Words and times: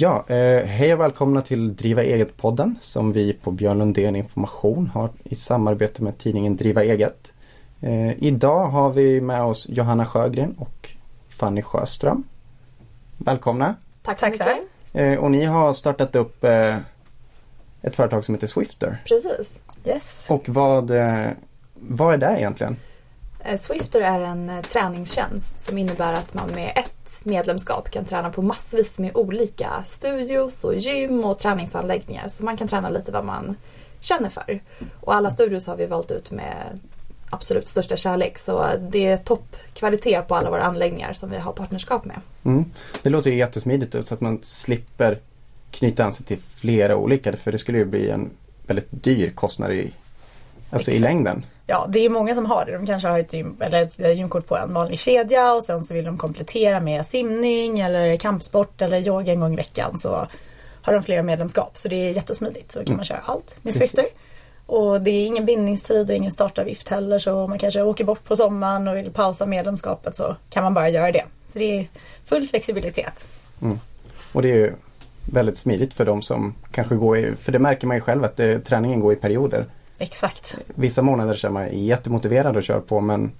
Ja, 0.00 0.24
eh, 0.26 0.64
hej 0.64 0.94
och 0.94 1.00
välkomna 1.00 1.42
till 1.42 1.76
Driva 1.76 2.02
eget-podden 2.02 2.76
som 2.80 3.12
vi 3.12 3.32
på 3.32 3.50
Björn 3.50 3.78
Lundén 3.78 4.16
Information 4.16 4.90
har 4.94 5.10
i 5.24 5.34
samarbete 5.34 6.02
med 6.02 6.18
tidningen 6.18 6.56
Driva 6.56 6.84
eget. 6.84 7.32
Eh, 7.80 8.22
idag 8.24 8.66
har 8.66 8.92
vi 8.92 9.20
med 9.20 9.42
oss 9.42 9.66
Johanna 9.68 10.06
Sjögren 10.06 10.54
och 10.58 10.90
Fanny 11.28 11.62
Sjöström. 11.62 12.24
Välkomna! 13.16 13.74
Tack 14.02 14.20
så 14.20 14.28
mycket. 14.28 14.48
Eh, 14.92 15.18
och 15.18 15.30
ni 15.30 15.44
har 15.44 15.72
startat 15.72 16.16
upp 16.16 16.44
ett 17.82 17.96
företag 17.96 18.24
som 18.24 18.34
heter 18.34 18.46
Swifter. 18.46 19.02
Precis. 19.04 19.58
Yes. 19.84 20.26
Och 20.30 20.48
vad, 20.48 20.90
vad 21.74 22.14
är 22.14 22.18
det 22.18 22.38
egentligen? 22.38 22.76
Swifter 23.58 24.00
är 24.00 24.20
en 24.20 24.62
träningstjänst 24.72 25.64
som 25.64 25.78
innebär 25.78 26.12
att 26.12 26.34
man 26.34 26.50
med 26.50 26.72
ett 26.76 26.97
medlemskap 27.24 27.90
kan 27.90 28.04
träna 28.04 28.30
på 28.30 28.42
massvis 28.42 28.98
med 28.98 29.16
olika 29.16 29.70
studios 29.86 30.64
och 30.64 30.74
gym 30.74 31.24
och 31.24 31.38
träningsanläggningar. 31.38 32.28
Så 32.28 32.44
man 32.44 32.56
kan 32.56 32.68
träna 32.68 32.88
lite 32.88 33.12
vad 33.12 33.24
man 33.24 33.56
känner 34.00 34.30
för. 34.30 34.60
Och 35.00 35.14
alla 35.14 35.30
studios 35.30 35.66
har 35.66 35.76
vi 35.76 35.86
valt 35.86 36.10
ut 36.10 36.30
med 36.30 36.78
absolut 37.30 37.66
största 37.66 37.96
kärlek. 37.96 38.38
Så 38.38 38.66
det 38.90 39.06
är 39.06 39.16
toppkvalitet 39.16 40.28
på 40.28 40.34
alla 40.34 40.50
våra 40.50 40.62
anläggningar 40.62 41.12
som 41.12 41.30
vi 41.30 41.38
har 41.38 41.52
partnerskap 41.52 42.04
med. 42.04 42.20
Mm. 42.44 42.64
Det 43.02 43.10
låter 43.10 43.30
ju 43.30 43.36
jättesmidigt 43.36 43.94
ut 43.94 44.08
så 44.08 44.14
att 44.14 44.20
man 44.20 44.38
slipper 44.42 45.18
knyta 45.70 46.04
an 46.04 46.14
sig 46.14 46.26
till 46.26 46.38
flera 46.54 46.96
olika 46.96 47.36
för 47.36 47.52
det 47.52 47.58
skulle 47.58 47.78
ju 47.78 47.84
bli 47.84 48.10
en 48.10 48.30
väldigt 48.66 48.88
dyr 48.90 49.30
kostnad 49.30 49.72
i, 49.72 49.92
alltså 50.70 50.90
i 50.90 50.98
längden. 50.98 51.44
Ja, 51.70 51.86
det 51.88 51.98
är 51.98 52.10
många 52.10 52.34
som 52.34 52.46
har 52.46 52.64
det. 52.64 52.72
De 52.72 52.86
kanske 52.86 53.08
har 53.08 53.18
ett, 53.18 53.32
gym, 53.32 53.56
eller 53.60 53.82
ett 53.82 53.98
gymkort 53.98 54.46
på 54.46 54.56
en 54.56 54.74
vanlig 54.74 54.98
kedja 54.98 55.52
och 55.52 55.64
sen 55.64 55.84
så 55.84 55.94
vill 55.94 56.04
de 56.04 56.18
komplettera 56.18 56.80
med 56.80 57.06
simning 57.06 57.80
eller 57.80 58.16
kampsport 58.16 58.82
eller 58.82 58.98
yoga 58.98 59.32
en 59.32 59.40
gång 59.40 59.52
i 59.52 59.56
veckan. 59.56 59.98
Så 59.98 60.26
har 60.82 60.92
de 60.92 61.02
flera 61.02 61.22
medlemskap. 61.22 61.78
Så 61.78 61.88
det 61.88 61.96
är 61.96 62.12
jättesmidigt. 62.12 62.72
Så 62.72 62.84
kan 62.84 62.96
man 62.96 63.04
köra 63.04 63.20
allt 63.24 63.56
med. 63.62 63.74
Swifter. 63.74 64.04
Och 64.66 65.00
det 65.00 65.10
är 65.10 65.26
ingen 65.26 65.46
bindningstid 65.46 66.10
och 66.10 66.16
ingen 66.16 66.32
startavgift 66.32 66.88
heller. 66.88 67.18
Så 67.18 67.34
om 67.34 67.50
man 67.50 67.58
kanske 67.58 67.82
åker 67.82 68.04
bort 68.04 68.24
på 68.24 68.36
sommaren 68.36 68.88
och 68.88 68.96
vill 68.96 69.10
pausa 69.10 69.46
medlemskapet 69.46 70.16
så 70.16 70.36
kan 70.50 70.62
man 70.64 70.74
bara 70.74 70.88
göra 70.88 71.12
det. 71.12 71.24
Så 71.52 71.58
det 71.58 71.80
är 71.80 71.88
full 72.26 72.48
flexibilitet. 72.48 73.28
Och 74.32 74.42
det 74.42 74.62
är 74.62 74.74
väldigt 75.32 75.58
smidigt 75.58 75.94
för 75.94 76.04
de 76.04 76.22
som 76.22 76.54
kanske 76.70 76.94
går 76.94 77.18
i, 77.18 77.34
för 77.42 77.52
det 77.52 77.58
märker 77.58 77.86
man 77.86 77.96
ju 77.96 78.00
själv 78.00 78.24
att 78.24 78.36
det, 78.36 78.60
träningen 78.60 79.00
går 79.00 79.12
i 79.12 79.16
perioder. 79.16 79.66
Exakt. 79.98 80.56
Vissa 80.66 81.02
månader 81.02 81.34
så 81.34 81.46
är 81.46 81.50
man 81.50 81.78
jättemotiverad 81.78 82.56
och 82.56 82.62
kör 82.62 82.80
på 82.80 83.00
men 83.00 83.32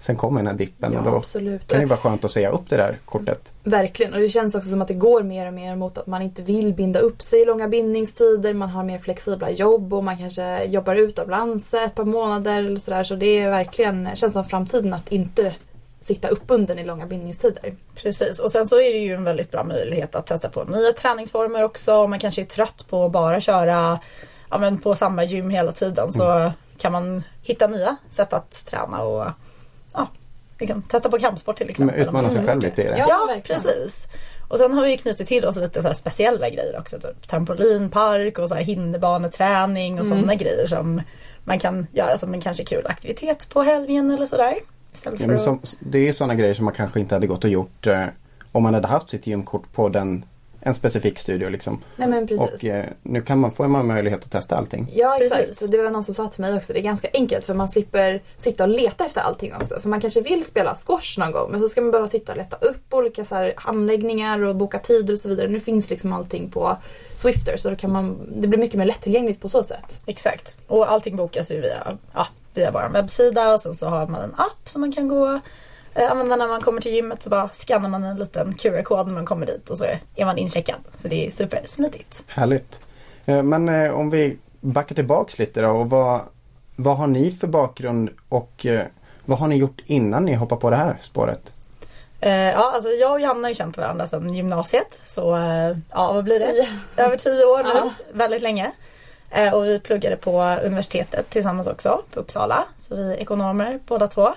sen 0.00 0.16
kommer 0.16 0.40
den 0.40 0.46
här 0.46 0.54
dippen 0.54 0.96
och 0.96 1.06
Ja, 1.06 1.10
då 1.10 1.16
absolut. 1.16 1.66
kan 1.66 1.80
det 1.80 1.86
vara 1.86 1.98
skönt 1.98 2.24
att 2.24 2.30
säga 2.30 2.50
upp 2.50 2.68
det 2.68 2.76
där 2.76 2.98
kortet. 3.04 3.40
Verkligen 3.64 4.14
och 4.14 4.20
det 4.20 4.28
känns 4.28 4.54
också 4.54 4.70
som 4.70 4.82
att 4.82 4.88
det 4.88 4.94
går 4.94 5.22
mer 5.22 5.46
och 5.46 5.54
mer 5.54 5.76
mot 5.76 5.98
att 5.98 6.06
man 6.06 6.22
inte 6.22 6.42
vill 6.42 6.74
binda 6.74 7.00
upp 7.00 7.22
sig 7.22 7.42
i 7.42 7.44
långa 7.44 7.68
bindningstider. 7.68 8.54
Man 8.54 8.68
har 8.68 8.84
mer 8.84 8.98
flexibla 8.98 9.50
jobb 9.50 9.94
och 9.94 10.04
man 10.04 10.18
kanske 10.18 10.64
jobbar 10.64 10.94
utomlands 10.94 11.74
ett 11.74 11.94
par 11.94 12.04
månader 12.04 12.58
eller 12.58 12.80
sådär. 12.80 13.04
Så 13.04 13.14
det 13.14 13.38
är 13.38 13.50
verkligen, 13.50 14.08
känns 14.14 14.32
som 14.32 14.44
framtiden 14.44 14.94
att 14.94 15.12
inte 15.12 15.54
sitta 16.00 16.28
uppbunden 16.28 16.78
i 16.78 16.84
långa 16.84 17.06
bindningstider. 17.06 17.74
Precis 17.94 18.40
och 18.40 18.50
sen 18.50 18.66
så 18.66 18.76
är 18.76 18.92
det 18.92 18.98
ju 18.98 19.14
en 19.14 19.24
väldigt 19.24 19.50
bra 19.50 19.64
möjlighet 19.64 20.14
att 20.14 20.26
testa 20.26 20.48
på 20.48 20.64
nya 20.64 20.92
träningsformer 20.92 21.62
också. 21.62 21.94
Om 21.94 22.10
man 22.10 22.18
kanske 22.18 22.42
är 22.42 22.46
trött 22.46 22.86
på 22.90 23.04
att 23.04 23.12
bara 23.12 23.40
köra 23.40 23.98
ja, 24.52 24.58
men 24.58 24.78
på 24.78 24.94
samma 24.94 25.24
gym 25.24 25.50
hela 25.50 25.72
tiden 25.72 26.12
så 26.12 26.52
kan 26.78 26.92
man 26.92 27.22
hitta 27.42 27.66
nya 27.66 27.96
sätt 28.08 28.32
att 28.32 28.66
träna 28.66 29.02
och 29.02 29.26
ja, 29.92 30.08
liksom, 30.58 30.82
testa 30.82 31.10
på 31.10 31.18
kampsport 31.18 31.56
till 31.56 31.70
exempel. 31.70 31.96
Men 31.96 32.06
utmana 32.06 32.30
sig 32.30 32.38
man 32.38 32.46
själv 32.46 32.62
lite 32.62 32.82
i 32.82 32.84
det. 32.84 32.98
Ja, 32.98 33.06
Ja, 33.08 33.34
precis. 33.44 34.08
Och 34.48 34.58
sen 34.58 34.72
har 34.72 34.82
vi 34.82 34.96
knutit 34.96 35.26
till 35.26 35.44
oss 35.44 35.56
lite 35.56 35.82
så 35.82 35.88
här 35.88 35.94
speciella 35.94 36.50
grejer 36.50 36.78
också. 36.78 36.98
Typ 36.98 37.28
trampolinpark 37.28 38.38
och 38.38 38.48
så 38.48 38.54
här 38.54 38.62
hinderbaneträning 38.62 40.00
och 40.00 40.06
sådana 40.06 40.34
grejer 40.34 40.66
som 40.66 41.02
man 41.44 41.58
kan 41.58 41.86
göra 41.92 42.18
som 42.18 42.34
en 42.34 42.40
kanske 42.40 42.64
kul 42.64 42.86
aktivitet 42.86 43.48
på 43.48 43.62
helgen 43.62 44.10
eller 44.10 44.26
sådär. 44.26 44.54
Istället 44.94 45.20
Ja, 45.20 45.34
att... 45.34 45.42
som, 45.42 45.60
det 45.80 45.98
är 45.98 46.02
ju 46.02 46.12
sådana 46.12 46.34
grejer 46.34 46.54
som 46.54 46.64
man 46.64 46.74
kanske 46.74 47.00
inte 47.00 47.14
hade 47.14 47.26
gått 47.26 47.44
och 47.44 47.50
gjort 47.50 47.86
eh, 47.86 48.04
om 48.52 48.62
man 48.62 48.74
hade 48.74 48.88
haft 48.88 49.10
sitt 49.10 49.26
gymkort 49.26 49.72
på 49.72 49.88
den, 49.88 50.24
en 50.64 50.74
specifik 50.74 51.18
studio 51.18 51.48
liksom. 51.48 51.80
Nej 51.96 52.08
men 52.08 52.26
precis. 52.26 52.50
Och 52.54 52.64
eh, 52.64 52.86
nu 53.02 53.22
kan 53.22 53.38
man, 53.38 53.52
får 53.52 53.68
man 53.68 53.86
möjlighet 53.86 54.24
att 54.24 54.30
testa 54.30 54.56
allting. 54.56 54.90
Ja 54.94 55.16
Precis. 55.18 55.38
exakt. 55.38 55.62
Och 55.62 55.70
Det 55.70 55.78
var 55.82 55.90
någon 55.90 56.04
som 56.04 56.14
sa 56.14 56.28
till 56.28 56.40
mig 56.40 56.56
också. 56.56 56.72
Det 56.72 56.78
är 56.78 56.82
ganska 56.82 57.08
enkelt 57.14 57.44
för 57.44 57.54
man 57.54 57.68
slipper 57.68 58.22
sitta 58.36 58.64
och 58.64 58.68
leta 58.68 59.06
efter 59.06 59.20
allting 59.20 59.54
också. 59.54 59.80
För 59.80 59.88
man 59.88 60.00
kanske 60.00 60.20
vill 60.20 60.44
spela 60.44 60.74
squash 60.74 61.18
någon 61.18 61.32
gång 61.32 61.50
men 61.50 61.60
så 61.60 61.68
ska 61.68 61.80
man 61.80 61.90
behöva 61.90 62.08
sitta 62.08 62.32
och 62.32 62.38
leta 62.38 62.56
upp 62.56 62.94
olika 62.94 63.24
så 63.24 63.34
här 63.34 63.54
anläggningar 63.56 64.42
och 64.42 64.56
boka 64.56 64.78
tider 64.78 65.12
och 65.12 65.18
så 65.18 65.28
vidare. 65.28 65.48
Nu 65.48 65.60
finns 65.60 65.90
liksom 65.90 66.12
allting 66.12 66.50
på 66.50 66.76
Swifter 67.16 67.56
så 67.56 67.70
då 67.70 67.76
kan 67.76 67.92
man, 67.92 68.18
det 68.36 68.48
blir 68.48 68.58
mycket 68.58 68.78
mer 68.78 68.86
lättillgängligt 68.86 69.40
på 69.40 69.48
så 69.48 69.62
sätt. 69.64 70.00
Exakt. 70.06 70.56
Och 70.66 70.92
allting 70.92 71.16
bokas 71.16 71.50
ju 71.50 71.60
via, 71.60 71.98
ja, 72.14 72.26
via 72.54 72.70
vår 72.70 72.88
webbsida 72.92 73.54
och 73.54 73.60
sen 73.60 73.74
så 73.74 73.86
har 73.86 74.06
man 74.06 74.22
en 74.22 74.34
app 74.36 74.68
som 74.68 74.80
man 74.80 74.92
kan 74.92 75.08
gå 75.08 75.40
använda 75.94 76.36
när 76.36 76.48
man 76.48 76.60
kommer 76.60 76.80
till 76.80 76.92
gymmet 76.94 77.22
så 77.22 77.30
bara 77.30 77.48
skannar 77.48 77.88
man 77.88 78.04
en 78.04 78.16
liten 78.16 78.54
QR-kod 78.54 79.06
när 79.06 79.14
man 79.14 79.26
kommer 79.26 79.46
dit 79.46 79.70
och 79.70 79.78
så 79.78 79.84
är 80.16 80.24
man 80.24 80.38
incheckad. 80.38 80.76
Så 81.02 81.08
det 81.08 81.26
är 81.26 81.30
supersmidigt. 81.30 82.24
Härligt. 82.26 82.78
Eh, 83.26 83.42
Men 83.42 83.68
eh, 83.68 83.90
om 83.92 84.10
vi 84.10 84.38
backar 84.60 84.94
tillbaks 84.94 85.38
lite 85.38 85.60
då 85.60 85.70
och 85.70 85.90
vad, 85.90 86.20
vad 86.76 86.96
har 86.96 87.06
ni 87.06 87.32
för 87.40 87.46
bakgrund 87.46 88.10
och 88.28 88.66
eh, 88.66 88.86
vad 89.24 89.38
har 89.38 89.48
ni 89.48 89.56
gjort 89.56 89.80
innan 89.86 90.24
ni 90.24 90.34
hoppar 90.34 90.56
på 90.56 90.70
det 90.70 90.76
här 90.76 90.96
spåret? 91.00 91.52
Eh, 92.20 92.32
ja, 92.32 92.72
alltså 92.74 92.88
jag 92.90 93.12
och 93.12 93.20
Johanna 93.20 93.42
har 93.42 93.48
ju 93.48 93.54
känt 93.54 93.76
varandra 93.76 94.06
sedan 94.06 94.34
gymnasiet. 94.34 95.00
Så 95.06 95.36
eh, 95.36 95.76
ja, 95.90 96.12
vad 96.12 96.24
blir 96.24 96.38
det? 96.38 96.68
Över 97.02 97.16
tio 97.16 97.44
år 97.44 97.62
nu. 97.64 97.70
Ja. 97.74 97.90
Väldigt 98.12 98.42
länge. 98.42 98.72
Eh, 99.30 99.54
och 99.54 99.64
vi 99.64 99.80
pluggade 99.80 100.16
på 100.16 100.42
universitetet 100.64 101.30
tillsammans 101.30 101.66
också, 101.66 102.02
på 102.10 102.20
Uppsala. 102.20 102.64
Så 102.76 102.96
vi 102.96 103.12
är 103.12 103.16
ekonomer 103.16 103.80
båda 103.86 104.08
två. 104.08 104.34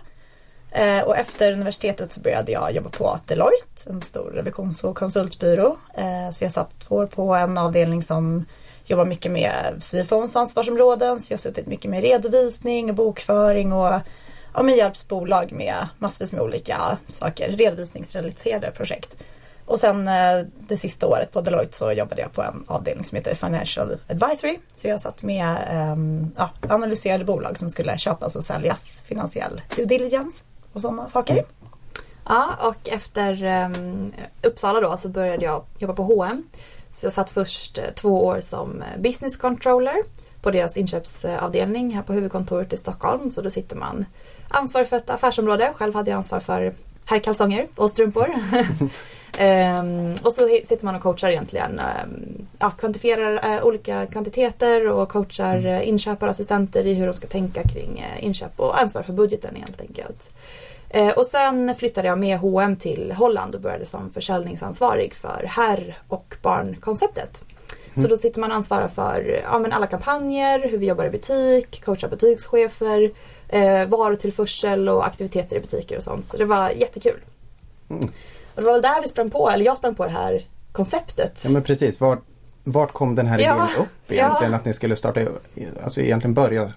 Eh, 0.75 1.01
och 1.01 1.17
efter 1.17 1.51
universitetet 1.51 2.13
så 2.13 2.19
började 2.19 2.51
jag 2.51 2.71
jobba 2.71 2.89
på 2.89 3.19
Deloitte, 3.25 3.89
en 3.89 4.01
stor 4.01 4.31
revisions 4.31 4.83
och 4.83 4.97
konsultbyrå. 4.97 5.77
Eh, 5.93 6.31
så 6.31 6.43
jag 6.43 6.51
satt 6.51 6.79
två 6.79 6.95
år 6.95 7.07
på 7.07 7.35
en 7.35 7.57
avdelning 7.57 8.03
som 8.03 8.45
jobbar 8.85 9.05
mycket 9.05 9.31
med 9.31 9.53
CFOns 9.81 10.35
ansvarsområden. 10.35 11.19
Så 11.19 11.33
jag 11.33 11.37
har 11.37 11.41
suttit 11.41 11.67
mycket 11.67 11.91
med 11.91 12.01
redovisning 12.01 12.89
och 12.89 12.95
bokföring 12.95 13.73
och 13.73 13.99
ja, 14.53 14.63
men 14.63 14.75
hjälps 14.75 15.07
bolag 15.07 15.51
med 15.51 15.87
massvis 15.97 16.31
med 16.31 16.41
olika 16.41 16.97
saker, 17.09 17.49
redovisningsrelaterade 17.49 18.71
projekt. 18.71 19.23
Och 19.65 19.79
sen 19.79 20.07
eh, 20.07 20.45
det 20.67 20.77
sista 20.77 21.07
året 21.07 21.31
på 21.31 21.41
Deloitte 21.41 21.77
så 21.77 21.91
jobbade 21.91 22.21
jag 22.21 22.33
på 22.33 22.41
en 22.41 22.63
avdelning 22.67 23.05
som 23.05 23.15
heter 23.15 23.35
Financial 23.35 23.97
Advisory. 24.07 24.59
Så 24.73 24.87
jag 24.87 25.01
satt 25.01 25.23
med 25.23 25.57
ehm, 25.69 26.31
ja, 26.37 26.49
analyserade 26.69 27.25
bolag 27.25 27.59
som 27.59 27.69
skulle 27.69 27.97
köpas 27.97 28.35
och 28.35 28.45
säljas, 28.45 29.03
finansiell 29.05 29.61
due 29.75 29.85
diligence 29.85 30.43
och 30.75 30.81
sådana 30.81 31.09
saker. 31.09 31.43
Ja, 32.25 32.49
och 32.61 32.89
efter 32.89 33.43
um, 33.65 34.11
Uppsala 34.41 34.79
då 34.79 34.97
så 34.97 35.09
började 35.09 35.45
jag 35.45 35.63
jobba 35.79 35.93
på 35.93 36.03
H&M. 36.03 36.43
Så 36.89 37.05
jag 37.05 37.13
satt 37.13 37.29
först 37.29 37.77
eh, 37.77 37.83
två 37.95 38.25
år 38.25 38.41
som 38.41 38.81
eh, 38.81 39.01
business 39.01 39.37
controller 39.37 39.95
på 40.41 40.51
deras 40.51 40.77
inköpsavdelning 40.77 41.95
här 41.95 42.01
på 42.03 42.13
huvudkontoret 42.13 42.73
i 42.73 42.77
Stockholm. 42.77 43.31
Så 43.31 43.41
då 43.41 43.49
sitter 43.49 43.75
man 43.75 44.05
ansvarig 44.49 44.87
för 44.87 44.97
ett 44.97 45.09
affärsområde. 45.09 45.73
Själv 45.75 45.95
hade 45.95 46.11
jag 46.11 46.17
ansvar 46.17 46.39
för 46.39 46.73
herrkalsonger 47.05 47.67
och 47.75 47.89
strumpor. 47.91 48.35
Ehm, 49.37 50.11
och 50.23 50.33
så 50.33 50.47
sitter 50.65 50.85
man 50.85 50.95
och 50.95 51.01
coachar 51.01 51.29
egentligen. 51.29 51.79
ehm, 51.79 52.47
ja, 52.59 52.69
kvantifierar 52.69 53.55
eh, 53.55 53.63
olika 53.63 54.05
kvantiteter 54.05 54.87
och 54.87 55.09
coachar 55.09 55.65
uh, 55.65 55.87
inköpare 55.87 56.29
och 56.29 56.31
assistenter 56.31 56.85
i 56.85 56.93
hur 56.93 57.07
de 57.07 57.13
ska 57.13 57.27
tänka 57.27 57.63
kring 57.63 57.99
eh, 57.99 58.25
inköp 58.25 58.59
och 58.59 58.81
ansvar 58.81 59.03
för 59.03 59.13
budgeten 59.13 59.55
helt 59.55 59.81
enkelt. 59.81 60.29
Eh, 60.89 61.09
och 61.09 61.25
sen 61.25 61.75
flyttade 61.75 62.07
jag 62.07 62.17
med 62.19 62.37
H&M 62.39 62.75
till 62.75 63.11
Holland 63.11 63.55
och 63.55 63.61
började 63.61 63.85
som 63.85 64.09
försäljningsansvarig 64.09 65.13
för 65.13 65.45
herr 65.49 65.97
och 66.07 66.35
barnkonceptet. 66.41 67.43
Så 67.97 68.07
då 68.07 68.17
sitter 68.17 68.39
man 68.39 68.51
och 68.51 68.55
ansvarar 68.57 68.87
för 68.87 69.41
ja, 69.43 69.59
men 69.59 69.73
alla 69.73 69.87
kampanjer, 69.87 70.59
hur 70.69 70.77
vi 70.77 70.85
jobbar 70.87 71.05
i 71.05 71.09
butik, 71.09 71.83
coachar 71.85 72.07
butikschefer, 72.07 73.11
eh, 73.49 73.85
varutillförsel 73.85 74.89
och 74.89 75.05
aktiviteter 75.07 75.55
i 75.55 75.59
butiker 75.59 75.97
och 75.97 76.03
sånt. 76.03 76.29
Så 76.29 76.37
det 76.37 76.45
var 76.45 76.69
jättekul. 76.69 77.19
Mm. 77.89 78.03
Och 78.55 78.61
det 78.61 78.61
var 78.61 78.71
väl 78.73 78.81
där 78.81 79.01
vi 79.01 79.07
sprang 79.07 79.29
på, 79.29 79.49
eller 79.49 79.65
jag 79.65 79.77
sprang 79.77 79.95
på 79.95 80.05
det 80.05 80.11
här 80.11 80.45
konceptet. 80.71 81.37
Ja 81.41 81.49
men 81.49 81.63
precis, 81.63 81.99
vart, 81.99 82.19
vart 82.63 82.93
kom 82.93 83.15
den 83.15 83.27
här 83.27 83.39
Ja, 83.39 83.55
idén 83.55 83.81
upp 83.81 84.11
egentligen? 84.11 84.51
ja. 84.51 84.57
Att 84.57 84.65
ni 84.65 84.73
skulle 84.73 84.95
starta, 84.95 85.21
alltså 85.83 86.01
egentligen 86.01 86.33
börja 86.33 86.73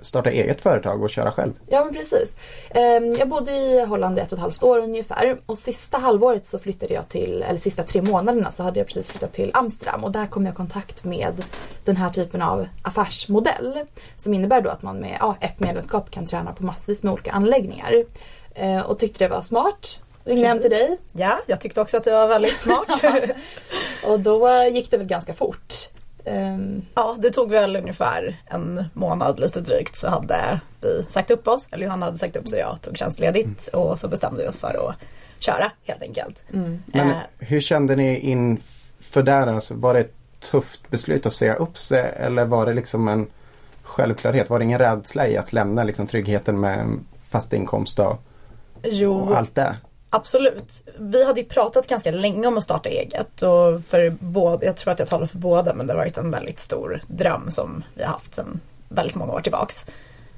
starta 0.00 0.30
eget 0.30 0.60
företag 0.60 1.02
och 1.02 1.10
köra 1.10 1.32
själv? 1.32 1.52
Ja 1.66 1.84
men 1.84 1.94
precis. 1.94 2.30
Ehm, 2.70 3.14
Jag 3.14 3.28
bodde 3.28 3.52
i 3.52 3.84
Holland 3.84 4.18
i 4.18 4.20
ett 4.20 4.32
och 4.32 4.38
ett 4.38 4.42
halvt 4.42 4.62
år 4.62 4.78
ungefär 4.78 5.38
och 5.46 5.58
sista 5.58 5.98
halvåret 5.98 6.46
så 6.46 6.58
flyttade 6.58 6.94
jag 6.94 7.08
till, 7.08 7.42
eller 7.48 7.58
sista 7.60 7.82
tre 7.82 8.02
månaderna 8.02 8.52
så 8.52 8.62
hade 8.62 8.80
jag 8.80 8.86
precis 8.86 9.08
flyttat 9.08 9.32
till 9.32 9.50
Amsterdam 9.54 10.04
och 10.04 10.12
där 10.12 10.26
kom 10.26 10.44
jag 10.46 10.52
i 10.52 10.56
kontakt 10.56 11.04
med 11.04 11.44
den 11.84 11.96
här 11.96 12.10
typen 12.10 12.42
av 12.42 12.66
affärsmodell. 12.82 13.78
Som 14.16 14.34
innebär 14.34 14.60
då 14.60 14.70
att 14.70 14.82
man 14.82 14.96
med 14.96 15.16
ja, 15.20 15.36
ett 15.40 15.60
medlemskap 15.60 16.10
kan 16.10 16.26
träna 16.26 16.52
på 16.52 16.64
massvis 16.64 17.02
med 17.02 17.12
olika 17.12 17.30
anläggningar. 17.32 18.04
Eh, 18.54 18.80
Och 18.80 18.98
tyckte 18.98 19.24
det 19.24 19.28
var 19.28 19.42
smart. 19.42 19.98
Ringde 20.24 20.48
hem 20.48 20.58
till 20.60 20.70
dig. 20.70 20.98
Ja, 21.12 21.38
jag 21.46 21.60
tyckte 21.60 21.80
också 21.80 21.96
att 21.96 22.04
det 22.04 22.10
var 22.12 22.28
väldigt 22.28 22.60
smart. 22.60 22.88
och 24.06 24.20
då 24.20 24.64
gick 24.72 24.90
det 24.90 24.98
väl 24.98 25.06
ganska 25.06 25.34
fort. 25.34 25.74
Um, 26.30 26.82
ja, 26.94 27.16
det 27.18 27.30
tog 27.30 27.50
väl 27.50 27.76
ungefär 27.76 28.36
en 28.46 28.84
månad 28.92 29.40
lite 29.40 29.60
drygt 29.60 29.96
så 29.96 30.08
hade 30.08 30.60
vi 30.80 31.04
sagt 31.08 31.30
upp 31.30 31.48
oss. 31.48 31.68
Eller 31.70 31.84
Johanna 31.84 32.06
hade 32.06 32.18
sagt 32.18 32.36
upp 32.36 32.48
sig 32.48 32.58
jag 32.58 32.82
tog 32.82 32.98
tjänstledigt 32.98 33.68
mm. 33.72 33.84
och 33.84 33.98
så 33.98 34.08
bestämde 34.08 34.42
vi 34.42 34.48
oss 34.48 34.58
för 34.58 34.88
att 34.88 34.94
köra 35.38 35.72
helt 35.84 36.02
enkelt. 36.02 36.44
Mm. 36.52 36.82
Men 36.86 37.10
eh, 37.10 37.16
hur 37.38 37.60
kände 37.60 37.96
ni 37.96 38.18
inför 38.18 39.22
där? 39.22 39.46
Alltså, 39.46 39.74
var 39.74 39.94
det 39.94 40.00
ett 40.00 40.14
tufft 40.40 40.90
beslut 40.90 41.26
att 41.26 41.32
säga 41.32 41.54
upp 41.54 41.78
sig 41.78 42.12
eller 42.16 42.44
var 42.44 42.66
det 42.66 42.74
liksom 42.74 43.08
en 43.08 43.26
självklarhet? 43.82 44.50
Var 44.50 44.58
det 44.58 44.64
ingen 44.64 44.78
rädsla 44.78 45.28
i 45.28 45.36
att 45.36 45.52
lämna 45.52 45.84
liksom, 45.84 46.06
tryggheten 46.06 46.60
med 46.60 46.86
fast 47.28 47.52
inkomst 47.52 47.98
och, 47.98 48.22
jo, 48.82 49.18
och 49.18 49.36
allt 49.38 49.54
det? 49.54 49.76
Absolut. 50.10 50.88
Vi 50.98 51.24
hade 51.24 51.40
ju 51.40 51.46
pratat 51.46 51.86
ganska 51.86 52.10
länge 52.10 52.46
om 52.46 52.58
att 52.58 52.64
starta 52.64 52.88
eget 52.88 53.42
och 53.42 53.84
för 53.84 54.10
både, 54.10 54.66
jag 54.66 54.76
tror 54.76 54.92
att 54.92 54.98
jag 54.98 55.08
talar 55.08 55.26
för 55.26 55.38
båda 55.38 55.74
men 55.74 55.86
det 55.86 55.92
har 55.92 55.98
varit 55.98 56.18
en 56.18 56.30
väldigt 56.30 56.60
stor 56.60 57.02
dröm 57.06 57.50
som 57.50 57.84
vi 57.94 58.02
har 58.04 58.12
haft 58.12 58.34
sedan 58.34 58.60
väldigt 58.88 59.16
många 59.16 59.32
år 59.32 59.40
tillbaks. 59.40 59.86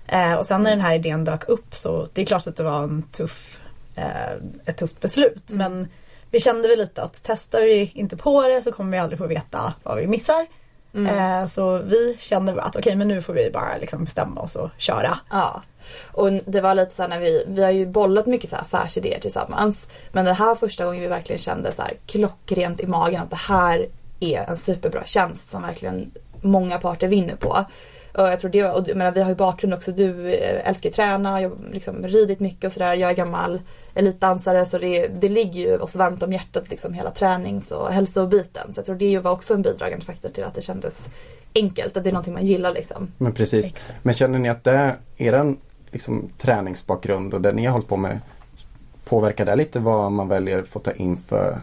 Eh, 0.07 0.35
och 0.35 0.47
sen 0.47 0.63
när 0.63 0.71
den 0.71 0.81
här 0.81 0.95
idén 0.95 1.25
dök 1.25 1.49
upp 1.49 1.77
så 1.77 2.09
det 2.13 2.23
är 2.23 2.27
klart 2.27 2.47
att 2.47 2.57
det 2.57 2.63
var 2.63 2.83
en 2.83 3.03
tuff, 3.03 3.61
eh, 3.97 4.33
ett 4.65 4.77
tufft 4.77 5.01
beslut 5.01 5.51
mm. 5.51 5.73
men 5.73 5.89
vi 6.31 6.41
kände 6.41 6.69
väl 6.69 6.79
lite 6.79 7.03
att 7.03 7.21
testar 7.25 7.61
vi 7.61 7.93
inte 7.95 8.17
på 8.17 8.43
det 8.43 8.63
så 8.63 8.73
kommer 8.73 8.93
vi 8.93 8.99
aldrig 8.99 9.19
få 9.19 9.27
veta 9.27 9.75
vad 9.83 9.97
vi 9.97 10.07
missar. 10.07 10.47
Mm. 10.95 11.43
Eh, 11.43 11.47
så 11.47 11.79
vi 11.79 12.17
kände 12.21 12.63
att 12.63 12.77
okej 12.77 12.81
okay, 12.81 12.97
men 12.97 13.09
nu 13.09 13.23
får 13.23 13.33
vi 13.33 13.51
bara 13.51 13.77
liksom 13.77 14.05
bestämma 14.05 14.41
oss 14.41 14.57
och 14.57 14.71
köra. 14.79 15.19
Ja. 15.31 15.63
Och 16.13 16.33
det 16.33 16.61
var 16.61 16.75
lite 16.75 16.95
så 16.95 17.07
när 17.07 17.21
vi, 17.21 17.45
vi 17.49 17.63
har 17.63 17.71
ju 17.71 17.87
bollat 17.87 18.27
mycket 18.27 18.51
så 18.51 18.57
här 18.57 18.63
affärsidéer 18.63 19.21
tillsammans. 19.21 19.77
Men 20.13 20.25
det 20.25 20.33
här 20.33 20.47
var 20.47 20.55
första 20.55 20.85
gången 20.85 21.01
vi 21.01 21.09
verkligen 21.09 21.39
kände 21.39 21.73
så 21.73 21.83
här 21.83 21.95
klockrent 22.07 22.81
i 22.81 22.87
magen 22.87 23.23
att 23.23 23.31
det 23.31 23.37
här 23.37 23.87
är 24.21 24.51
en 24.51 24.57
superbra 24.57 25.05
tjänst 25.05 25.51
som 25.51 25.63
verkligen 25.63 26.11
många 26.41 26.79
parter 26.79 27.09
vinner 27.09 27.37
på. 27.37 27.65
Och 28.15 28.29
jag 28.29 28.41
tror 28.41 28.51
det, 28.51 28.65
och 28.65 28.89
menar, 28.89 29.13
vi 29.13 29.21
har 29.23 29.29
ju 29.29 29.35
bakgrund 29.35 29.75
också, 29.75 29.93
du 29.93 30.35
eh, 30.35 30.69
älskar 30.69 30.91
att 30.91 30.97
träna, 30.97 31.43
jag 31.43 31.49
har 31.49 31.57
liksom 31.73 32.07
ridit 32.07 32.41
mycket 32.41 32.65
och 32.65 32.73
sådär. 32.73 32.95
Jag 32.95 33.11
är 33.11 33.15
gammal 33.15 33.61
elitdansare 33.95 34.67
så 34.67 34.79
det, 34.79 35.07
det 35.07 35.29
ligger 35.29 35.61
ju 35.61 35.79
oss 35.79 35.97
varmt 35.97 36.23
om 36.23 36.33
hjärtat 36.33 36.71
liksom 36.71 36.95
hela 36.95 37.11
tränings 37.11 37.71
och 37.71 37.93
hälsobiten. 37.93 38.73
Så 38.73 38.79
jag 38.79 38.87
tror 38.87 38.97
det 38.97 39.19
var 39.19 39.31
också 39.31 39.55
en 39.55 39.63
bidragande 39.63 40.05
faktor 40.05 40.29
till 40.29 40.45
att 40.45 40.55
det 40.55 40.63
kändes 40.63 41.09
enkelt, 41.55 41.97
att 41.97 42.05
det 42.05 42.11
är 42.11 42.13
någonting 42.13 42.35
man 42.35 42.47
gillar 42.47 42.75
liksom. 42.75 43.13
Men 43.19 43.33
precis. 43.33 43.67
Exakt. 43.67 43.99
Men 44.03 44.15
känner 44.15 44.39
ni 44.39 44.49
att 44.49 44.65
det 44.65 44.71
är 44.71 44.97
eran 45.17 45.59
liksom, 45.93 46.29
träningsbakgrund 46.39 47.35
och 47.35 47.41
det 47.41 47.53
ni 47.53 47.65
har 47.65 47.73
hållit 47.73 47.89
på 47.89 47.97
med 47.97 48.21
påverkar 49.05 49.45
det 49.45 49.57
lite 49.57 49.79
vad 49.79 50.13
man 50.13 50.29
väljer 50.29 50.59
att 50.59 50.69
få 50.69 50.79
ta 50.79 50.93
in 50.93 51.17
för 51.17 51.61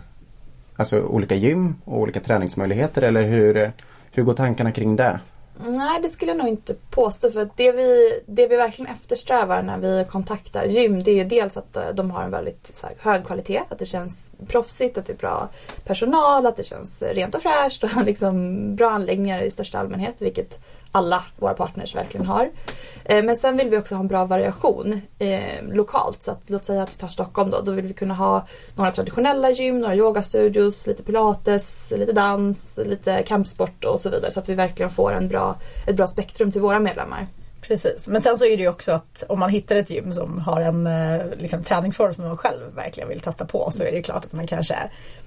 alltså, 0.76 1.02
olika 1.02 1.36
gym 1.36 1.76
och 1.86 2.00
olika 2.00 2.20
träningsmöjligheter 2.20 3.02
eller 3.02 3.24
hur, 3.24 3.72
hur 4.12 4.24
går 4.24 4.34
tankarna 4.34 4.72
kring 4.72 4.96
det? 4.96 5.20
Nej 5.66 6.00
det 6.02 6.10
skulle 6.10 6.32
jag 6.32 6.38
nog 6.38 6.48
inte 6.48 6.74
påstå 6.90 7.30
för 7.30 7.50
det 7.56 7.72
vi, 7.72 8.20
det 8.26 8.48
vi 8.48 8.56
verkligen 8.56 8.92
eftersträvar 8.92 9.62
när 9.62 9.78
vi 9.78 10.06
kontaktar 10.10 10.66
gym 10.66 11.04
det 11.04 11.20
är 11.20 11.26
dels 11.26 11.58
att 11.58 11.76
eh, 11.78 11.84
de 11.94 12.12
har 12.12 12.24
en 12.24 12.32
väldigt 12.32 12.82
här, 12.84 13.12
hög 13.12 13.26
kvalitet, 13.26 13.62
att 13.70 13.80
det 13.80 13.86
känns 13.86 14.32
proffsigt, 14.48 14.98
att 14.98 15.06
det 15.06 15.14
är 15.14 15.18
bra 15.18 15.50
personal, 15.86 16.46
att 16.46 16.58
det 16.58 16.64
känns 16.64 17.02
rent 17.02 17.36
och 17.36 17.42
fräscht 17.42 17.84
och 17.84 17.90
liksom 18.06 18.76
bra 18.76 18.90
anläggningar 18.90 19.42
i 19.42 19.52
största 19.52 19.80
allmänhet 19.80 20.22
vilket 20.22 20.60
alla 20.92 21.24
våra 21.40 21.54
partners 21.54 21.96
verkligen 21.96 22.26
har. 22.26 22.50
Eh, 23.06 23.24
men 23.24 23.36
sen 23.36 23.58
vill 23.58 23.70
vi 23.70 23.78
också 23.78 23.96
ha 23.96 24.00
en 24.00 24.08
bra 24.08 24.26
variation 24.26 25.02
eh, 25.20 25.64
lokalt. 25.72 26.24
Så 26.24 26.32
att, 26.32 26.50
låt 26.50 26.66
säga 26.66 26.84
att 26.84 26.94
vi 26.94 26.98
tar 26.98 27.08
Stockholm 27.08 27.52
då. 27.52 27.62
Då 27.62 27.72
vill 27.72 27.86
vi 27.86 27.94
kunna 27.94 28.14
ha 28.14 28.48
några 28.76 28.92
traditionella 28.92 29.50
gym, 29.50 29.80
några 29.80 29.96
yogastudios, 29.96 30.88
lite 30.88 31.04
pilates, 31.04 31.94
lite 31.96 32.14
dans, 32.14 32.80
lite 32.86 33.24
kampsport 33.24 33.84
och 33.84 34.00
så 34.00 34.10
vidare. 34.10 34.32
Så 34.32 34.40
att 34.40 34.50
vi 34.50 34.56
verkligen 34.56 34.90
får 34.90 35.14
en 35.14 35.28
bra, 35.28 35.56
ett 35.88 35.96
bra 35.96 36.08
spektrum 36.08 36.52
till 36.52 36.62
våra 36.62 36.80
medlemmar. 36.80 37.28
Precis, 37.62 38.08
men 38.08 38.22
sen 38.22 38.38
så 38.38 38.46
är 38.46 38.58
det 38.58 38.64
ju 38.64 38.70
också 38.70 38.92
att 38.92 39.24
om 39.30 39.40
man 39.40 39.50
hittar 39.50 39.76
ett 39.76 39.90
gym 39.90 40.14
som 40.14 40.40
har 40.40 40.62
en 40.62 40.88
eh, 40.88 41.26
liksom, 41.38 41.64
träningsform 41.64 42.14
som 42.14 42.28
man 42.28 42.38
själv 42.38 42.76
verkligen 42.76 43.10
vill 43.10 43.20
testa 43.20 43.46
på 43.46 43.72
så 43.72 43.84
är 43.84 43.92
det 43.92 44.02
klart 44.02 44.26
att 44.26 44.34
man 44.34 44.48
kanske 44.48 44.76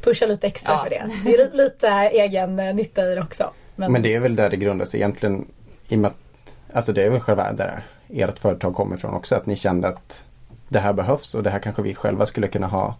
pushar 0.02 0.26
lite 0.26 0.46
extra 0.46 0.72
ja. 0.72 0.82
för 0.82 0.90
det. 0.90 1.10
Det 1.24 1.34
är 1.34 1.38
lite, 1.38 1.56
lite 1.56 1.88
egen 1.88 2.56
nytta 2.56 3.12
i 3.12 3.14
det 3.14 3.20
också. 3.20 3.50
Men... 3.80 3.92
men 3.92 4.02
det 4.02 4.14
är 4.14 4.20
väl 4.20 4.36
där 4.36 4.50
det 4.50 4.56
grundas 4.56 4.94
egentligen 4.94 5.46
i 5.88 5.94
och 5.94 5.98
med 5.98 6.08
att, 6.08 6.16
alltså 6.72 6.92
det 6.92 7.04
är 7.04 7.10
väl 7.10 7.20
själva 7.20 7.52
där 7.52 7.86
ert 8.08 8.38
företag 8.38 8.74
kommer 8.74 8.96
ifrån 8.96 9.14
också. 9.14 9.34
Att 9.34 9.46
ni 9.46 9.56
kände 9.56 9.88
att 9.88 10.24
det 10.68 10.78
här 10.78 10.92
behövs 10.92 11.34
och 11.34 11.42
det 11.42 11.50
här 11.50 11.58
kanske 11.58 11.82
vi 11.82 11.94
själva 11.94 12.26
skulle 12.26 12.48
kunna 12.48 12.66
ha 12.66 12.96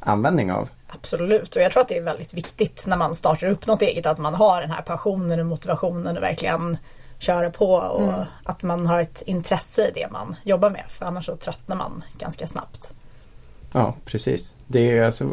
användning 0.00 0.52
av. 0.52 0.68
Absolut 0.86 1.56
och 1.56 1.62
jag 1.62 1.72
tror 1.72 1.80
att 1.80 1.88
det 1.88 1.96
är 1.96 2.02
väldigt 2.02 2.34
viktigt 2.34 2.84
när 2.86 2.96
man 2.96 3.14
startar 3.14 3.46
upp 3.46 3.66
något 3.66 3.82
eget 3.82 4.06
att 4.06 4.18
man 4.18 4.34
har 4.34 4.60
den 4.60 4.70
här 4.70 4.82
passionen 4.82 5.40
och 5.40 5.46
motivationen 5.46 6.16
och 6.16 6.22
verkligen 6.22 6.78
köra 7.18 7.50
på 7.50 7.74
och 7.74 8.12
mm. 8.12 8.24
att 8.44 8.62
man 8.62 8.86
har 8.86 9.00
ett 9.00 9.22
intresse 9.26 9.88
i 9.88 9.90
det 9.94 10.10
man 10.10 10.36
jobbar 10.42 10.70
med 10.70 10.84
för 10.88 11.06
annars 11.06 11.26
så 11.26 11.36
tröttnar 11.36 11.76
man 11.76 12.04
ganska 12.18 12.46
snabbt. 12.46 12.94
Ja 13.72 13.94
precis. 14.04 14.54
Det 14.66 14.98
är, 14.98 15.04
alltså, 15.04 15.28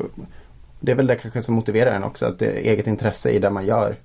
det 0.80 0.92
är 0.92 0.96
väl 0.96 1.08
det 1.08 1.16
kanske 1.16 1.42
som 1.42 1.56
motiverar 1.56 1.92
en 1.92 2.04
också 2.04 2.26
att 2.26 2.40
det 2.40 2.46
är 2.46 2.72
eget 2.72 2.88
intresse 2.88 3.30
i 3.30 3.40
det 3.40 3.50
man 3.50 3.66
gör 3.66 3.96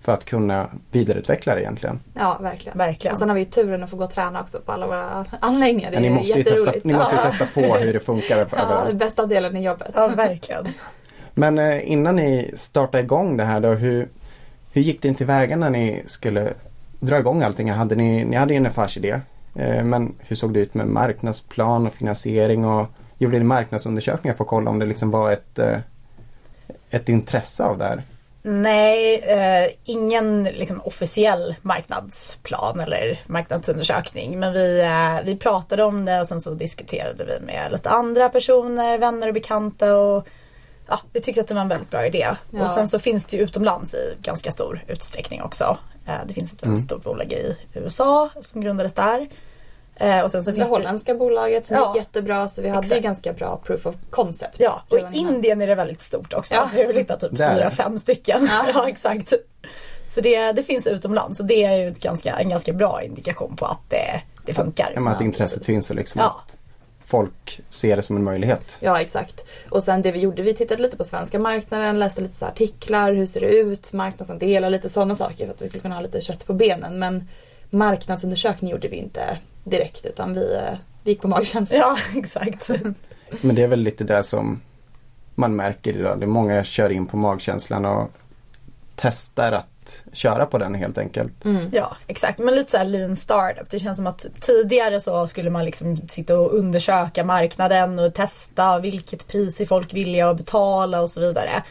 för 0.00 0.12
att 0.14 0.24
kunna 0.24 0.68
vidareutveckla 0.90 1.54
det 1.54 1.60
egentligen. 1.60 2.00
Ja, 2.14 2.38
verkligen. 2.40 2.78
verkligen. 2.78 3.12
Och 3.12 3.18
sen 3.18 3.28
har 3.28 3.36
vi 3.36 3.44
turen 3.44 3.82
att 3.82 3.90
få 3.90 3.96
gå 3.96 4.04
och 4.04 4.10
träna 4.10 4.40
också 4.40 4.60
på 4.60 4.72
alla 4.72 4.86
våra 4.86 5.26
anläggningar. 5.40 5.90
Det 5.90 5.96
ja, 5.96 6.00
ni 6.00 6.10
måste 6.10 6.38
ju 6.38 6.44
testa, 6.44 6.72
ni 6.84 6.92
måste 6.92 7.14
ju 7.14 7.20
testa 7.22 7.46
på 7.46 7.60
hur 7.60 7.92
det 7.92 8.00
funkar. 8.00 8.46
ja, 8.56 8.86
bästa 8.92 9.26
delen 9.26 9.56
i 9.56 9.62
jobbet. 9.62 9.90
Ja, 9.94 10.08
verkligen. 10.08 10.68
Men 11.34 11.58
eh, 11.58 11.90
innan 11.92 12.16
ni 12.16 12.50
startade 12.56 13.02
igång 13.02 13.36
det 13.36 13.44
här 13.44 13.60
då, 13.60 13.68
hur, 13.68 14.08
hur 14.72 14.82
gick 14.82 15.02
det 15.02 15.14
tillväga 15.14 15.56
när 15.56 15.70
ni 15.70 16.02
skulle 16.06 16.52
dra 17.00 17.18
igång 17.18 17.42
allting? 17.42 17.70
Hade 17.70 17.94
ni, 17.94 18.24
ni 18.24 18.36
hade 18.36 18.52
ju 18.52 18.56
en 18.56 18.66
affärsidé. 18.66 19.20
Eh, 19.54 19.84
men 19.84 20.14
hur 20.18 20.36
såg 20.36 20.54
det 20.54 20.60
ut 20.60 20.74
med 20.74 20.86
marknadsplan 20.86 21.86
och 21.86 21.92
finansiering 21.92 22.64
och 22.64 22.86
gjorde 23.18 23.38
ni 23.38 23.44
marknadsundersökningar 23.44 24.34
för 24.34 24.44
att 24.44 24.50
kolla 24.50 24.70
om 24.70 24.78
det 24.78 24.86
liksom 24.86 25.10
var 25.10 25.30
ett, 25.30 25.58
eh, 25.58 25.78
ett 26.90 27.08
intresse 27.08 27.64
av 27.64 27.78
det 27.78 27.84
här? 27.84 28.02
Nej, 28.50 29.14
eh, 29.18 29.70
ingen 29.84 30.44
liksom, 30.44 30.80
officiell 30.84 31.54
marknadsplan 31.62 32.80
eller 32.80 33.22
marknadsundersökning. 33.26 34.38
Men 34.38 34.52
vi, 34.52 34.80
eh, 34.80 35.24
vi 35.24 35.36
pratade 35.36 35.82
om 35.82 36.04
det 36.04 36.20
och 36.20 36.26
sen 36.26 36.40
så 36.40 36.50
diskuterade 36.50 37.24
vi 37.24 37.46
med 37.46 37.72
lite 37.72 37.90
andra 37.90 38.28
personer, 38.28 38.98
vänner 38.98 39.28
och 39.28 39.34
bekanta. 39.34 39.96
Och, 39.96 40.28
ja, 40.86 41.00
vi 41.12 41.20
tyckte 41.20 41.40
att 41.40 41.48
det 41.48 41.54
var 41.54 41.60
en 41.60 41.68
väldigt 41.68 41.90
bra 41.90 42.06
idé. 42.06 42.28
Ja. 42.50 42.64
Och 42.64 42.70
sen 42.70 42.88
så 42.88 42.98
finns 42.98 43.26
det 43.26 43.36
ju 43.36 43.42
utomlands 43.42 43.94
i 43.94 44.14
ganska 44.22 44.52
stor 44.52 44.84
utsträckning 44.86 45.42
också. 45.42 45.78
Eh, 46.06 46.26
det 46.26 46.34
finns 46.34 46.52
ett 46.52 46.62
väldigt 46.62 46.78
mm. 46.78 46.88
stort 46.88 47.04
bolag 47.04 47.32
i 47.32 47.56
USA 47.74 48.30
som 48.40 48.60
grundades 48.60 48.92
där. 48.92 49.28
Eh, 50.00 50.20
och 50.20 50.30
sen 50.30 50.42
så 50.42 50.50
det 50.50 50.56
finns 50.56 50.68
holländska 50.68 51.12
det... 51.12 51.18
bolaget 51.18 51.66
som 51.66 51.76
ja. 51.76 51.92
gick 51.94 52.02
jättebra 52.02 52.48
så 52.48 52.62
vi 52.62 52.68
hade 52.68 52.86
Exakt. 52.86 53.02
ganska 53.02 53.32
bra 53.32 53.60
proof 53.64 53.86
of 53.86 53.94
concept. 54.10 54.56
Ja, 54.58 54.82
och 54.88 54.98
i 54.98 55.04
Indien 55.12 55.62
är 55.62 55.66
det 55.66 55.74
väldigt 55.74 56.00
stort 56.00 56.34
också. 56.34 56.54
Ja. 56.54 56.70
Vi 56.74 56.80
har 56.80 56.86
väl 56.86 56.96
hittat 56.96 57.20
typ 57.20 57.30
fyra, 57.30 57.70
fem 57.70 57.98
stycken. 57.98 58.48
Ja. 58.50 58.66
ja, 58.74 58.88
exakt. 58.88 59.32
Så 60.08 60.20
det, 60.20 60.52
det 60.52 60.62
finns 60.62 60.86
utomlands 60.86 61.40
och 61.40 61.46
det 61.46 61.64
är 61.64 61.76
ju 61.76 61.88
ett 61.88 62.00
ganska, 62.00 62.38
en 62.38 62.48
ganska 62.48 62.72
bra 62.72 63.02
indikation 63.02 63.56
på 63.56 63.66
att 63.66 63.90
det, 63.90 64.22
det 64.44 64.54
funkar. 64.54 64.92
Ja, 64.94 65.00
men 65.00 65.12
att 65.12 65.20
intresset 65.20 65.66
finns 65.66 65.90
och 65.90 65.96
liksom 65.96 66.20
ja. 66.20 66.42
att 66.46 66.56
folk 67.04 67.60
ser 67.70 67.96
det 67.96 68.02
som 68.02 68.16
en 68.16 68.24
möjlighet. 68.24 68.76
Ja 68.80 69.00
exakt. 69.00 69.44
Och 69.70 69.82
sen 69.82 70.02
det 70.02 70.12
vi 70.12 70.18
gjorde, 70.18 70.42
vi 70.42 70.54
tittade 70.54 70.82
lite 70.82 70.96
på 70.96 71.04
svenska 71.04 71.38
marknaden, 71.38 71.98
läste 71.98 72.20
lite 72.20 72.36
så 72.36 72.46
artiklar, 72.46 73.12
hur 73.12 73.26
ser 73.26 73.40
det 73.40 73.46
ut, 73.46 73.92
marknadsandelar, 73.92 74.70
lite 74.70 74.88
sådana 74.88 75.16
saker 75.16 75.46
för 75.46 75.54
att 75.54 75.62
vi 75.62 75.68
skulle 75.68 75.82
kunna 75.82 75.94
ha 75.94 76.02
lite 76.02 76.20
kött 76.20 76.46
på 76.46 76.52
benen. 76.52 76.98
Men 76.98 77.28
marknadsundersökning 77.70 78.70
gjorde 78.70 78.88
vi 78.88 78.96
inte 78.96 79.38
direkt 79.64 80.06
utan 80.06 80.34
vi, 80.34 80.54
eh, 80.54 80.78
vi 81.02 81.10
gick 81.10 81.20
på 81.20 81.28
magkänsla. 81.28 81.76
Ja, 81.76 81.98
exakt. 82.16 82.70
Men 83.40 83.54
det 83.54 83.62
är 83.62 83.68
väl 83.68 83.80
lite 83.80 84.04
det 84.04 84.24
som 84.24 84.60
man 85.34 85.56
märker 85.56 85.96
idag. 85.96 86.18
Det 86.18 86.24
är 86.24 86.28
många 86.28 86.64
kör 86.64 86.90
in 86.90 87.06
på 87.06 87.16
magkänslan 87.16 87.84
och 87.84 88.10
testar 88.96 89.52
att 89.52 90.04
köra 90.12 90.46
på 90.46 90.58
den 90.58 90.74
helt 90.74 90.98
enkelt. 90.98 91.44
Mm. 91.44 91.70
Ja 91.72 91.96
exakt, 92.06 92.38
men 92.38 92.54
lite 92.54 92.70
såhär 92.70 92.84
lean 92.84 93.16
startup. 93.16 93.70
Det 93.70 93.78
känns 93.78 93.96
som 93.96 94.06
att 94.06 94.26
tidigare 94.40 95.00
så 95.00 95.26
skulle 95.26 95.50
man 95.50 95.64
liksom 95.64 96.08
sitta 96.08 96.38
och 96.38 96.54
undersöka 96.54 97.24
marknaden 97.24 97.98
och 97.98 98.14
testa 98.14 98.78
vilket 98.78 99.28
pris 99.28 99.60
är 99.60 99.66
folk 99.66 99.94
villiga 99.94 100.30
att 100.30 100.36
betala 100.36 101.00
och 101.02 101.10
så 101.10 101.20
vidare. 101.20 101.62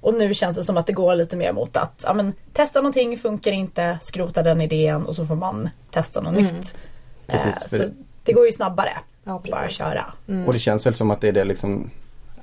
Och 0.00 0.14
nu 0.14 0.34
känns 0.34 0.56
det 0.56 0.64
som 0.64 0.76
att 0.76 0.86
det 0.86 0.92
går 0.92 1.14
lite 1.14 1.36
mer 1.36 1.52
mot 1.52 1.76
att 1.76 2.04
ja, 2.06 2.14
men, 2.14 2.32
testa 2.52 2.80
någonting, 2.80 3.18
funkar 3.18 3.52
inte, 3.52 3.98
skrota 4.02 4.42
den 4.42 4.60
idén 4.60 5.06
och 5.06 5.16
så 5.16 5.26
får 5.26 5.34
man 5.34 5.70
testa 5.90 6.20
något 6.20 6.36
mm. 6.36 6.44
nytt. 6.44 6.76
Precis, 7.28 7.72
eh, 7.72 7.78
så 7.78 7.90
det 8.22 8.32
går 8.32 8.46
ju 8.46 8.52
snabbare. 8.52 8.90
Ja, 9.24 9.42
bara 9.50 9.68
köra. 9.68 10.04
Mm. 10.28 10.46
Och 10.46 10.52
det 10.52 10.58
känns 10.58 10.86
väl 10.86 10.94
som 10.94 11.10
att 11.10 11.20
det 11.20 11.28
är 11.28 11.32
det 11.32 11.44
liksom 11.44 11.90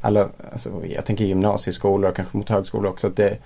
alla, 0.02 0.30
alltså, 0.52 0.70
jag 0.86 1.06
tänker 1.06 1.26
gymnasieskolor 1.26 2.10
och 2.10 2.16
kanske 2.16 2.38
mot 2.38 2.50
högskolor 2.50 2.92
också. 2.92 3.08
Att 3.08 3.16
det, 3.16 3.38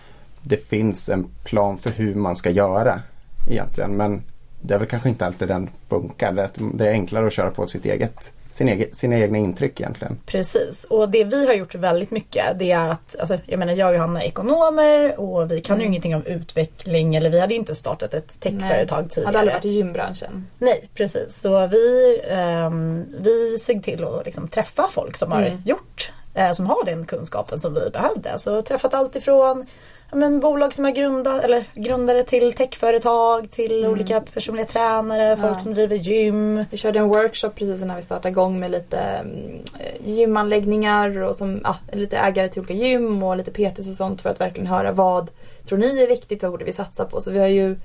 det 0.41 0.69
finns 0.69 1.09
en 1.09 1.27
plan 1.43 1.77
för 1.77 1.89
hur 1.89 2.15
man 2.15 2.35
ska 2.35 2.49
göra 2.49 3.01
egentligen. 3.49 3.91
Men 3.91 4.21
det 4.61 4.73
är 4.73 4.79
väl 4.79 4.87
kanske 4.87 5.09
inte 5.09 5.25
alltid 5.25 5.47
den 5.47 5.69
funkar. 5.87 6.49
Det 6.73 6.87
är 6.87 6.91
enklare 6.91 7.27
att 7.27 7.33
köra 7.33 7.51
på 7.51 7.67
sitt 7.67 7.85
eget 7.85 8.31
sin 8.59 8.69
egen, 8.69 8.95
sina 8.95 9.17
egna 9.19 9.37
intryck 9.37 9.79
egentligen. 9.79 10.17
Precis, 10.25 10.83
och 10.83 11.09
det 11.09 11.23
vi 11.23 11.45
har 11.45 11.53
gjort 11.53 11.75
väldigt 11.75 12.11
mycket 12.11 12.45
det 12.59 12.71
är 12.71 12.91
att, 12.91 13.15
alltså, 13.19 13.37
jag 13.45 13.59
menar 13.59 13.73
jag 13.73 13.89
och 13.89 13.95
Johanna 13.95 14.23
är 14.23 14.27
ekonomer 14.27 15.19
och 15.19 15.51
vi 15.51 15.61
kan 15.61 15.75
ju 15.77 15.81
Mm. 15.81 15.91
ingenting 15.91 16.15
om 16.15 16.25
utveckling 16.25 17.15
eller 17.15 17.29
vi 17.29 17.39
hade 17.39 17.55
inte 17.55 17.75
startat 17.75 18.13
ett 18.13 18.39
techföretag 18.39 19.09
tidigare. 19.09 19.25
Hade 19.27 19.39
aldrig 19.39 19.53
varit 19.55 19.65
i 19.65 19.69
gymbranschen. 19.69 20.47
Nej, 20.57 20.89
precis. 20.95 21.41
Så 21.41 21.67
vi, 21.67 22.19
ehm, 22.29 23.05
vi 23.19 23.57
såg 23.59 23.83
till 23.83 24.03
att 24.03 24.25
liksom 24.25 24.47
träffa 24.47 24.87
folk 24.91 25.17
som 25.17 25.31
har 25.31 25.41
Mm. 25.41 25.61
gjort, 25.65 26.11
eh, 26.33 26.51
som 26.51 26.65
har 26.65 26.85
den 26.85 27.05
kunskapen 27.05 27.59
som 27.59 27.73
vi 27.73 27.89
behövde. 27.93 28.39
Så 28.39 28.61
träffat 28.61 28.93
allt 28.93 29.15
ifrån 29.15 29.65
men, 30.11 30.39
bolag 30.39 30.73
som 30.73 30.85
är 30.85 30.91
grundat, 30.91 31.43
eller 31.43 31.65
grundare 31.73 32.23
till 32.23 32.53
techföretag, 32.53 33.51
till 33.51 33.85
olika 33.85 34.21
personliga 34.21 34.65
tränare, 34.65 35.35
folk 35.35 35.43
Mm. 35.45 35.53
Ja. 35.53 35.59
som 35.59 35.73
driver 35.73 35.95
gym. 35.95 36.65
Vi 36.71 36.77
körde 36.77 36.99
en 36.99 37.07
workshop 37.09 37.49
precis 37.55 37.81
innan 37.81 37.95
vi 37.95 38.01
startade 38.01 38.29
igång 38.29 38.59
med 38.59 38.71
lite 38.71 38.97
mm, 38.99 39.59
eh, 39.79 40.09
gymanläggningar 40.09 41.21
och 41.21 41.35
som, 41.35 41.61
ja, 41.63 41.77
lite 41.93 42.17
ägare 42.17 42.47
till 42.47 42.59
olika 42.59 42.73
gym 42.73 43.23
och 43.23 43.37
lite 43.37 43.51
PTs 43.51 43.87
och 43.89 43.95
sånt 43.95 44.21
för 44.21 44.29
att 44.29 44.39
verkligen 44.39 44.67
höra 44.67 44.91
vad 44.91 45.29
tror 45.65 45.77
ni 45.77 46.03
är 46.03 46.07
viktigt, 46.07 46.43
vad 46.43 46.51
borde 46.51 46.65
vi 46.65 46.73
satsa 46.73 47.05
på? 47.05 47.21
Så 47.21 47.31
vi 47.31 47.39
har 47.39 47.47
ju, 47.47 47.75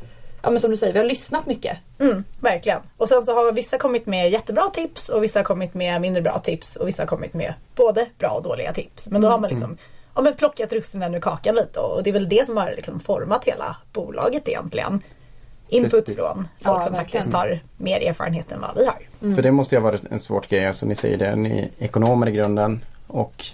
ja 0.42 0.50
men 0.50 0.60
som 0.60 0.70
du 0.70 0.76
säger, 0.76 0.92
vi 0.92 0.98
har 0.98 1.06
lyssnat 1.06 1.46
mycket. 1.46 1.78
Mm, 1.98 2.24
verkligen. 2.40 2.78
Och 2.96 3.08
sen 3.08 3.22
så 3.24 3.34
har 3.34 3.52
vissa 3.52 3.78
kommit 3.78 4.06
med 4.06 4.30
jättebra 4.30 4.68
tips 4.70 5.08
och 5.08 5.22
vissa 5.24 5.38
har 5.38 5.44
kommit 5.44 5.74
med 5.74 6.00
mindre 6.00 6.22
bra 6.22 6.38
tips 6.38 6.76
och 6.76 6.88
vissa 6.88 7.02
har 7.02 7.06
kommit 7.06 7.34
med 7.34 7.54
både 7.74 8.06
bra 8.18 8.30
och 8.30 8.42
dåliga 8.42 8.72
tips. 8.72 9.08
Men 9.08 9.20
då 9.22 9.28
har 9.28 9.38
man 9.38 9.50
liksom 9.50 9.76
ja, 10.14 10.22
men 10.22 10.34
plockat 10.34 10.72
russinen 10.72 11.14
ur 11.14 11.20
kakan 11.20 11.54
lite 11.54 11.80
och 11.80 12.02
det 12.02 12.10
är 12.10 12.14
väl 12.14 12.28
det 12.28 12.46
som 12.46 12.56
har 12.56 12.72
liksom 12.76 13.00
format 13.00 13.44
hela 13.44 13.76
bolaget 13.92 14.48
egentligen. 14.48 15.00
Input 15.68 15.90
Precis. 15.92 16.16
från 16.16 16.36
folk 16.36 16.48
Ja, 16.58 16.80
som 16.80 16.92
verkligen. 16.92 17.24
faktiskt 17.24 17.32
har 17.34 17.60
mer 17.76 18.00
erfarenhet 18.00 18.52
än 18.52 18.60
vad 18.60 18.70
vi 18.76 18.84
har. 18.86 19.34
För 19.34 19.42
det 19.42 19.50
måste 19.50 19.74
ju 19.74 19.80
ha 19.80 19.90
varit 19.90 20.02
en 20.10 20.20
svårt 20.20 20.48
grej. 20.48 20.66
Alltså 20.66 20.86
ni 20.86 20.94
säger 20.94 21.18
det, 21.18 21.36
ni 21.36 21.58
är 21.78 21.84
ekonomer 21.84 22.26
i 22.28 22.32
grunden. 22.32 22.84
Och 23.06 23.44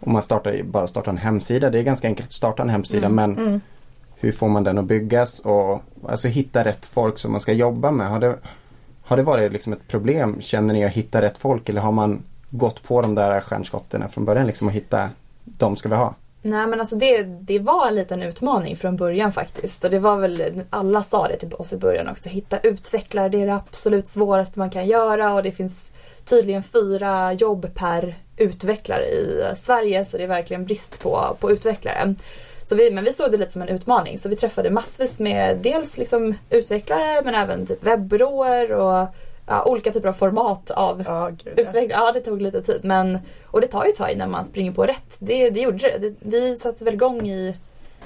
om 0.00 0.12
man 0.12 0.22
startar, 0.22 0.62
bara 0.62 0.88
startar 0.88 1.10
en 1.12 1.18
hemsida. 1.18 1.70
Det 1.70 1.78
är 1.78 1.82
ganska 1.82 2.06
enkelt 2.08 2.28
att 2.28 2.32
starta 2.32 2.62
en 2.62 2.70
hemsida 2.70 3.08
men 3.08 3.38
Mm. 3.38 3.60
hur 4.16 4.32
får 4.32 4.48
man 4.48 4.64
den 4.64 4.78
att 4.78 4.84
byggas 4.84 5.40
och 5.40 5.82
alltså 6.08 6.28
hitta 6.28 6.64
rätt 6.64 6.86
folk 6.86 7.18
som 7.18 7.32
man 7.32 7.40
ska 7.40 7.52
jobba 7.52 7.90
med. 7.90 8.08
Har 8.08 8.20
det, 8.20 8.36
har 9.02 9.16
det 9.16 9.22
varit 9.22 9.52
liksom 9.52 9.72
ett 9.72 9.88
problem? 9.88 10.40
Känner 10.40 10.74
ni 10.74 10.84
att 10.84 10.92
hitta 10.92 11.22
rätt 11.22 11.38
folk 11.38 11.68
eller 11.68 11.80
har 11.80 11.92
man 11.92 12.22
gått 12.50 12.82
på 12.82 13.02
de 13.02 13.14
där 13.14 13.40
stjärnskotten 13.40 14.08
från 14.08 14.24
början 14.24 14.46
liksom 14.46 14.66
och 14.68 14.74
hitta 14.74 15.10
de 15.44 15.76
ska 15.76 15.88
vi 15.88 15.94
ha? 15.94 16.14
Nej 16.42 16.66
men 16.66 16.80
alltså 16.80 16.96
det, 16.96 17.22
det 17.22 17.58
var 17.58 17.88
en 17.88 17.94
liten 17.94 18.22
utmaning 18.22 18.76
från 18.76 18.96
början 18.96 19.32
faktiskt. 19.32 19.84
Och 19.84 19.90
det 19.90 19.98
var 19.98 20.16
väl, 20.16 20.62
alla 20.70 21.02
sa 21.02 21.28
det 21.28 21.36
till 21.36 21.54
oss 21.54 21.72
i 21.72 21.76
början 21.76 22.08
också. 22.08 22.28
Hitta 22.28 22.58
utvecklare, 22.58 23.28
det 23.28 23.42
är 23.42 23.46
det 23.46 23.54
absolut 23.54 24.08
svåraste 24.08 24.58
man 24.58 24.70
kan 24.70 24.86
göra. 24.86 25.34
Och 25.34 25.42
det 25.42 25.52
finns 25.52 25.90
tydligen 26.24 26.62
fyra 26.62 27.32
jobb 27.32 27.74
per 27.74 28.14
utvecklare 28.36 29.04
i 29.04 29.44
Sverige. 29.56 30.04
Så 30.04 30.16
det 30.16 30.22
är 30.22 30.28
verkligen 30.28 30.64
brist 30.64 31.02
på, 31.02 31.36
på 31.40 31.50
utvecklare. 31.50 32.14
Så 32.64 32.74
vi, 32.74 32.90
men 32.90 33.04
vi 33.04 33.12
såg 33.12 33.30
det 33.30 33.36
lite 33.36 33.52
som 33.52 33.62
en 33.62 33.68
utmaning. 33.68 34.18
Så 34.18 34.28
vi 34.28 34.36
träffade 34.36 34.70
massvis 34.70 35.20
med 35.20 35.58
dels 35.58 35.98
liksom 35.98 36.34
utvecklare 36.50 37.22
men 37.24 37.34
även 37.34 37.66
typ 37.66 37.84
webbyråer 37.84 38.72
och 38.72 39.08
ja, 39.46 39.64
olika 39.64 39.92
typer 39.92 40.08
av 40.08 40.12
format 40.12 40.70
av 40.70 41.02
Ja, 41.06 41.28
gud, 41.28 41.54
ja. 41.56 41.62
utveckla. 41.62 41.94
Ja, 41.96 42.12
det 42.12 42.20
tog 42.20 42.42
lite 42.42 42.62
tid. 42.62 42.80
Men, 42.84 43.18
och 43.46 43.60
det 43.60 43.66
tar 43.66 43.84
ju 43.84 43.90
ett 43.90 43.96
tag 43.96 44.10
innan 44.10 44.30
man 44.30 44.44
springer 44.44 44.72
på 44.72 44.86
rätt. 44.86 45.16
Det, 45.18 45.50
det 45.50 45.60
gjorde 45.60 45.78
det. 45.78 45.98
det. 45.98 46.14
Vi 46.20 46.58
satte 46.58 46.84
väl 46.84 46.94
igång 46.94 47.28
i 47.28 47.56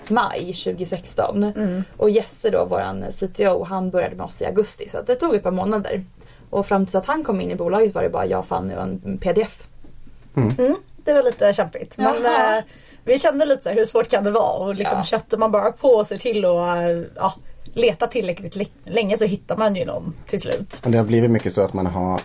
maj 0.09 0.41
2016. 0.55 1.45
Mm. 1.45 1.85
Och 1.97 2.11
Jesse 2.11 2.51
då, 2.51 2.65
våran 2.65 3.05
CTO, 3.13 3.65
han 3.65 3.91
började 3.91 4.17
med 4.17 4.25
oss 4.27 4.43
i 4.43 4.47
augusti. 4.47 4.89
Så 4.89 5.03
det 5.07 5.15
tog 5.15 5.35
ett 5.35 5.43
par 5.43 5.51
månader. 5.51 6.05
Och 6.51 6.67
fram 6.67 6.85
tills 6.87 6.95
att 6.95 7.07
han 7.07 7.25
kom 7.25 7.41
in 7.41 7.51
i 7.51 7.55
bolaget 7.55 7.95
var 7.95 8.03
det 8.03 8.09
bara 8.09 8.27
jag, 8.27 8.47
Fanny 8.47 8.75
och 8.75 8.83
en 8.83 9.19
pdf. 9.23 9.63
Mm, 10.37 10.77
det 10.97 11.13
var 11.13 11.23
lite 11.23 11.53
kämpigt. 11.55 11.99
Men 11.99 12.27
eh, 12.27 12.65
vi 13.05 13.19
kände 13.19 13.45
lite 13.47 13.63
så 13.63 13.71
hur 13.71 13.85
svårt 13.85 14.09
kan 14.09 14.25
det 14.25 14.31
vara? 14.31 14.53
Och 14.59 14.75
liksom 14.75 14.99
Ja. 14.99 15.05
köttar 15.05 15.39
man 15.39 15.51
bara 15.53 15.73
på 15.73 15.89
och 15.89 16.07
ser 16.07 16.17
till 16.17 16.45
att 16.45 16.77
eh, 16.77 17.03
ja, 17.17 17.35
leta 17.77 18.07
tillräckligt 18.07 18.57
li- 18.57 18.69
länge 18.85 19.19
så 19.19 19.25
hittar 19.25 19.57
man 19.57 19.77
ju 19.77 19.85
någon 19.85 20.15
till 20.27 20.41
slut. 20.41 20.81
Och 20.85 20.91
det 20.91 20.99
har 20.99 21.05
blivit 21.05 21.31
mycket 21.31 21.55
så 21.55 21.61
att 21.61 21.73
man 21.73 21.87
har 21.87 22.21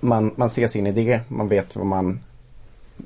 man, 0.00 0.32
man 0.36 0.50
ser 0.50 0.66
sin 0.66 0.86
idé, 0.86 1.20
man 1.28 1.48
vet 1.48 1.76
vad 1.76 1.86
man 1.86 2.20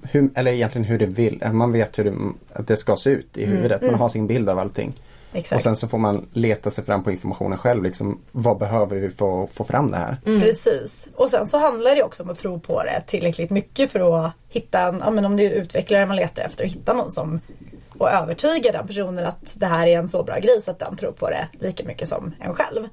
hur, 0.02 0.30
eller 0.34 0.52
egentligen 0.52 0.84
hur 0.84 0.98
det 0.98 1.06
vill, 1.06 1.42
eh, 1.42 1.52
man 1.52 1.72
vet 1.72 1.98
hur 1.98 2.04
det, 2.04 2.14
att 2.52 2.66
det 2.66 2.76
ska 2.76 2.96
se 2.96 3.10
ut 3.10 3.36
i 3.38 3.44
huvudet. 3.46 3.82
Man 3.82 3.94
har 3.94 4.08
sin 4.08 4.26
bild 4.26 4.48
av 4.48 4.58
allting. 4.58 4.92
Och 5.30 5.36
Exakt. 5.36 5.62
sen 5.62 5.76
så 5.76 5.88
får 5.88 5.98
man 5.98 6.26
leta 6.32 6.70
sig 6.70 6.84
fram 6.84 7.04
på 7.04 7.10
informationen 7.10 7.58
själv. 7.58 7.82
Liksom, 7.82 8.20
vad 8.32 8.58
behöver 8.58 8.96
vi 8.96 9.10
för 9.10 9.44
att 9.44 9.50
få 9.50 9.64
fram 9.64 9.90
det 9.90 9.96
här? 9.96 10.16
Precis. 10.24 11.08
Och 11.14 11.30
sen 11.30 11.46
så 11.46 11.58
handlar 11.58 11.94
det 11.96 12.02
också 12.02 12.22
om 12.22 12.30
att 12.30 12.38
tro 12.38 12.60
på 12.60 12.82
det 12.82 13.02
tillräckligt 13.06 13.50
mycket 13.50 13.90
för 13.90 14.26
att 14.26 14.32
hitta 14.48 14.80
en, 14.80 14.98
ja 15.04 15.10
men 15.10 15.24
om 15.24 15.36
det 15.36 15.46
är 15.46 15.50
utvecklare 15.50 16.06
man 16.06 16.16
letar 16.16 16.42
efter, 16.42 16.64
hitta 16.64 16.92
någon 16.92 17.10
som 17.10 17.40
och 18.00 18.10
övertyga 18.10 18.72
den 18.72 18.86
personen 18.86 19.26
att 19.26 19.54
det 19.56 19.66
här 19.66 19.86
är 19.86 19.98
en 19.98 20.08
så 20.08 20.22
bra 20.22 20.38
grej 20.38 20.62
så 20.62 20.70
att 20.70 20.78
den 20.78 20.96
tror 20.96 21.12
på 21.12 21.30
det 21.30 21.48
lika 21.52 21.84
mycket 21.84 22.08
som 22.08 22.34
en 22.40 22.54
själv. 22.54 22.88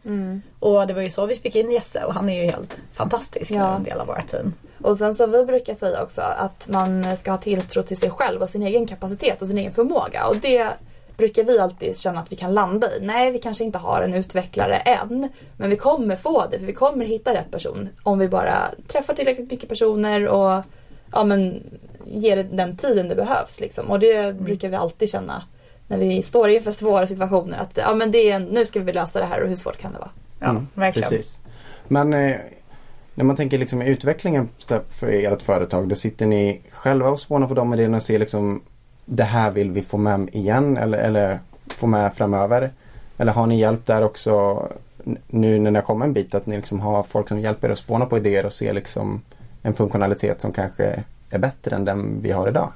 Och 0.60 0.88
det 0.88 0.94
var 0.94 1.02
ju 1.02 1.10
så 1.10 1.26
vi 1.26 1.36
fick 1.36 1.56
in 1.56 1.72
Jesse 1.72 2.04
och 2.04 2.14
han 2.14 2.30
är 2.30 2.44
ju 2.44 2.52
helt 2.52 2.80
fantastisk 2.94 3.52
Ja. 3.52 3.76
en 3.76 3.84
del 3.84 4.00
av 4.00 4.08
vårt 4.08 4.28
team. 4.28 4.54
Och 4.84 4.98
sen 4.98 5.16
så 5.16 5.28
vi 5.28 5.46
brukar 5.46 5.76
säga 5.76 6.04
också 6.04 6.22
att 6.22 6.68
man 6.70 7.18
ska 7.18 7.32
ha 7.32 7.38
tilltro 7.38 7.84
till 7.84 7.98
sig 7.98 8.10
själv 8.10 8.42
och 8.42 8.50
sin 8.50 8.64
egen 8.64 8.88
kapacitet 8.88 9.42
och 9.42 9.48
sin 9.48 9.58
egen 9.58 9.72
förmåga. 9.72 10.28
Och 10.28 10.36
det 10.38 10.68
brukar 11.18 11.44
vi 11.44 11.60
alltid 11.60 11.98
känna 11.98 12.20
att 12.20 12.32
vi 12.32 12.36
kan 12.36 12.54
landa 12.54 12.88
i. 12.88 13.00
Nej, 13.02 13.32
vi 13.32 13.40
kanske 13.40 13.64
inte 13.64 13.78
har 13.78 14.02
en 14.02 14.14
utvecklare 14.14 14.76
än. 14.78 15.30
Men 15.58 15.70
vi 15.70 15.76
kommer 15.76 16.16
få 16.16 16.46
det, 16.52 16.60
för 16.60 16.66
vi 16.66 16.74
kommer 16.74 17.06
hitta 17.06 17.34
rätt 17.34 17.52
person. 17.52 17.90
Om 18.04 18.20
vi 18.20 18.28
bara 18.28 18.58
träffar 18.88 19.14
tillräckligt 19.14 19.52
mycket 19.52 19.70
personer 19.70 20.28
och 20.28 20.64
ja, 21.12 21.24
men, 21.24 21.64
ger 22.12 22.36
det 22.36 22.44
den 22.44 22.78
tiden 22.78 23.08
det 23.08 23.16
behövs. 23.16 23.60
Liksom. 23.60 23.92
Och 23.92 24.00
det 24.00 24.40
brukar 24.40 24.70
vi 24.70 24.76
alltid 24.76 25.10
känna 25.10 25.44
när 25.88 25.98
vi 25.98 26.22
står 26.22 26.50
inför 26.50 26.72
svåra 26.72 27.08
situationer. 27.08 27.58
Att 27.58 27.78
ja, 27.78 27.94
men 27.94 28.12
det 28.12 28.32
är, 28.32 28.40
nu 28.40 28.66
ska 28.66 28.80
vi 28.80 28.94
lösa 28.94 29.20
det 29.20 29.26
här 29.26 29.42
och 29.42 29.50
hur 29.50 29.56
svårt 29.56 29.78
kan 29.78 29.94
det 29.94 30.00
vara? 30.00 30.10
Ja, 30.40 30.50
Mm, 30.50 30.68
verkligen. 30.74 31.10
Precis. 31.10 31.40
Men 31.88 32.14
eh, 32.14 32.36
när 33.16 33.26
man 33.26 33.36
tänker 33.36 33.58
liksom 33.58 33.82
i 33.82 33.90
utvecklingen 33.90 34.50
för 34.90 35.08
ert 35.08 35.42
företag. 35.42 35.88
Då 35.88 35.96
sitter 35.96 36.26
ni 36.26 36.62
själva 36.72 37.10
och 37.10 37.20
spånar 37.20 37.48
på 37.48 37.54
de 37.54 37.74
idéerna 37.74 37.98
och 37.98 38.04
ser 38.04 38.20
liksom 38.20 38.62
det 39.06 39.24
här 39.24 39.52
vill 39.52 39.72
vi 39.72 39.82
få 39.82 39.98
med 39.98 40.30
igen 40.34 40.78
eller, 40.78 40.98
eller 40.98 41.40
få 41.68 41.88
med 41.88 42.14
framöver. 42.16 42.72
Eller 43.18 43.32
har 43.32 43.48
ni 43.48 43.60
hjälp 43.60 43.86
där 43.86 44.04
också 44.04 44.64
nu 45.28 45.60
när 45.60 45.72
ni 45.72 45.78
har 45.78 45.86
kommit 45.86 46.06
en 46.06 46.14
bit 46.14 46.36
att 46.36 46.46
ni 46.46 46.56
liksom 46.56 46.80
har 46.80 47.04
folk 47.04 47.28
som 47.28 47.40
hjälper 47.40 47.68
er 47.68 47.72
att 47.72 47.80
spåna 47.80 48.06
på 48.06 48.18
idéer 48.18 48.46
och 48.46 48.54
se 48.54 48.74
liksom 48.74 49.22
en 49.62 49.74
funktionalitet 49.74 50.42
som 50.42 50.52
kanske 50.52 51.04
är 51.29 51.38
bättre 51.38 51.75
än 51.75 51.86
den 51.86 52.22
vi 52.22 52.31
har 52.31 52.48
idag? 52.48 52.72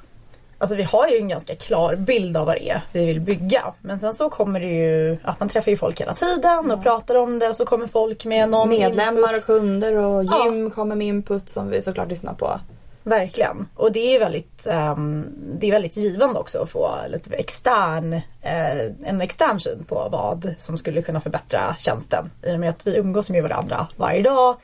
Alltså 0.58 0.76
vi 0.76 0.82
har 0.82 1.08
ju 1.08 1.16
en 1.16 1.28
ganska 1.28 1.54
klar 1.54 1.94
bild 1.96 2.36
av 2.36 2.46
vad 2.46 2.56
det 2.56 2.70
är 2.70 2.80
vi 2.92 3.06
vill 3.06 3.20
bygga. 3.20 3.62
Men 3.80 3.98
sen 3.98 4.14
så 4.14 4.30
kommer 4.30 4.60
det 4.60 4.66
ju, 4.66 5.16
att 5.22 5.40
man 5.40 5.48
träffar 5.48 5.70
ju 5.70 5.76
folk 5.76 6.00
hela 6.00 6.14
tiden 6.14 6.70
och 6.70 6.82
pratar 6.82 7.14
om 7.14 7.38
det 7.38 7.48
och 7.48 7.56
så 7.56 7.64
kommer 7.64 7.86
folk 7.86 8.24
med 8.24 8.48
någon 8.48 8.68
Medlemmar 8.68 9.34
och 9.34 9.42
kunder 9.44 9.96
och 9.96 10.24
Ja. 10.24 10.44
gym 10.44 10.70
kommer 10.70 10.96
med 10.96 11.06
input 11.06 11.48
som 11.48 11.68
vi 11.70 11.82
såklart 11.82 12.08
lyssnar 12.08 12.34
på. 12.34 12.60
Verkligen. 13.04 13.68
Och 13.74 13.92
det 13.92 14.14
är 14.16 14.20
väldigt, 14.20 14.66
ehm, 14.66 15.26
det 15.58 15.66
är 15.66 15.70
väldigt 15.72 15.96
givande 15.96 16.40
också 16.40 16.62
att 16.62 16.70
få 16.70 16.88
lite 17.08 17.34
extern, 17.34 18.12
eh, 18.42 18.80
en 19.04 19.20
extern 19.20 19.60
syn 19.60 19.84
på 19.88 20.08
vad 20.12 20.54
som 20.58 20.78
skulle 20.78 21.02
kunna 21.02 21.20
förbättra 21.20 21.76
tjänsten. 21.78 22.30
I 22.42 22.54
och 22.54 22.60
med 22.60 22.70
att 22.70 22.86
vi 22.86 22.96
umgås 22.96 23.30
med 23.30 23.42
varandra 23.42 23.86
varje 23.96 24.22
dag 24.22 24.56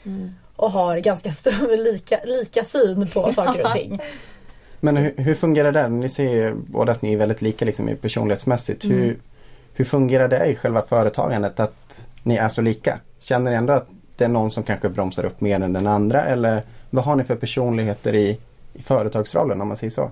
och 0.59 0.71
har 0.71 0.99
ganska 0.99 1.31
stor 1.31 1.85
lika, 1.85 2.21
lika 2.25 2.65
syn 2.65 3.09
på 3.15 3.33
saker 3.35 3.65
och 3.65 3.73
ting. 3.73 4.01
Men 4.81 4.97
hur, 4.97 5.15
hur 5.17 5.35
fungerar 5.35 5.73
det? 5.73 5.89
Ni 5.89 6.09
säger 6.09 6.55
båda 6.55 6.93
att 6.93 7.03
ni 7.03 7.13
är 7.13 7.17
väldigt 7.17 7.43
lika 7.43 7.65
liksom, 7.65 7.89
i 7.89 7.95
personlighetsmässigt. 7.95 8.85
Hur, 8.85 9.19
hur 9.75 9.85
fungerar 9.85 10.29
det 10.29 10.47
i 10.47 10.57
själva 10.57 10.83
företagandet 10.83 11.61
att 11.61 12.01
ni 12.23 12.37
är 12.37 12.49
så 12.49 12.63
lika? 12.63 13.01
Känner 13.21 13.51
ni 13.51 13.57
ändå 13.57 13.73
att 13.73 13.89
det 14.17 14.25
är 14.25 14.29
någon 14.29 14.51
som 14.51 14.63
kanske 14.63 14.89
bromsar 14.89 15.25
upp 15.25 15.41
mer 15.41 15.61
än 15.61 15.73
den 15.73 15.87
andra? 15.87 16.25
Eller 16.25 16.63
vad 16.91 17.05
har 17.05 17.17
ni 17.17 17.25
för 17.25 17.37
personligheter 17.37 18.15
i, 18.15 18.39
i 18.73 18.83
företagsrollen 18.83 19.61
om 19.61 19.69
man 19.69 19.77
säger 19.77 19.91
så? 19.91 20.11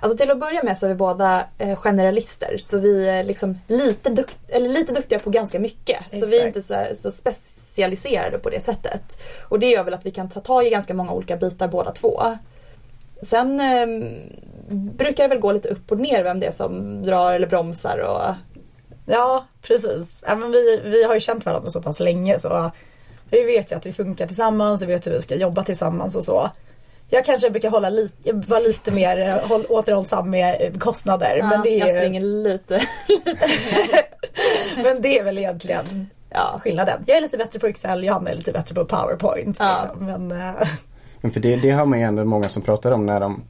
Alltså 0.00 0.18
till 0.18 0.30
att 0.30 0.40
börja 0.40 0.62
med 0.62 0.78
så 0.78 0.86
är 0.86 0.90
vi 0.90 0.94
båda 0.94 1.44
eh, 1.58 1.76
generalister. 1.76 2.60
Så 2.70 2.78
vi 2.78 3.08
är 3.08 3.24
liksom 3.24 3.58
lite, 3.66 4.10
dukt, 4.10 4.38
eller 4.48 4.68
lite 4.68 4.92
duktiga 4.92 5.18
på 5.18 5.30
ganska 5.30 5.60
mycket. 5.60 5.98
Så 6.10 6.26
vi 6.26 6.40
är 6.40 6.46
Exakt. 6.46 6.56
inte 6.56 6.62
så, 6.62 7.02
så 7.02 7.16
specialiserade 7.70 8.38
på 8.38 8.50
det 8.50 8.64
sättet. 8.64 9.22
Och 9.48 9.60
det 9.60 9.70
gör 9.70 9.84
väl 9.84 9.94
att 9.94 10.06
vi 10.06 10.10
kan 10.10 10.28
ta 10.28 10.40
tag 10.40 10.66
i 10.66 10.70
ganska 10.70 10.94
många 10.94 11.12
olika 11.12 11.36
bitar 11.36 11.68
båda 11.68 11.92
två. 11.92 12.22
Sen 13.22 13.60
eh, 13.60 13.86
brukar 14.74 15.22
det 15.24 15.28
väl 15.28 15.38
gå 15.38 15.52
lite 15.52 15.68
upp 15.68 15.92
och 15.92 15.98
ner 15.98 16.22
vem 16.22 16.40
det 16.40 16.46
är 16.46 16.52
som 16.52 17.02
drar 17.02 17.32
eller 17.32 17.46
bromsar. 17.46 17.98
Och, 17.98 18.34
Ja, 19.06 19.46
precis. 19.62 20.24
Ja, 20.26 20.34
men 20.34 20.50
vi, 20.50 20.80
vi 20.84 21.04
har 21.04 21.14
ju 21.14 21.20
känt 21.20 21.46
varandra 21.46 21.70
så 21.70 21.82
pass 21.82 22.00
länge 22.00 22.38
så 22.38 22.70
vi 23.30 23.42
vet 23.42 23.72
ju 23.72 23.76
att 23.76 23.86
vi 23.86 23.92
funkar 23.92 24.26
tillsammans 24.26 24.82
och 24.82 24.88
vi 24.88 24.92
vet 24.92 25.06
hur 25.06 25.12
vi 25.12 25.22
ska 25.22 25.34
jobba 25.34 25.64
tillsammans 25.64 26.16
och 26.16 26.24
så. 26.24 26.50
Jag 27.08 27.24
kanske 27.24 27.50
brukar 27.50 27.70
hålla 27.70 27.90
lite, 27.90 28.32
vara 28.32 28.60
lite 28.60 28.92
mer 28.92 29.40
håll, 29.40 29.66
återhållsam 29.68 30.30
med 30.30 30.56
eh, 30.60 30.78
kostnader. 30.78 31.42
men, 31.42 31.62
det 31.62 31.68
jag 31.68 31.88
är, 31.88 31.92
springer 31.92 32.20
lite. 32.20 32.82
men 34.82 35.02
det 35.02 35.18
är 35.18 35.24
väl 35.24 35.38
egentligen 35.38 36.10
ja. 36.30 36.60
skillnaden. 36.64 37.04
Jag 37.06 37.16
är 37.16 37.20
lite 37.20 37.38
bättre 37.38 37.58
på 37.58 37.66
Excel, 37.66 38.04
Johanna 38.04 38.30
är 38.30 38.34
lite 38.34 38.52
bättre 38.52 38.74
på 38.74 38.84
PowerPoint. 38.84 39.56
Ja. 39.58 39.90
Liksom. 39.92 40.06
Men, 40.06 40.40
eh, 40.40 40.68
Men 41.20 41.30
för 41.30 41.40
det, 41.40 41.56
det 41.56 41.70
har 41.70 41.86
man 41.86 41.98
ju 41.98 42.04
ändå 42.04 42.24
många 42.24 42.48
som 42.48 42.62
pratar 42.62 42.92
om 42.92 43.06
när 43.06 43.20
de 43.20 43.42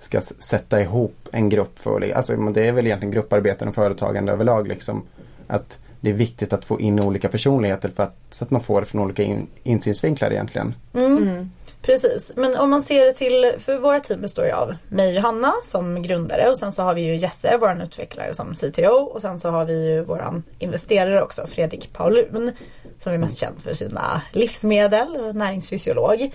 ska 0.00 0.20
sätta 0.20 0.80
ihop 0.80 1.28
en 1.32 1.48
grupp 1.48 1.78
för, 1.78 2.12
alltså 2.12 2.36
det 2.36 2.68
är 2.68 2.72
väl 2.72 2.86
egentligen 2.86 3.12
grupparbeten 3.12 3.68
och 3.68 3.74
företagande 3.74 4.32
överlag 4.32 4.68
liksom. 4.68 5.02
Att 5.46 5.78
det 6.00 6.10
är 6.10 6.14
viktigt 6.14 6.52
att 6.52 6.64
få 6.64 6.80
in 6.80 7.00
olika 7.00 7.28
personligheter 7.28 7.92
för 7.96 8.02
att, 8.02 8.16
så 8.30 8.44
att 8.44 8.50
man 8.50 8.62
får 8.62 8.80
det 8.80 8.86
från 8.86 9.00
olika 9.02 9.22
in, 9.22 9.46
insynsvinklar 9.62 10.30
egentligen. 10.30 10.74
Mm. 10.94 11.50
Precis, 11.82 12.32
men 12.36 12.56
om 12.56 12.70
man 12.70 12.82
ser 12.82 13.04
det 13.04 13.12
till, 13.12 13.52
för 13.58 13.78
våra 13.78 14.00
team 14.00 14.20
består 14.20 14.44
ju 14.44 14.52
av 14.52 14.74
mig 14.88 15.08
och 15.08 15.14
Johanna 15.14 15.52
som 15.62 16.02
grundare 16.02 16.50
och 16.50 16.58
sen 16.58 16.72
så 16.72 16.82
har 16.82 16.94
vi 16.94 17.00
ju 17.00 17.16
Jesse, 17.16 17.56
vår 17.60 17.82
utvecklare 17.82 18.34
som 18.34 18.54
CTO 18.54 18.94
och 18.94 19.22
sen 19.22 19.40
så 19.40 19.50
har 19.50 19.64
vi 19.64 19.86
ju 19.86 20.04
våran 20.04 20.42
investerare 20.58 21.22
också, 21.22 21.46
Fredrik 21.46 21.92
Paulun, 21.92 22.52
som 22.98 23.12
är 23.12 23.18
mest 23.18 23.38
känd 23.38 23.62
för 23.62 23.74
sina 23.74 24.22
livsmedel 24.32 25.16
och 25.16 25.34
näringsfysiolog. 25.34 26.30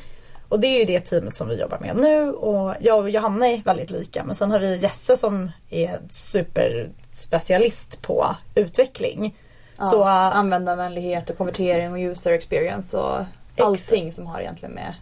Och 0.49 0.59
det 0.59 0.67
är 0.67 0.79
ju 0.79 0.85
det 0.85 0.99
teamet 0.99 1.35
som 1.35 1.47
vi 1.47 1.59
jobbar 1.59 1.79
med 1.79 1.95
nu 1.95 2.31
och 2.31 2.75
jag 2.79 2.99
och 2.99 3.09
Johanna 3.09 3.47
är 3.47 3.63
väldigt 3.63 3.91
lika 3.91 4.23
men 4.23 4.35
sen 4.35 4.51
har 4.51 4.59
vi 4.59 4.77
Jesse 4.77 5.17
som 5.17 5.51
är 5.69 5.99
superspecialist 6.09 8.01
på 8.01 8.35
utveckling. 8.55 9.35
Ja, 9.77 9.85
Så, 9.85 10.03
användarvänlighet 10.03 11.29
och 11.29 11.37
konvertering 11.37 11.91
och 11.91 11.97
user 11.97 12.31
experience 12.31 12.97
och 12.97 13.23
allting 13.57 14.13
som 14.13 14.27
har 14.27 14.39
egentligen 14.39 14.75
med 14.75 14.93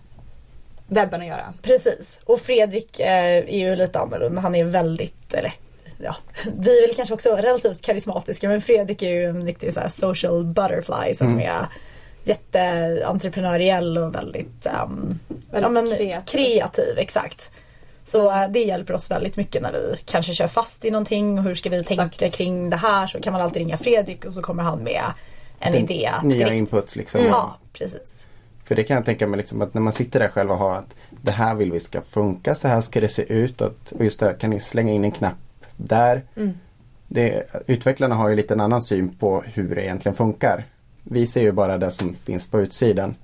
webben 0.91 1.21
att 1.21 1.27
göra. 1.27 1.53
Precis. 1.61 2.19
Och 2.25 2.39
Fredrik 2.41 2.99
eh, 2.99 3.07
är 3.37 3.59
ju 3.59 3.75
lite 3.75 3.99
annorlunda. 3.99 4.41
Han 4.41 4.55
är 4.55 4.63
väldigt, 4.63 5.33
eller 5.33 5.53
ja, 5.97 6.15
vi 6.57 6.77
är 6.83 6.87
väl 6.87 6.95
kanske 6.95 7.13
också 7.13 7.35
relativt 7.35 7.81
karismatiska 7.81 8.49
men 8.49 8.61
Fredrik 8.61 9.01
är 9.01 9.09
ju 9.09 9.25
en 9.25 9.45
riktig 9.45 9.73
så 9.73 9.79
här, 9.79 9.89
social 9.89 10.45
butterfly 10.45 11.13
som 11.13 11.27
Mm. 11.27 11.39
är 11.39 11.65
jätteentreprenöriell 12.23 13.97
och 13.97 14.15
väldigt, 14.15 14.65
ehm, 14.65 15.19
Väldigt 15.27 15.61
ja, 15.61 15.69
men, 15.69 15.87
kreativ. 15.97 16.37
kreativ. 16.37 16.97
Exakt. 16.97 17.51
Så 18.05 18.31
eh, 18.31 18.47
det 18.49 18.59
hjälper 18.63 18.93
oss 18.93 19.11
väldigt 19.11 19.35
mycket 19.37 19.61
när 19.61 19.71
vi 19.71 19.95
kanske 20.05 20.33
kör 20.33 20.47
fast 20.47 20.85
i 20.85 20.91
någonting 20.91 21.37
och 21.37 21.43
hur 21.43 21.55
ska 21.55 21.69
vi 21.69 21.79
Exakt. 21.79 21.97
tänka 22.19 22.37
kring 22.37 22.69
det 22.69 22.77
här 22.77 23.07
så 23.07 23.19
kan 23.21 23.33
man 23.33 23.41
alltid 23.41 23.57
ringa 23.57 23.77
Fredrik 23.77 24.25
och 24.25 24.33
så 24.33 24.41
kommer 24.41 24.63
han 24.63 24.79
med 24.79 25.03
en 25.59 25.71
Den 25.73 25.81
idé 25.83 26.11
Nya 26.23 26.37
direkt. 26.37 26.57
input 26.57 26.95
liksom. 26.95 27.21
Ja, 27.25 27.57
precis. 27.73 28.27
För 28.71 28.75
det 28.75 28.83
kan 28.83 28.95
jag 28.95 29.05
tänka 29.05 29.27
mig 29.27 29.37
liksom 29.37 29.61
att 29.61 29.73
när 29.73 29.81
man 29.81 29.93
sitter 29.93 30.19
där 30.19 30.27
själv 30.27 30.51
och 30.51 30.57
har 30.57 30.75
att 30.75 30.95
det 31.09 31.31
här 31.31 31.55
vill 31.55 31.71
vi 31.71 31.79
ska 31.79 32.01
funka, 32.01 32.55
så 32.55 32.67
här 32.67 32.81
ska 32.81 33.01
det 33.01 33.07
se 33.07 33.33
ut 33.33 33.61
och, 33.61 33.67
att, 33.67 33.91
och 33.91 34.03
just 34.03 34.19
det, 34.19 34.33
kan 34.33 34.49
ni 34.49 34.59
slänga 34.59 34.93
in 34.93 35.03
en 35.03 35.11
knapp 35.11 35.37
där. 35.77 36.23
Mm. 36.35 36.53
Det, 37.07 37.43
utvecklarna 37.67 38.15
har 38.15 38.29
ju 38.29 38.35
lite 38.35 38.53
en 38.53 38.59
annan 38.59 38.83
syn 38.83 39.15
på 39.19 39.41
hur 39.41 39.75
det 39.75 39.83
egentligen 39.83 40.15
funkar. 40.15 40.65
Vi 41.03 41.27
ser 41.27 41.41
ju 41.41 41.51
bara 41.51 41.77
det 41.77 41.91
som 41.91 42.15
finns 42.23 42.47
på 42.47 42.61
utsidan. 42.61 43.15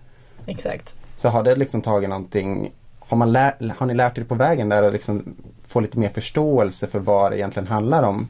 Exakt. 0.45 0.95
Så 1.17 1.29
har 1.29 1.43
det 1.43 1.55
liksom 1.55 1.81
tagit 1.81 2.09
någonting, 2.09 2.71
har, 2.99 3.17
man 3.17 3.31
lär, 3.31 3.73
har 3.77 3.85
ni 3.85 3.93
lärt 3.93 4.17
er 4.17 4.23
på 4.23 4.35
vägen 4.35 4.69
där 4.69 4.83
att 4.83 4.93
liksom 4.93 5.35
få 5.67 5.79
lite 5.79 5.99
mer 5.99 6.09
förståelse 6.09 6.87
för 6.87 6.99
vad 6.99 7.31
det 7.31 7.37
egentligen 7.37 7.67
handlar 7.67 8.03
om? 8.03 8.27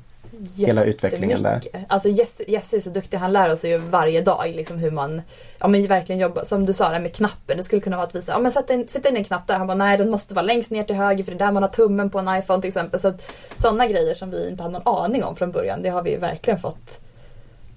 Hela 0.57 0.83
utvecklingen 0.83 1.43
där. 1.43 1.61
Alltså 1.87 2.09
Jesse, 2.09 2.43
Jesse 2.47 2.77
är 2.77 2.81
så 2.81 2.89
duktig, 2.89 3.17
han 3.17 3.33
lär 3.33 3.53
oss 3.53 3.63
ju 3.65 3.77
varje 3.77 4.21
dag 4.21 4.51
liksom 4.55 4.77
hur 4.77 4.91
man 4.91 5.21
ja, 5.59 5.67
men 5.67 5.87
verkligen 5.87 6.19
jobbar. 6.21 6.43
Som 6.43 6.65
du 6.65 6.73
sa 6.73 6.89
där 6.89 6.99
med 6.99 7.13
knappen, 7.15 7.57
det 7.57 7.63
skulle 7.63 7.81
kunna 7.81 7.97
vara 7.97 8.07
att 8.07 8.15
visa, 8.15 8.31
ja 8.31 8.39
men 8.39 8.51
sätt 8.51 8.69
in, 8.69 8.87
sätt 8.87 9.09
in 9.09 9.17
en 9.17 9.23
knapp 9.23 9.47
där. 9.47 9.55
Han 9.55 9.67
bara, 9.67 9.77
nej 9.77 9.97
den 9.97 10.09
måste 10.09 10.33
vara 10.33 10.45
längst 10.45 10.71
ner 10.71 10.83
till 10.83 10.95
höger 10.95 11.23
för 11.23 11.31
det 11.31 11.35
är 11.37 11.45
där 11.45 11.51
man 11.51 11.63
har 11.63 11.69
tummen 11.69 12.09
på 12.09 12.19
en 12.19 12.39
iPhone 12.39 12.61
till 12.61 12.67
exempel. 12.67 12.99
Så 12.99 13.07
att, 13.07 13.21
sådana 13.57 13.87
grejer 13.87 14.13
som 14.13 14.31
vi 14.31 14.49
inte 14.49 14.63
hade 14.63 14.79
någon 14.79 14.95
aning 15.03 15.23
om 15.23 15.35
från 15.35 15.51
början, 15.51 15.81
det 15.81 15.89
har 15.89 16.03
vi 16.03 16.11
ju 16.11 16.17
verkligen 16.17 16.59
fått 16.59 16.99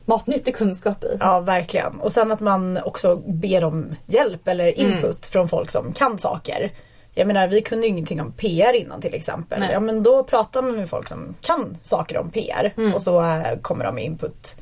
matnyttig 0.04 0.56
kunskap 0.56 1.04
i. 1.04 1.16
Ja, 1.20 1.40
verkligen. 1.40 2.00
Och 2.00 2.12
sen 2.12 2.32
att 2.32 2.40
man 2.40 2.78
också 2.84 3.16
ber 3.16 3.64
om 3.64 3.94
hjälp 4.06 4.48
eller 4.48 4.78
Mm. 4.80 4.92
input 4.92 5.26
från 5.26 5.48
folk 5.48 5.70
som 5.70 5.92
kan 5.92 6.18
saker. 6.18 6.72
Jag 7.14 7.26
menar, 7.26 7.48
vi 7.48 7.60
kunde 7.60 7.86
ju 7.86 7.90
ingenting 7.90 8.20
om 8.20 8.32
PR 8.32 8.72
innan 8.72 9.00
till 9.00 9.14
exempel. 9.14 9.60
Nej. 9.60 9.68
Ja, 9.72 9.80
men 9.80 10.02
då 10.02 10.24
pratar 10.24 10.62
man 10.62 10.76
med 10.76 10.88
folk 10.88 11.08
som 11.08 11.34
kan 11.40 11.76
saker 11.82 12.18
om 12.18 12.30
PR 12.30 12.72
Mm. 12.76 12.94
och 12.94 13.02
så 13.02 13.22
eh, 13.22 13.58
kommer 13.62 13.84
de 13.84 13.94
med 13.94 14.04
input 14.04 14.56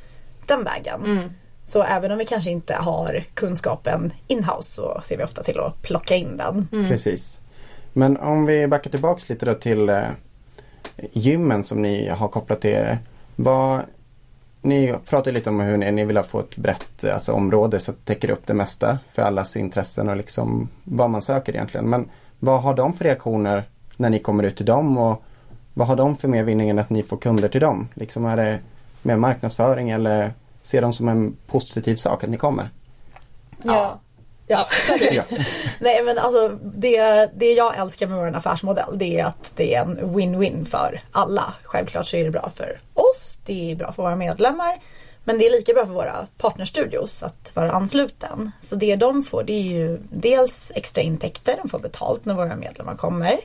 den 0.46 0.64
vägen. 0.64 1.04
Mm. 1.04 1.30
Så 1.66 1.82
även 1.82 2.12
om 2.12 2.18
vi 2.18 2.24
kanske 2.24 2.50
inte 2.50 2.74
har 2.74 3.24
kunskapen 3.34 4.12
inhouse 4.26 4.74
så 4.74 5.00
ser 5.04 5.16
vi 5.16 5.24
ofta 5.24 5.42
till 5.42 5.60
att 5.60 5.82
plocka 5.82 6.16
in 6.16 6.36
den. 6.36 6.68
Mm. 6.72 6.88
Precis. 6.88 7.40
Men 7.92 8.16
om 8.16 8.46
vi 8.46 8.66
backar 8.66 8.90
tillbaks 8.90 9.28
lite 9.28 9.46
då 9.46 9.54
till 9.54 9.88
eh, 9.88 10.02
gymmen 11.12 11.64
som 11.64 11.82
ni 11.82 12.08
har 12.08 12.28
kopplat 12.28 12.60
till 12.60 12.70
er. 12.70 12.98
Vad, 13.36 13.80
ni 14.62 14.94
pratar 15.08 15.32
lite 15.32 15.50
om 15.50 15.60
hur 15.60 15.76
ni, 15.76 15.92
ni 15.92 16.04
vill 16.04 16.22
få 16.28 16.40
ett 16.40 16.56
brett 16.56 17.04
eh, 17.04 17.14
alltså, 17.14 17.32
område 17.32 17.80
så 17.80 17.90
att 17.90 17.96
det 18.04 18.14
täcker 18.14 18.30
upp 18.30 18.46
det 18.46 18.54
mesta 18.54 18.98
för 19.12 19.22
allas 19.22 19.56
intressen 19.56 20.08
och 20.08 20.16
liksom 20.16 20.68
vad 20.84 21.10
man 21.10 21.22
söker 21.22 21.52
egentligen. 21.54 21.90
Men 21.90 22.08
vad 22.38 22.62
har 22.62 22.74
de 22.74 22.92
för 22.92 23.04
reaktioner 23.04 23.64
när 23.96 24.10
ni 24.10 24.18
kommer 24.18 24.42
ut 24.42 24.56
till 24.56 24.66
dem 24.66 24.98
och 24.98 25.22
vad 25.74 25.88
har 25.88 25.96
de 25.96 26.16
för 26.16 26.28
mer 26.28 26.42
vinning 26.42 26.70
än 26.70 26.78
att 26.78 26.90
ni 26.90 27.02
får 27.02 27.16
kunder 27.16 27.48
till 27.48 27.60
dem? 27.60 27.88
Liksom 27.94 28.24
är 28.24 28.36
det 28.36 28.58
mer 29.02 29.16
marknadsföring 29.16 29.90
eller 29.90 30.32
ser 30.62 30.82
de 30.82 30.92
som 30.92 31.08
en 31.08 31.36
positiv 31.46 31.96
sak 31.96 32.24
att 32.24 32.30
ni 32.30 32.36
kommer? 32.36 32.70
Ja. 33.62 34.00
Ja. 34.46 34.66
Ja. 35.12 35.22
Nej 35.80 36.02
men 36.04 36.18
alltså 36.18 36.48
det, 36.62 37.30
det 37.34 37.52
jag 37.52 37.78
älskar 37.78 38.06
med 38.06 38.18
vår 38.18 38.36
affärsmodell 38.36 38.98
det 38.98 39.20
är 39.20 39.24
att 39.24 39.52
det 39.56 39.74
är 39.74 39.82
en 39.82 39.98
win-win 39.98 40.64
för 40.64 41.00
alla. 41.12 41.54
Självklart 41.64 42.06
så 42.06 42.16
är 42.16 42.24
det 42.24 42.30
bra 42.30 42.50
för 42.54 42.80
oss, 42.94 43.38
det 43.44 43.70
är 43.70 43.76
bra 43.76 43.92
för 43.92 44.02
våra 44.02 44.16
medlemmar. 44.16 44.78
Men 45.28 45.38
det 45.38 45.46
är 45.46 45.50
lika 45.50 45.72
bra 45.72 45.86
för 45.86 45.92
våra 45.92 46.26
partnerstudios 46.38 47.22
att 47.22 47.52
vara 47.54 47.72
ansluten. 47.72 48.50
Så 48.60 48.76
det 48.76 48.96
de 48.96 49.22
får 49.22 49.44
det 49.44 49.52
är 49.52 49.62
ju 49.62 49.98
dels 50.10 50.72
extra 50.74 51.02
intäkter, 51.02 51.58
de 51.62 51.68
får 51.68 51.78
betalt 51.78 52.24
när 52.24 52.34
våra 52.34 52.56
medlemmar 52.56 52.94
kommer. 52.94 53.40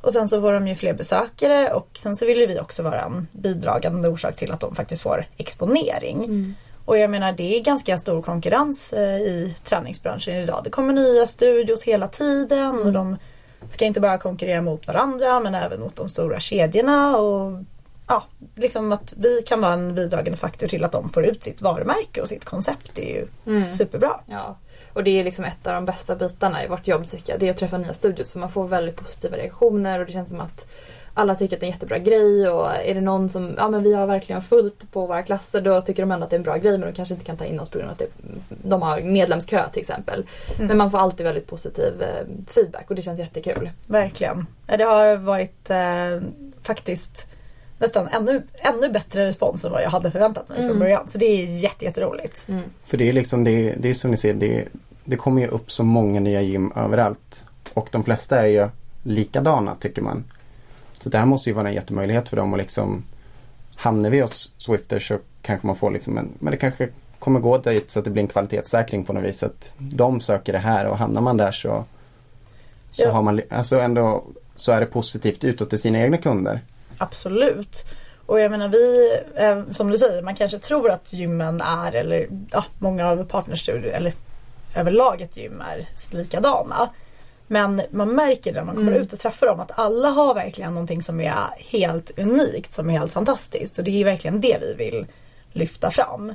Och 0.00 0.12
sen 0.12 0.28
så 0.28 0.40
får 0.40 0.52
de 0.52 0.68
ju 0.68 0.74
fler 0.74 0.94
besökare 0.94 1.72
och 1.72 1.88
sen 1.94 2.16
så 2.16 2.26
vill 2.26 2.40
ju 2.40 2.46
vi 2.46 2.60
också 2.60 2.82
vara 2.82 3.00
en 3.00 3.26
bidragande 3.32 4.08
orsak 4.08 4.36
till 4.36 4.52
att 4.52 4.60
de 4.60 4.74
faktiskt 4.74 5.02
får 5.02 5.26
exponering. 5.36 6.54
Och 6.84 6.98
jag 6.98 7.10
menar 7.10 7.32
det 7.32 7.56
är 7.56 7.62
ganska 7.62 7.98
stor 7.98 8.22
konkurrens 8.22 8.92
eh, 8.92 9.18
i 9.18 9.54
träningsbranschen 9.64 10.34
idag. 10.34 10.60
Det 10.64 10.70
kommer 10.70 10.92
nya 10.92 11.26
studios 11.26 11.84
hela 11.84 12.08
tiden 12.08 12.82
och 12.82 12.92
de 12.92 13.16
ska 13.70 13.84
inte 13.84 14.00
bara 14.00 14.18
konkurrera 14.18 14.62
mot 14.62 14.86
varandra 14.86 15.40
men 15.40 15.54
även 15.54 15.80
mot 15.80 15.96
de 15.96 16.08
stora 16.08 16.40
kedjorna. 16.40 17.16
Och 17.16 17.64
ja, 18.12 18.24
liksom 18.54 18.92
att 18.92 19.14
vi 19.16 19.42
kan 19.46 19.60
vara 19.60 19.72
en 19.72 19.94
bidragande 19.94 20.36
faktor 20.36 20.68
till 20.68 20.84
att 20.84 20.92
de 20.92 21.08
får 21.08 21.24
ut 21.24 21.42
sitt 21.44 21.62
varumärke 21.62 22.20
och 22.22 22.28
sitt 22.28 22.44
koncept. 22.44 22.98
Är 22.98 23.02
ju 23.14 23.26
Mm. 23.46 23.70
superbra. 23.70 24.20
Ja. 24.26 24.56
Och 24.92 25.04
det 25.04 25.20
är 25.20 25.24
liksom 25.24 25.44
ett 25.44 25.66
av 25.66 25.74
de 25.74 25.84
bästa 25.84 26.16
bitarna 26.16 26.64
i 26.64 26.68
vårt 26.68 26.86
jobb 26.86 27.06
tycker 27.06 27.32
jag. 27.32 27.40
Det 27.40 27.46
är 27.46 27.50
att 27.50 27.56
träffa 27.56 27.78
nya 27.78 27.92
studios 27.92 28.32
för 28.32 28.38
man 28.38 28.50
får 28.52 28.68
väldigt 28.68 28.96
positiva 28.96 29.36
reaktioner 29.36 30.00
och 30.00 30.06
det 30.06 30.12
känns 30.12 30.28
som 30.28 30.40
att 30.40 30.66
alla 31.14 31.34
tycker 31.34 31.56
att 31.56 31.60
det 31.60 31.64
är 31.64 31.68
en 31.68 31.72
jättebra 31.72 31.98
grej 31.98 32.48
och 32.48 32.68
är 32.84 32.94
det 32.94 33.00
någon 33.00 33.28
som, 33.28 33.54
ja 33.56 33.68
men 33.68 33.82
vi 33.82 33.94
har 33.94 34.06
verkligen 34.06 34.42
fullt 34.42 34.92
på 34.92 35.06
våra 35.06 35.22
klasser 35.22 35.60
då 35.60 35.80
tycker 35.80 36.02
de 36.02 36.12
ändå 36.12 36.24
att 36.24 36.30
det 36.30 36.36
är 36.36 36.38
en 36.38 36.42
bra 36.44 36.56
grej 36.56 36.78
men 36.78 36.80
de 36.88 36.92
kanske 36.92 37.14
inte 37.14 37.26
kan 37.26 37.36
ta 37.36 37.44
in 37.44 37.60
oss 37.60 37.68
på 37.68 37.78
grund 37.78 37.90
av 37.90 37.92
att 37.92 37.98
det, 37.98 38.06
de 38.48 38.82
har 38.82 39.00
medlemskö 39.00 39.68
till 39.72 39.80
exempel. 39.80 40.26
Mm. 40.56 40.66
Men 40.66 40.76
man 40.76 40.90
får 40.90 40.98
alltid 40.98 41.26
väldigt 41.26 41.46
positiv 41.46 42.02
eh, 42.02 42.26
feedback 42.46 42.90
och 42.90 42.96
det 42.96 43.02
känns 43.02 43.18
jättekul. 43.18 43.70
Verkligen. 43.86 44.46
Det 44.66 44.84
har 44.84 45.16
varit 45.16 45.70
eh, 45.70 46.20
faktiskt 46.62 47.26
nästan 47.82 48.08
ännu, 48.08 48.42
ännu 48.54 48.88
bättre 48.88 49.26
respons 49.26 49.64
än 49.64 49.72
vad 49.72 49.82
jag 49.82 49.90
hade 49.90 50.10
förväntat 50.10 50.48
mig 50.48 50.56
från 50.58 50.66
Mm. 50.66 50.78
början. 50.78 51.08
Så 51.08 51.18
det 51.18 51.26
är 51.26 51.44
jätte, 51.44 51.84
jätteroligt. 51.84 52.46
För 52.86 52.96
det 52.96 53.08
är 53.08 53.12
liksom, 53.12 53.44
det, 53.44 53.74
det 53.78 53.88
är 53.90 53.94
som 53.94 54.10
ni 54.10 54.16
ser, 54.16 54.34
det, 54.34 54.64
det 55.04 55.16
kommer 55.16 55.42
ju 55.42 55.48
upp 55.48 55.72
så 55.72 55.82
många 55.82 56.20
nya 56.20 56.40
gym 56.40 56.72
överallt. 56.76 57.44
Och 57.74 57.88
de 57.92 58.04
flesta 58.04 58.38
är 58.42 58.46
ju 58.46 58.68
likadana 59.02 59.74
tycker 59.80 60.02
man. 60.02 60.24
Så 61.02 61.08
det 61.08 61.18
här 61.18 61.26
måste 61.26 61.50
ju 61.50 61.54
vara 61.54 61.68
en 61.68 61.74
jättemöjlighet 61.74 62.28
för 62.28 62.36
dem 62.36 62.52
att 62.54 62.58
liksom 62.58 63.04
Hamnar 63.76 64.10
vi 64.10 64.20
hos 64.20 64.52
Swifter 64.58 65.00
så 65.00 65.18
kanske 65.42 65.66
man 65.66 65.76
får 65.76 65.90
liksom 65.90 66.18
en, 66.18 66.28
men 66.38 66.50
det 66.50 66.56
kanske 66.56 66.88
kommer 67.18 67.40
gå 67.40 67.58
dit 67.58 67.90
så 67.90 67.98
att 67.98 68.04
det 68.04 68.10
blir 68.10 68.22
en 68.22 68.28
kvalitetssäkring 68.28 69.04
på 69.04 69.12
något 69.12 69.24
vis. 69.24 69.42
Att 69.42 69.74
de 69.78 70.20
söker 70.20 70.52
det 70.52 70.58
här 70.58 70.86
och 70.86 70.98
hamnar 70.98 71.20
man 71.20 71.36
där 71.36 71.52
så 71.52 71.84
så 72.90 73.02
Ja. 73.02 73.10
har 73.10 73.22
man, 73.22 73.40
alltså 73.50 73.80
ändå 73.80 74.24
så 74.56 74.72
är 74.72 74.80
det 74.80 74.86
positivt 74.86 75.44
utåt 75.44 75.70
till 75.70 75.78
sina 75.78 75.98
egna 76.00 76.16
kunder. 76.16 76.60
Absolut. 77.02 77.84
Och 78.26 78.40
jag 78.40 78.50
menar 78.50 78.68
vi, 78.68 79.16
eh, 79.36 79.62
som 79.70 79.90
du 79.90 79.98
säger, 79.98 80.22
man 80.22 80.34
kanske 80.34 80.58
tror 80.58 80.90
att 80.90 81.12
gymmen 81.12 81.60
är, 81.60 81.92
eller 81.92 82.28
ja, 82.50 82.64
många 82.78 83.08
av 83.10 83.24
partnerstudier, 83.24 83.92
eller 83.92 84.12
överlag 84.76 85.20
ett 85.20 85.36
gym 85.36 85.62
är 85.72 85.88
likadana. 86.16 86.88
Men 87.46 87.82
man 87.90 88.08
märker 88.14 88.52
när 88.52 88.64
man 88.64 88.74
kommer 88.74 88.90
Mm. 88.92 89.02
ut 89.02 89.12
och 89.12 89.18
träffar 89.18 89.46
dem 89.46 89.60
att 89.60 89.78
alla 89.78 90.08
har 90.08 90.34
verkligen 90.34 90.74
någonting 90.74 91.02
som 91.02 91.20
är 91.20 91.34
helt 91.58 92.18
unikt, 92.18 92.74
som 92.74 92.90
är 92.90 92.98
helt 92.98 93.12
fantastiskt. 93.12 93.78
Och 93.78 93.84
det 93.84 93.90
är 94.00 94.04
verkligen 94.04 94.40
det 94.40 94.58
vi 94.60 94.74
vill 94.74 95.06
lyfta 95.52 95.90
fram. 95.90 96.32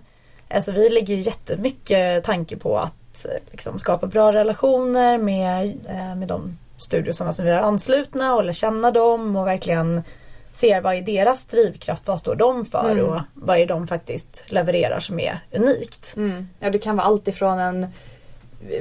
Alltså 0.50 0.72
vi 0.72 0.90
lägger 0.90 1.16
ju 1.16 1.22
jättemycket 1.22 2.24
tanke 2.24 2.58
på 2.58 2.78
att 2.78 3.26
liksom, 3.52 3.80
skapa 3.80 4.08
bra 4.08 4.34
relationer 4.34 5.18
med, 5.18 5.66
eh, 5.90 6.16
med 6.16 6.28
de 6.28 6.58
studiosarna 6.78 7.34
som 7.34 7.46
vi 7.46 7.52
har 7.52 7.62
anslutna 7.62 8.36
och 8.36 8.44
lära 8.44 8.54
känna 8.54 8.92
dem 8.92 9.36
och 9.36 9.48
verkligen 9.48 10.04
ser 10.58 10.82
vad 10.82 10.96
är 10.96 11.02
deras 11.02 11.46
drivkraft, 11.46 12.08
vad 12.08 12.20
står 12.20 12.36
de 12.36 12.66
för 12.66 12.92
Mm. 12.92 13.06
och 13.06 13.22
vad 13.34 13.58
är 13.58 13.66
de 13.66 13.88
faktiskt 13.88 14.44
levererar 14.48 15.00
som 15.00 15.20
är 15.20 15.40
unikt. 15.52 16.16
Ja 16.60 16.70
det 16.70 16.80
kan 16.80 16.96
vara 16.96 17.08
allt 17.08 17.28
ifrån 17.28 17.60
en 17.60 17.88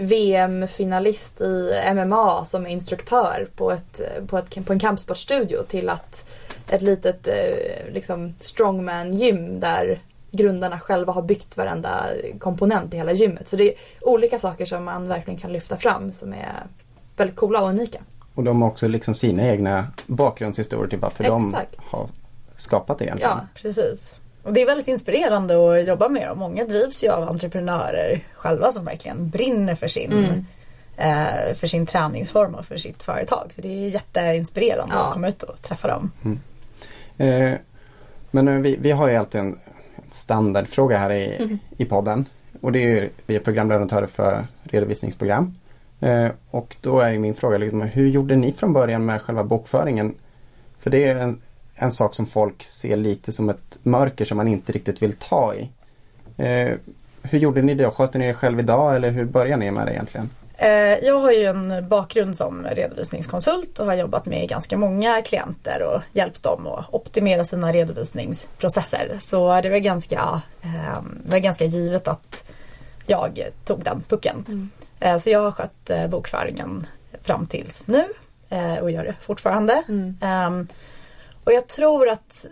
VM-finalist 0.00 1.40
i 1.40 1.72
MMA 1.94 2.44
som 2.44 2.66
är 2.66 2.70
instruktör 2.70 3.48
på, 3.56 3.72
ett, 3.72 4.00
på, 4.28 4.38
ett, 4.38 4.66
på 4.66 4.72
en 4.72 4.78
kampsportstudio 4.78 5.62
till 5.62 5.88
att 5.88 6.26
ett 6.68 6.82
litet 6.82 7.28
eh, 7.28 7.92
liksom 7.92 8.34
strongman-gym 8.40 9.60
där 9.60 10.00
grundarna 10.30 10.80
själva 10.80 11.12
har 11.12 11.22
byggt 11.22 11.56
varenda 11.56 12.06
komponent 12.38 12.94
i 12.94 12.96
hela 12.96 13.12
gymmet. 13.12 13.48
Så 13.48 13.56
det 13.56 13.64
är 13.68 13.74
olika 14.00 14.38
saker 14.38 14.66
som 14.66 14.84
man 14.84 15.08
verkligen 15.08 15.40
kan 15.40 15.52
lyfta 15.52 15.76
fram 15.76 16.12
som 16.12 16.32
är 16.32 16.66
väldigt 17.16 17.36
coola 17.36 17.62
och 17.62 17.68
unika. 17.68 17.98
Och 18.36 18.44
de 18.44 18.62
har 18.62 18.68
också 18.68 18.88
liksom 18.88 19.14
sina 19.14 19.42
egna 19.48 19.86
bakgrundshistorier 20.06 20.88
till 20.90 20.98
varför 20.98 21.24
Exakt. 21.24 21.76
de 21.76 21.82
har 21.90 22.08
skapat 22.56 22.98
det 22.98 23.04
egentligen. 23.04 23.32
Ja, 23.36 23.60
precis. 23.62 24.14
Och 24.42 24.52
det 24.52 24.62
är 24.62 24.66
väldigt 24.66 24.88
inspirerande 24.88 25.54
att 25.80 25.86
jobba 25.86 26.08
med 26.08 26.28
dem. 26.28 26.38
Många 26.38 26.64
drivs 26.64 27.04
ju 27.04 27.08
av 27.08 27.28
entreprenörer 27.28 28.24
själva 28.34 28.72
som 28.72 28.84
verkligen 28.84 29.28
brinner 29.30 29.74
för 29.74 29.88
sin, 29.88 30.12
Mm. 30.12 30.44
eh, 30.96 31.54
för 31.54 31.66
sin 31.66 31.86
träningsform 31.86 32.54
och 32.54 32.64
för 32.64 32.76
sitt 32.76 33.02
företag. 33.02 33.46
Så 33.52 33.60
det 33.60 33.68
är 33.68 33.88
jätteinspirerande 33.88 34.94
Ja. 34.94 35.06
att 35.06 35.12
komma 35.14 35.28
ut 35.28 35.42
och 35.42 35.62
träffa 35.62 35.88
dem. 35.88 36.10
Eh, 37.18 37.52
men 38.30 38.48
eh, 38.48 38.54
vi, 38.54 38.76
vi 38.80 38.90
har 38.90 39.08
ju 39.08 39.16
alltid 39.16 39.40
en 39.40 39.58
standardfråga 40.10 40.98
här 40.98 41.10
i, 41.12 41.36
Mm. 41.36 41.58
i 41.76 41.84
podden. 41.84 42.24
Och 42.60 42.72
det 42.72 42.78
är 42.78 42.88
ju, 42.88 43.10
vi 43.26 43.36
är 43.36 43.40
programleverantörer 43.40 44.06
för 44.06 44.46
redovisningsprogram. 44.62 45.54
Eh, 46.00 46.28
och 46.50 46.76
då 46.80 47.00
är 47.00 47.10
ju 47.10 47.18
min 47.18 47.34
fråga, 47.34 47.58
liksom, 47.58 47.82
hur 47.82 48.08
gjorde 48.08 48.36
ni 48.36 48.52
från 48.52 48.72
början 48.72 49.04
med 49.04 49.22
själva 49.22 49.44
bokföringen? 49.44 50.14
För 50.80 50.90
det 50.90 51.04
är 51.04 51.16
en, 51.16 51.40
en 51.74 51.92
sak 51.92 52.14
som 52.14 52.26
folk 52.26 52.62
ser 52.64 52.96
lite 52.96 53.32
som 53.32 53.48
ett 53.48 53.78
mörker 53.82 54.24
som 54.24 54.36
man 54.36 54.48
inte 54.48 54.72
riktigt 54.72 55.02
vill 55.02 55.12
ta 55.12 55.54
i. 55.54 55.68
Eh, 56.36 56.72
hur 57.22 57.38
gjorde 57.38 57.62
ni 57.62 57.74
det? 57.74 57.90
Sköter 57.90 58.18
ni 58.18 58.26
det 58.26 58.34
själv 58.34 58.60
idag 58.60 58.96
eller 58.96 59.10
hur 59.10 59.24
började 59.24 59.64
ni 59.64 59.70
med 59.70 59.86
det 59.86 59.92
egentligen? 59.92 60.30
Eh, 60.58 60.68
Jag 61.04 61.18
har 61.20 61.32
ju 61.32 61.44
en 61.46 61.88
bakgrund 61.88 62.36
som 62.36 62.66
redovisningskonsult 62.72 63.78
och 63.78 63.86
har 63.86 63.94
jobbat 63.94 64.26
med 64.26 64.48
ganska 64.48 64.78
många 64.78 65.22
klienter 65.22 65.82
och 65.82 66.02
hjälpt 66.12 66.42
dem 66.42 66.66
att 66.66 66.94
optimera 66.94 67.44
sina 67.44 67.72
redovisningsprocesser. 67.72 69.16
Så 69.18 69.60
det 69.60 69.70
var 69.70 69.78
ganska, 69.78 70.40
eh, 70.62 71.02
det 71.24 71.30
var 71.30 71.38
ganska 71.38 71.64
givet 71.64 72.08
att 72.08 72.44
jag 73.06 73.40
tog 73.64 73.84
den 73.84 74.02
pucken. 74.08 74.44
Eh, 74.48 74.85
Så 75.18 75.30
jag 75.30 75.42
har 75.42 75.52
skött 75.52 75.90
eh, 75.90 76.06
bokföringen 76.06 76.86
fram 77.22 77.46
tills 77.46 77.86
nu 77.86 78.04
eh, 78.48 78.74
och 78.74 78.90
gör 78.90 79.04
det 79.04 79.14
fortfarande. 79.20 79.82
Mm. 79.88 80.16
Ehm, 80.22 80.68
Och 81.44 81.52
jag 81.52 81.66
tror 81.68 82.08
att 82.08 82.46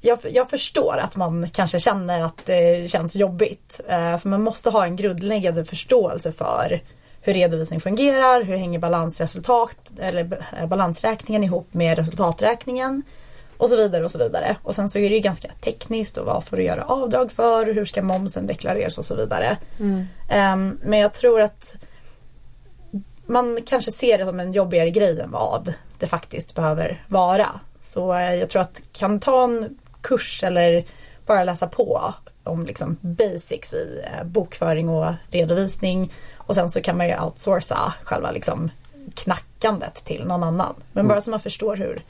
jag, 0.00 0.18
jag 0.30 0.50
förstår 0.50 0.98
att 0.98 1.16
man 1.16 1.48
kanske 1.50 1.80
känner 1.80 2.22
att 2.22 2.46
det 2.46 2.90
känns 2.90 3.16
jobbigt. 3.16 3.80
Eh, 3.88 4.18
För 4.18 4.28
man 4.28 4.42
måste 4.42 4.70
ha 4.70 4.84
en 4.84 4.96
grundläggande 4.96 5.64
förståelse 5.64 6.32
för 6.32 6.82
hur 7.20 7.34
redovisning 7.34 7.80
fungerar, 7.80 8.42
hur 8.42 8.56
hänger 8.56 8.78
balansresultat 8.78 9.92
eller 10.00 10.38
eh, 10.58 10.66
balansräkningen 10.66 11.44
ihop 11.44 11.74
med 11.74 11.98
resultaträkningen 11.98 13.02
och 13.62 13.68
så 13.68 13.76
vidare 13.76 14.04
och 14.04 14.10
så 14.10 14.18
vidare. 14.18 14.56
Och 14.62 14.74
sen 14.74 14.88
så 14.88 14.98
är 14.98 15.10
det 15.10 15.14
ju 15.14 15.20
ganska 15.20 15.48
tekniskt 15.60 16.16
och 16.16 16.26
vad 16.26 16.44
får 16.44 16.56
du 16.56 16.62
göra 16.62 16.84
avdrag 16.84 17.32
för, 17.32 17.66
hur 17.66 17.84
ska 17.84 18.02
momsen 18.02 18.46
deklareras 18.46 18.98
och 18.98 19.04
så 19.04 19.14
vidare. 19.14 19.56
Mm. 19.80 20.06
Ehm, 20.28 20.78
men 20.82 20.98
jag 20.98 21.12
tror 21.12 21.40
att 21.40 21.76
man 23.26 23.58
kanske 23.66 23.92
ser 23.92 24.18
det 24.18 24.24
som 24.24 24.40
en 24.40 24.52
jobbigare 24.52 24.90
grej 24.90 25.20
än 25.20 25.30
vad 25.30 25.74
det 25.98 26.06
faktiskt 26.06 26.54
behöver 26.54 27.04
vara. 27.08 27.60
Så 27.80 28.14
eh, 28.14 28.34
jag 28.34 28.50
tror 28.50 28.62
att 28.62 28.82
kan 28.92 29.20
ta 29.20 29.44
en 29.44 29.78
kurs 30.00 30.44
eller 30.44 30.84
bara 31.26 31.44
läsa 31.44 31.66
på 31.66 32.14
om 32.44 32.66
liksom 32.66 32.96
basics 33.00 33.74
i 33.74 34.02
eh, 34.04 34.24
bokföring 34.24 34.88
och 34.88 35.12
redovisning 35.30 36.12
och 36.36 36.54
sen 36.54 36.70
så 36.70 36.80
kan 36.80 36.96
man 36.96 37.08
ju 37.08 37.20
outsourca 37.20 37.94
själva 38.02 38.30
liksom 38.30 38.70
knackandet 39.14 39.94
till 39.94 40.24
någon 40.26 40.42
annan. 40.42 40.74
Men 40.92 41.08
bara 41.08 41.20
så 41.20 41.30
man 41.30 41.40
förstår 41.40 41.76
hur, 41.76 42.02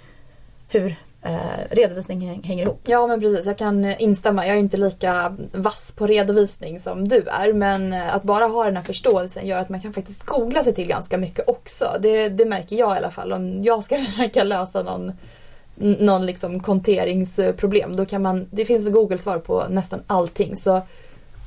hur 0.69 0.97
eh, 1.23 1.65
redovisning 1.71 2.43
hänger 2.45 2.65
ihop. 2.65 2.81
Ja 2.85 3.07
men 3.07 3.21
precis, 3.21 3.47
jag 3.47 3.59
kan 3.59 3.85
instämma. 3.85 4.47
Jag 4.47 4.57
är 4.57 4.61
inte 4.61 4.77
lika 4.77 5.37
vass 5.53 5.93
på 5.97 6.07
redovisning 6.07 6.81
som 6.81 7.09
du 7.09 7.29
är. 7.29 7.53
Men 7.53 7.93
eh, 7.93 8.15
att 8.15 8.23
bara 8.23 8.47
ha 8.47 8.65
den 8.65 8.77
här 8.77 8.83
förståelsen 8.83 9.47
gör 9.47 9.59
att 9.59 9.69
man 9.69 9.81
kan 9.81 9.93
faktiskt 9.93 10.23
googla 10.23 10.63
sig 10.63 10.75
till 10.75 10.89
ganska 10.89 11.19
mycket 11.19 11.49
också. 11.49 11.97
Det, 12.01 12.29
det 12.29 12.45
märker 12.45 12.77
jag 12.77 12.95
i 12.95 12.99
alla 12.99 13.11
fall. 13.11 13.33
Om 13.33 13.63
jag 13.63 13.85
ska 13.85 14.05
försöka 14.05 14.45
lösa 14.45 14.83
någon, 14.83 15.13
någon 15.75 16.27
liksom 16.27 16.61
konteringsproblem. 16.61 17.97
Då 17.97 18.05
kan 18.07 18.23
man, 18.23 18.47
det 18.51 18.65
finns 18.65 18.89
Google-svar 18.89 19.39
på 19.39 19.67
nästan 19.71 20.03
allting. 20.07 20.57
Så 20.57 20.83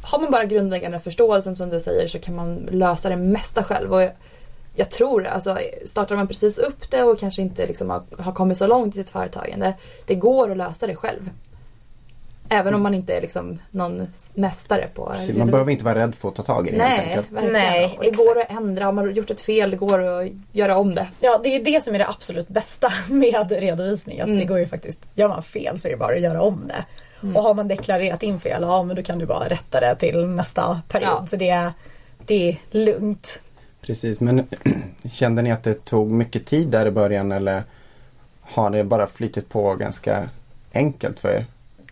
har 0.04 0.20
man 0.20 0.32
bara 0.32 0.46
grundläggande 0.46 1.00
förståelsen 1.00 1.56
som 1.56 1.70
du 1.70 1.80
säger 1.80 2.08
så 2.08 2.20
kan 2.20 2.36
man 2.36 2.56
lösa 2.72 3.10
det 3.10 3.16
mesta 3.16 3.64
själv. 3.64 3.94
Och 3.94 4.10
jag, 4.76 4.92
tror, 4.92 5.26
alltså 5.28 5.58
startar 5.86 6.16
man 6.16 6.28
precis 6.28 6.58
upp 6.58 6.92
det 6.92 7.04
och 7.04 7.20
kanske 7.20 7.42
inte 7.42 7.68
liksom 7.68 7.90
har, 7.90 8.04
har 8.20 8.32
kommit 8.32 8.58
så 8.58 8.68
långt 8.68 8.96
i 8.96 8.98
sitt 8.98 9.10
företagande. 9.10 9.74
Det 10.06 10.16
går 10.16 10.52
att 10.52 10.58
lösa 10.58 10.88
det 10.88 10.96
själv. 10.96 11.30
Även 12.50 12.74
om 12.74 12.82
man 12.82 12.94
inte 12.94 13.14
är 13.14 13.22
liksom 13.22 13.60
någon 13.72 14.08
mästare 14.34 14.88
på 14.94 15.14
Så 15.22 15.32
man 15.34 15.52
behöver 15.52 15.72
inte 15.72 15.86
vara 15.86 15.96
rädd 15.96 16.16
för 16.16 16.30
att 16.30 16.36
ta 16.36 16.44
tag 16.44 16.68
i 16.68 16.72
det 16.72 16.78
Nej, 16.78 17.16
verkligen. 17.30 17.54
Nej, 17.54 17.98
det 18.02 18.12
går 18.12 18.42
att 18.42 18.52
ändra. 18.52 18.86
Har 18.86 18.92
man 18.92 19.14
gjort 19.14 19.30
ett 19.30 19.42
fel, 19.42 19.72
det 19.72 19.78
går 19.78 20.04
att 20.04 20.28
göra 20.52 20.78
om 20.78 20.96
det. 20.96 21.08
Ja, 21.20 21.40
det 21.44 21.50
är 21.56 21.64
det 21.64 21.84
som 21.84 21.96
är 21.96 22.00
det 22.00 22.08
absolut 22.08 22.48
bästa 22.48 22.88
med 23.10 23.52
redovisning. 23.52 24.20
Att 24.20 24.28
Mm. 24.28 24.40
det 24.40 24.46
går 24.46 24.60
ju 24.60 24.68
faktiskt, 24.68 25.10
gör 25.14 25.30
man 25.30 25.44
fel 25.44 25.80
så 25.80 25.88
är 25.88 25.92
det 25.92 25.98
bara 25.98 26.14
att 26.16 26.22
göra 26.22 26.42
om 26.42 26.68
det. 26.68 26.86
Mm. 27.24 27.36
Och 27.36 27.44
har 27.44 27.54
man 27.54 27.68
deklarerat 27.68 28.24
in 28.24 28.40
fel, 28.40 28.62
ja 28.62 28.84
men 28.84 28.96
då 28.96 29.04
kan 29.04 29.20
du 29.20 29.26
bara 29.26 29.50
rätta 29.50 29.80
det 29.80 29.96
till 29.96 30.26
nästa 30.28 30.82
period. 30.90 31.10
Ja. 31.22 31.28
Så 31.28 31.36
det 31.36 31.50
är, 31.50 31.72
det 32.26 32.50
är 32.50 32.58
lugnt. 32.72 33.42
Precis, 33.86 34.20
men 34.20 34.48
kände 35.12 35.42
ni 35.42 35.52
att 35.52 35.64
det 35.64 35.86
tog 35.86 36.12
mycket 36.12 36.46
tid 36.46 36.68
där 36.68 36.86
i 36.86 36.92
början 36.92 37.32
eller 37.32 37.64
har 38.42 38.70
det 38.70 38.84
bara 38.84 39.08
flyttit 39.08 39.50
på 39.50 39.76
ganska 39.76 40.30
enkelt 40.74 41.20
för 41.20 41.30
er? 41.30 41.46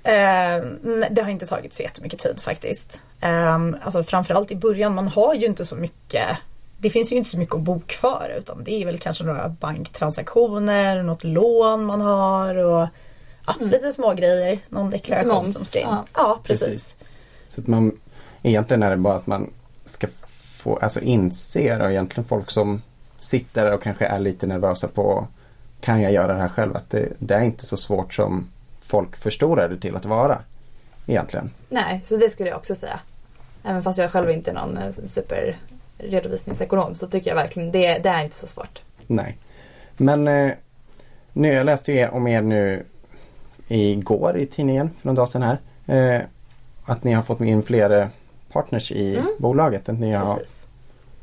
Eh, 0.03 0.63
det 1.11 1.21
har 1.21 1.29
inte 1.29 1.45
tagit 1.45 1.73
så 1.73 1.83
jättemycket 1.83 2.19
tid 2.19 2.39
faktiskt. 2.39 3.01
Eh, 3.21 3.55
alltså 3.81 4.03
framförallt 4.03 4.51
i 4.51 4.55
början, 4.55 4.95
man 4.95 5.07
har 5.07 5.33
ju 5.33 5.45
inte 5.45 5.65
så 5.65 5.75
mycket 5.75 6.37
det 6.83 6.89
finns 6.89 7.11
ju 7.11 7.15
inte 7.15 7.29
så 7.29 7.37
mycket 7.37 7.55
att 7.55 7.61
bokföra 7.61 8.35
utan 8.37 8.63
det 8.63 8.81
är 8.81 8.85
väl 8.85 8.97
kanske 8.97 9.23
några 9.23 9.49
banktransaktioner, 9.49 11.03
något 11.03 11.23
lån 11.23 11.85
man 11.85 12.01
har 12.01 12.55
och 12.55 12.87
ja, 13.47 13.55
lite 13.59 13.93
små 13.93 14.13
grejer. 14.13 14.59
Någon 14.69 14.89
deklaration 14.89 15.51
som 15.51 15.65
ska 15.65 15.79
in. 15.79 15.87
ja. 15.89 16.05
Ja, 16.13 16.39
precis. 16.43 16.69
Precis. 16.69 16.95
Så 17.47 17.61
att 17.61 17.67
man 17.67 17.99
egentligen 18.41 18.83
är 18.83 18.89
det 18.89 18.97
bara 18.97 19.15
att 19.15 19.27
man 19.27 19.49
ska 19.85 20.07
få, 20.63 20.75
alltså 20.75 20.99
inse 20.99 21.83
och 21.83 21.91
egentligen 21.91 22.27
folk 22.27 22.51
som 22.51 22.81
sitter 23.19 23.65
där 23.65 23.73
och 23.73 23.83
kanske 23.83 24.05
är 24.05 24.19
lite 24.19 24.47
nervösa 24.47 24.87
på 24.87 25.27
kan 25.81 26.01
jag 26.01 26.11
göra 26.11 26.33
det 26.33 26.39
här 26.39 26.49
själv? 26.49 26.75
Att 26.75 26.89
det, 26.89 27.09
det 27.19 27.33
är 27.33 27.41
inte 27.41 27.65
så 27.65 27.77
svårt 27.77 28.13
som 28.13 28.49
folk 28.81 29.15
förstorar 29.15 29.69
det 29.69 29.79
till 29.79 29.95
att 29.95 30.05
vara. 30.05 30.37
Egentligen. 31.05 31.51
Nej, 31.69 32.01
så 32.03 32.17
det 32.17 32.29
skulle 32.29 32.49
jag 32.49 32.57
också 32.57 32.75
säga. 32.75 32.99
Även 33.63 33.83
fast 33.83 33.99
jag 33.99 34.11
själv 34.11 34.29
inte 34.29 34.51
är 34.51 34.55
någon 34.55 34.77
eh, 34.77 34.91
super 35.05 35.57
redovisningsekonom 35.97 36.95
så 36.95 37.07
tycker 37.07 37.31
jag 37.31 37.35
verkligen 37.35 37.71
det, 37.71 37.97
det 37.97 38.09
är 38.09 38.23
inte 38.23 38.35
så 38.35 38.47
svårt. 38.47 38.81
Nej. 39.07 39.37
Men 39.97 40.27
eh, 40.27 40.51
nu, 41.33 41.53
jag 41.53 41.65
läste 41.65 41.91
ju 41.91 42.07
om 42.07 42.27
er 42.27 42.41
nu 42.41 42.85
igår 43.67 44.37
i 44.37 44.45
tidningen 44.45 44.89
för 44.99 45.07
någon 45.07 45.15
dag 45.15 45.29
sedan 45.29 45.43
här. 45.43 45.57
Eh, 45.87 46.21
att 46.85 47.03
ni 47.03 47.13
har 47.13 47.23
fått 47.23 47.41
in 47.41 47.63
fler 47.63 48.09
partners 48.53 48.91
i 48.91 49.15
Mm. 49.15 49.27
bolaget. 49.39 49.89
Att 49.89 49.99
ni 49.99 50.11
har 50.11 50.35
Precis. 50.35 50.65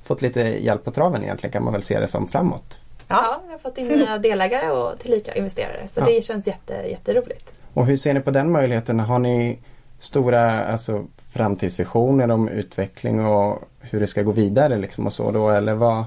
fått 0.04 0.22
lite 0.22 0.40
hjälp 0.40 0.84
på 0.84 0.90
traven 0.90 1.22
egentligen 1.22 1.52
kan 1.52 1.64
man 1.64 1.72
väl 1.72 1.82
se 1.82 2.00
det 2.00 2.08
som 2.08 2.28
framåt. 2.28 2.78
Ja, 3.08 3.40
jag 3.46 3.52
har 3.52 3.58
fått 3.58 3.78
in 3.78 3.86
nya 3.88 4.18
delägare 4.18 4.70
och 4.70 4.98
tillika 4.98 5.34
investerare. 5.34 5.88
Så 5.94 6.00
Ja. 6.00 6.04
det 6.04 6.24
känns 6.24 6.46
jätte, 6.46 6.72
jätteroligt. 6.74 7.52
Och 7.74 7.86
hur 7.86 7.96
ser 7.96 8.14
ni 8.14 8.20
på 8.20 8.30
den 8.30 8.50
möjligheten? 8.52 9.00
Har 9.00 9.18
ni 9.18 9.58
stora 9.98 10.64
alltså, 10.64 11.04
framtidsvisioner 11.32 12.30
om 12.30 12.48
utveckling 12.48 13.26
och 13.26 13.62
hur 13.80 14.00
det 14.00 14.06
ska 14.06 14.22
gå 14.22 14.32
vidare 14.32 14.76
liksom 14.78 15.06
och 15.06 15.12
så 15.12 15.30
då? 15.30 15.50
Eller 15.50 15.74
vad, 15.74 16.04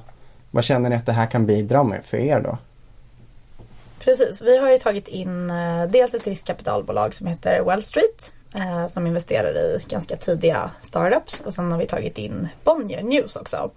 vad 0.52 0.64
känner 0.64 0.90
ni 0.90 0.96
att 0.96 1.06
det 1.06 1.12
här 1.12 1.26
kan 1.28 1.46
bidra 1.46 1.84
med 1.84 2.06
för 2.06 2.18
er 2.18 2.40
då? 2.40 2.58
Precis, 4.00 4.42
vi 4.42 4.58
har 4.58 4.72
ju 4.72 4.78
tagit 4.78 5.08
in 5.08 5.50
eh, 5.50 5.84
dels 5.90 6.14
ett 6.14 6.28
riskkapitalbolag 6.28 7.14
som 7.14 7.28
heter 7.28 7.64
Well 7.64 7.84
Street 7.84 8.34
eh, 8.54 8.88
som 8.88 9.08
investerar 9.08 9.58
i 9.58 9.80
ganska 9.88 10.18
tidiga 10.18 10.72
startups 10.82 11.42
och 11.46 11.54
sen 11.54 11.72
har 11.72 11.80
vi 11.80 11.86
tagit 11.86 12.18
in 12.18 12.48
Bonnier 12.64 13.04
News 13.04 13.36
också. 13.36 13.72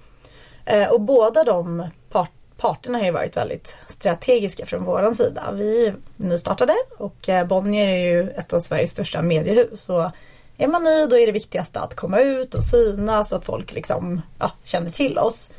Eh, 0.64 0.88
och 0.88 1.00
båda 1.00 1.44
de 1.44 1.88
part- 2.10 2.30
parterna 2.56 2.98
har 2.98 3.04
ju 3.04 3.10
varit 3.10 3.36
väldigt 3.36 3.76
strategiska 3.86 4.66
från 4.66 4.84
våran 4.84 5.14
sida. 5.14 5.52
Vi 5.52 5.86
är 5.86 5.94
nystartade 6.16 6.74
och 6.98 7.28
eh, 7.28 7.46
Bonnier 7.46 7.86
är 7.86 8.10
ju 8.10 8.30
ett 8.30 8.52
av 8.52 8.60
Sveriges 8.60 8.90
största 8.90 9.22
mediehus. 9.22 9.88
Och 9.88 10.10
är 10.56 10.66
man 10.66 10.84
ny 10.84 11.06
då 11.06 11.18
är 11.18 11.26
det 11.26 11.32
viktigaste 11.32 11.80
att 11.80 11.94
komma 11.94 12.20
ut 12.20 12.54
och 12.54 12.64
synas 12.64 13.32
och 13.32 13.38
att 13.38 13.44
folk 13.44 13.72
liksom 13.72 14.22
ja, 14.38 14.52
känner 14.64 14.90
till 14.90 15.18
oss. 15.18 15.50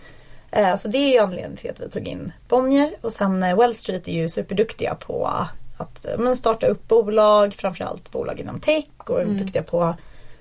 Eh, 0.51 0.75
så 0.75 0.88
det 0.88 0.97
är 0.97 1.13
ju 1.13 1.19
anledningen 1.19 1.58
till 1.58 1.71
att 1.71 1.80
vi 1.80 1.89
tog 1.89 2.08
in 2.08 2.32
Bonnier 2.47 2.95
och 3.01 3.13
sen 3.13 3.43
eh, 3.43 3.56
Wall 3.56 3.75
Street 3.75 4.08
är 4.08 4.13
ju 4.13 4.30
superduktiga 4.30 4.95
på 4.95 5.32
att 5.77 6.05
eh, 6.05 6.17
men, 6.17 6.35
starta 6.35 6.67
upp 6.67 6.87
bolag, 6.87 7.53
framförallt 7.53 8.11
bolag 8.11 8.39
inom 8.39 8.59
tech 8.59 8.85
och 8.97 9.21
är 9.21 9.25
duktiga 9.25 9.63
på 9.63 9.95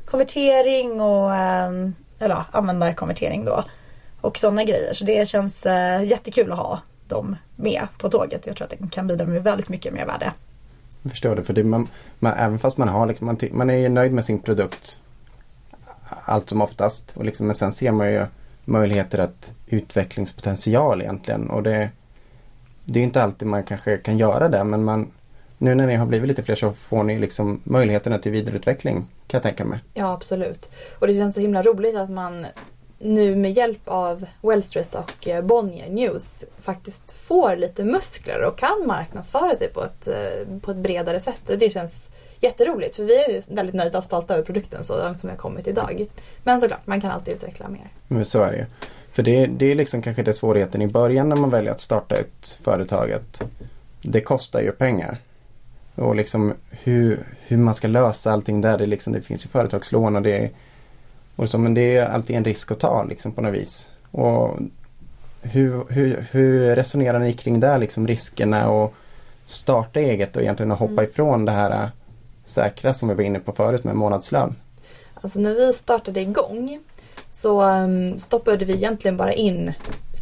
konvertering 0.04 1.00
och 1.00 1.34
eh, 1.34 1.70
eller 2.18 2.34
ja, 2.34 2.44
användarkonvertering 2.50 3.44
då. 3.44 3.64
och 4.20 4.38
sådana 4.38 4.64
grejer. 4.64 4.92
Så 4.92 5.04
det 5.04 5.28
känns 5.28 5.66
eh, 5.66 6.04
jättekul 6.04 6.52
att 6.52 6.58
ha 6.58 6.80
dem 7.08 7.36
med 7.56 7.86
på 7.98 8.08
tåget. 8.08 8.46
Jag 8.46 8.56
tror 8.56 8.64
att 8.64 8.70
det 8.70 8.90
kan 8.90 9.06
bidra 9.06 9.26
med 9.26 9.42
väldigt 9.42 9.68
mycket 9.68 9.92
mervärde. 9.92 10.32
Jag 11.02 11.12
förstår 11.12 11.36
det. 11.36 11.44
För 11.44 11.52
det, 11.52 11.64
man, 11.64 11.88
man, 12.18 12.32
även 12.32 12.58
fast 12.58 12.78
man 12.78 12.88
har 12.88 13.06
liksom, 13.06 13.26
man, 13.26 13.38
man 13.52 13.70
är 13.70 13.74
ju 13.74 13.88
nöjd 13.88 14.12
med 14.12 14.24
sin 14.24 14.38
produkt 14.38 14.98
allt 16.24 16.48
som 16.48 16.62
oftast. 16.62 17.12
Och 17.16 17.24
liksom, 17.24 17.46
men 17.46 17.56
sen 17.56 17.72
ser 17.72 17.90
man 17.90 18.12
ju 18.12 18.26
möjligheter 18.64 19.18
att 19.18 19.52
utvecklingspotential 19.66 21.02
egentligen. 21.02 21.50
Och 21.50 21.62
det, 21.62 21.90
det 22.84 23.00
är 23.00 23.04
inte 23.04 23.22
alltid 23.22 23.48
man 23.48 23.64
kanske 23.64 23.96
kan 23.96 24.18
göra 24.18 24.48
det 24.48 24.64
men 24.64 24.84
man, 24.84 25.10
nu 25.58 25.74
när 25.74 25.86
ni 25.86 25.94
har 25.94 26.06
blivit 26.06 26.28
lite 26.28 26.42
fler 26.42 26.54
så 26.54 26.72
får 26.72 27.02
ni 27.02 27.18
liksom 27.18 27.60
möjligheterna 27.64 28.18
till 28.18 28.32
vidareutveckling 28.32 28.94
kan 29.26 29.38
jag 29.38 29.42
tänka 29.42 29.64
mig. 29.64 29.78
Ja 29.94 30.12
absolut. 30.12 30.68
Och 30.98 31.06
det 31.06 31.14
känns 31.14 31.34
så 31.34 31.40
himla 31.40 31.62
roligt 31.62 31.96
att 31.96 32.10
man 32.10 32.46
nu 32.98 33.36
med 33.36 33.52
hjälp 33.52 33.80
av 33.84 34.26
Wellstreet 34.42 34.94
och 34.94 35.28
eh, 35.28 35.44
Bonnier 35.44 35.90
News 35.90 36.44
faktiskt 36.60 37.12
får 37.12 37.56
lite 37.56 37.84
muskler 37.84 38.44
och 38.44 38.58
kan 38.58 38.86
marknadsföra 38.86 39.56
sig 39.56 39.68
på 39.68 39.84
ett, 39.84 40.08
eh, 40.08 40.58
på 40.60 40.70
ett 40.70 40.76
bredare 40.76 41.20
sätt. 41.20 41.40
Det 41.58 41.72
känns 41.72 41.94
jätteroligt 42.40 42.96
för 42.96 43.04
vi 43.04 43.14
är 43.14 43.54
väldigt 43.54 43.74
nöjda 43.74 43.98
och 43.98 44.04
stolta 44.04 44.34
över 44.34 44.44
produkten 44.44 44.84
så 44.84 45.04
långt 45.04 45.20
som 45.20 45.28
vi 45.28 45.32
har 45.32 45.40
kommit 45.40 45.66
idag. 45.66 46.06
Men 46.42 46.60
såklart, 46.60 46.86
man 46.86 47.00
kan 47.00 47.10
alltid 47.10 47.34
utveckla 47.34 47.68
mer. 47.68 47.88
Men 48.08 48.24
så 48.24 48.42
är 48.42 48.52
det 48.52 48.58
ju. 48.58 48.64
För 49.12 49.22
det, 49.22 49.46
det 49.46 49.70
är 49.70 49.74
liksom 49.74 50.02
kanske 50.02 50.22
det 50.22 50.34
svårigheten 50.34 50.82
i 50.82 50.86
början 50.86 51.28
när 51.28 51.36
man 51.36 51.50
väljer 51.50 51.72
att 51.72 51.80
starta 51.80 52.14
ett 52.14 52.58
företag. 52.62 53.12
Att 53.12 53.42
det 54.02 54.20
kostar 54.20 54.60
ju 54.60 54.72
pengar. 54.72 55.18
Och 55.96 56.16
liksom 56.16 56.54
hur, 56.70 57.26
hur 57.46 57.56
man 57.56 57.74
ska 57.74 57.88
lösa 57.88 58.32
allting 58.32 58.60
där. 58.60 58.78
Det, 58.78 58.86
liksom, 58.86 59.12
det 59.12 59.20
finns 59.20 59.44
ju 59.44 59.48
företagslån 59.48 60.16
och 60.16 60.22
det 60.22 60.50
och 61.36 61.48
så, 61.48 61.58
men 61.58 61.74
det 61.74 61.96
är 61.96 62.06
alltid 62.06 62.36
en 62.36 62.44
risk 62.44 62.70
att 62.70 62.80
ta 62.80 63.04
liksom 63.04 63.32
på 63.32 63.40
något 63.40 63.54
vis. 63.54 63.88
Och 64.10 64.58
hur, 65.42 65.84
hur, 65.88 66.26
hur 66.30 66.76
resonerar 66.76 67.18
ni 67.18 67.32
kring 67.32 67.60
det 67.60 67.78
liksom 67.78 68.06
riskerna 68.06 68.70
och 68.70 68.94
starta 69.44 70.00
eget 70.00 70.36
och 70.36 70.42
egentligen 70.42 70.72
att 70.72 70.78
hoppa 70.78 70.92
mm. 70.92 71.04
ifrån 71.04 71.44
det 71.44 71.52
här 71.52 71.82
äh, 71.82 71.88
säkra 72.44 72.94
som 72.94 73.08
vi 73.08 73.14
var 73.14 73.22
inne 73.22 73.38
på 73.38 73.52
förut 73.52 73.84
med 73.84 73.96
månadslön? 73.96 74.54
Alltså 75.14 75.40
när 75.40 75.54
vi 75.54 75.72
startade 75.72 76.20
igång 76.20 76.80
så 77.32 77.62
um, 77.62 78.18
stoppade 78.18 78.64
vi 78.64 78.72
egentligen 78.72 79.16
bara 79.16 79.32
in 79.32 79.72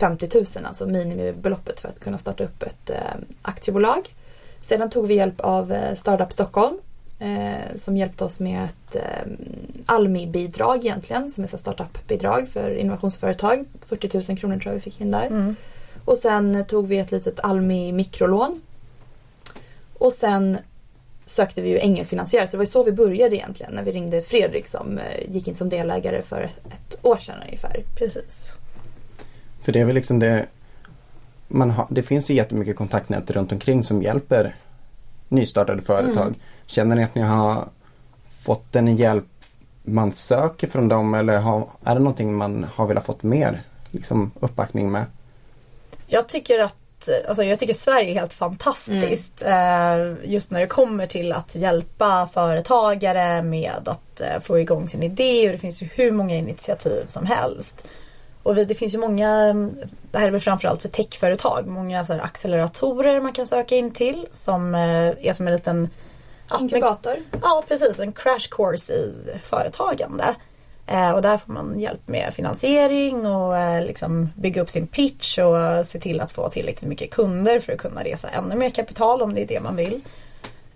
50 0.01 0.29
000, 0.35 0.45
alltså 0.65 0.87
minimibeloppet 0.87 1.81
för 1.81 1.89
att 1.89 2.01
kunna 2.01 2.19
starta 2.19 2.45
upp 2.45 2.63
ett 2.63 2.91
um, 2.91 3.25
aktiebolag. 3.43 4.15
Sedan 4.65 4.91
tog 4.91 5.07
vi 5.07 5.15
hjälp 5.15 5.41
av 5.41 5.73
uh, 5.73 5.95
Startup 5.95 6.33
Stockholm 6.33 6.79
eh, 7.19 7.77
som 7.77 7.97
hjälpte 7.97 8.25
oss 8.25 8.41
med 8.41 8.65
ett 8.65 8.97
eh, 8.97 9.33
Almi-bidrag 9.87 10.77
egentligen 10.77 11.31
som 11.31 11.45
är 11.45 11.55
ett 11.55 11.61
startup-bidrag 11.61 12.49
för 12.49 12.71
innovationsföretag. 12.71 13.65
40 13.87 14.11
000 14.29 14.39
kronor 14.39 14.59
tror 14.59 14.73
jag 14.73 14.75
vi 14.75 14.81
fick 14.81 15.01
in 15.01 15.11
där. 15.11 15.27
Mm. 15.27 15.57
Och 16.05 16.19
sen 16.19 16.65
tog 16.65 16.89
vi 16.89 16.99
ett 16.99 17.13
litet 17.13 17.41
Almi 17.41 17.93
mikrolån. 17.93 18.61
Och 19.99 20.13
sen 20.13 20.59
sökte 21.27 21.63
vi 21.63 21.69
ju 21.69 21.79
ängelfinansiär. 21.79 22.47
Så 22.47 22.51
det 22.51 22.57
var 22.57 22.65
ju 22.65 22.71
så 22.71 22.83
vi 22.83 22.93
började 22.93 23.37
egentligen 23.37 23.73
när 23.75 23.83
vi 23.83 23.93
ringde 23.93 24.23
Fredrik 24.23 24.67
som 24.67 24.99
eh, 24.99 25.31
gick 25.31 25.49
in 25.49 25.55
som 25.55 25.69
delägare 25.69 26.23
för 26.23 26.43
ett 26.43 26.99
år 27.03 27.17
sedan 27.17 27.37
ungefär. 27.45 27.83
Precis. 27.95 28.53
För 29.63 29.73
det 29.73 29.81
är 29.81 29.85
väl 29.85 29.95
liksom 29.95 30.19
det 30.19 30.47
man 31.55 31.71
har, 31.71 31.87
det 31.91 32.03
finns 32.03 32.31
ju 32.31 32.35
jättemycket 32.35 32.77
kontaktnät 32.77 33.31
runt 33.31 33.53
omkring 33.53 33.85
som 33.85 34.03
hjälper 34.03 34.55
nystartade 35.29 35.83
företag. 35.83 36.27
Mm. 36.27 36.39
Känner 36.67 36.97
ni 36.97 37.05
att 37.05 37.15
ni 37.15 37.23
har 37.23 37.69
fått 38.43 38.73
den 38.73 38.97
hjälp 38.97 39.25
man 39.83 40.13
söker 40.13 40.67
från 40.67 40.89
dem 40.89 41.15
eller 41.15 41.39
har, 41.39 41.67
är 41.85 41.95
det 41.95 42.01
någonting 42.01 42.35
man 42.35 42.67
har 42.75 42.87
velat 42.87 43.07
fått 43.07 43.23
mer 43.23 43.63
liksom, 43.91 44.31
uppbackning 44.41 44.93
med? 44.93 45.05
Jag 46.07 46.27
tycker 46.29 46.59
att 46.59 46.75
Alltså 47.29 47.45
jag 47.45 47.59
tycker 47.59 47.75
Sverige 47.75 48.11
är 48.11 48.15
helt 48.15 48.33
fantastiskt. 48.33 49.43
Mm. 49.43 50.17
Just 50.25 50.51
när 50.51 50.61
det 50.61 50.67
kommer 50.67 51.07
till 51.07 51.33
att 51.33 51.55
hjälpa 51.55 52.29
företagare 52.33 53.43
med 53.43 53.89
att 53.89 54.21
eh, 54.21 54.41
få 54.41 54.59
igång 54.59 54.89
sin 54.89 55.03
idé 55.03 55.47
och 55.47 55.53
det 55.53 55.59
finns 55.59 55.83
ju 55.83 55.89
hur 55.95 56.13
många 56.13 56.35
initiativ 56.35 57.05
som 57.09 57.27
helst. 57.27 57.87
Och 58.45 58.55
det 58.55 58.75
finns 58.75 58.95
ju 58.95 58.99
många, 58.99 59.55
det 60.11 60.19
här 60.19 60.27
är 60.27 60.31
väl 60.31 60.41
framförallt 60.41 60.83
för 60.83 60.89
techföretag, 60.89 61.67
många 61.67 62.05
så 62.05 62.13
acceleratorer 62.13 63.21
man 63.21 63.33
kan 63.33 63.47
söka 63.47 63.75
in 63.75 63.91
till 63.91 64.27
som 64.33 64.75
eh, 64.75 65.27
är 65.27 65.33
som 65.33 65.47
en 65.47 65.55
liten 65.55 65.91
Inkubator? 66.61 67.17
Ja 67.43 67.65
precis, 67.69 67.99
en 67.99 68.13
crash 68.13 68.49
course 68.51 68.93
i 68.93 69.15
företagande. 69.43 70.35
Eh, 70.87 71.11
och 71.11 71.23
där 71.23 71.39
får 71.39 71.53
man 71.53 71.81
hjälp 71.81 72.09
med 72.09 72.35
finansiering 72.35 73.27
och 73.27 73.59
eh, 73.59 73.85
liksom 73.85 74.31
bygga 74.35 74.63
upp 74.63 74.71
sin 74.71 74.87
pitch 74.87 75.39
och 75.39 75.87
se 75.87 76.01
till 76.01 76.21
att 76.21 76.33
få 76.33 76.49
tillräckligt 76.49 76.89
mycket 76.89 77.11
kunder 77.11 77.61
för 77.61 77.73
att 77.73 77.79
kunna 77.79 78.05
resa 78.05 78.29
ännu 78.29 78.55
mer 78.55 78.71
kapital 78.71 79.23
om 79.23 79.35
det 79.35 79.43
är 79.43 79.47
det 79.47 79.61
man 79.61 79.77
vill. 79.77 80.01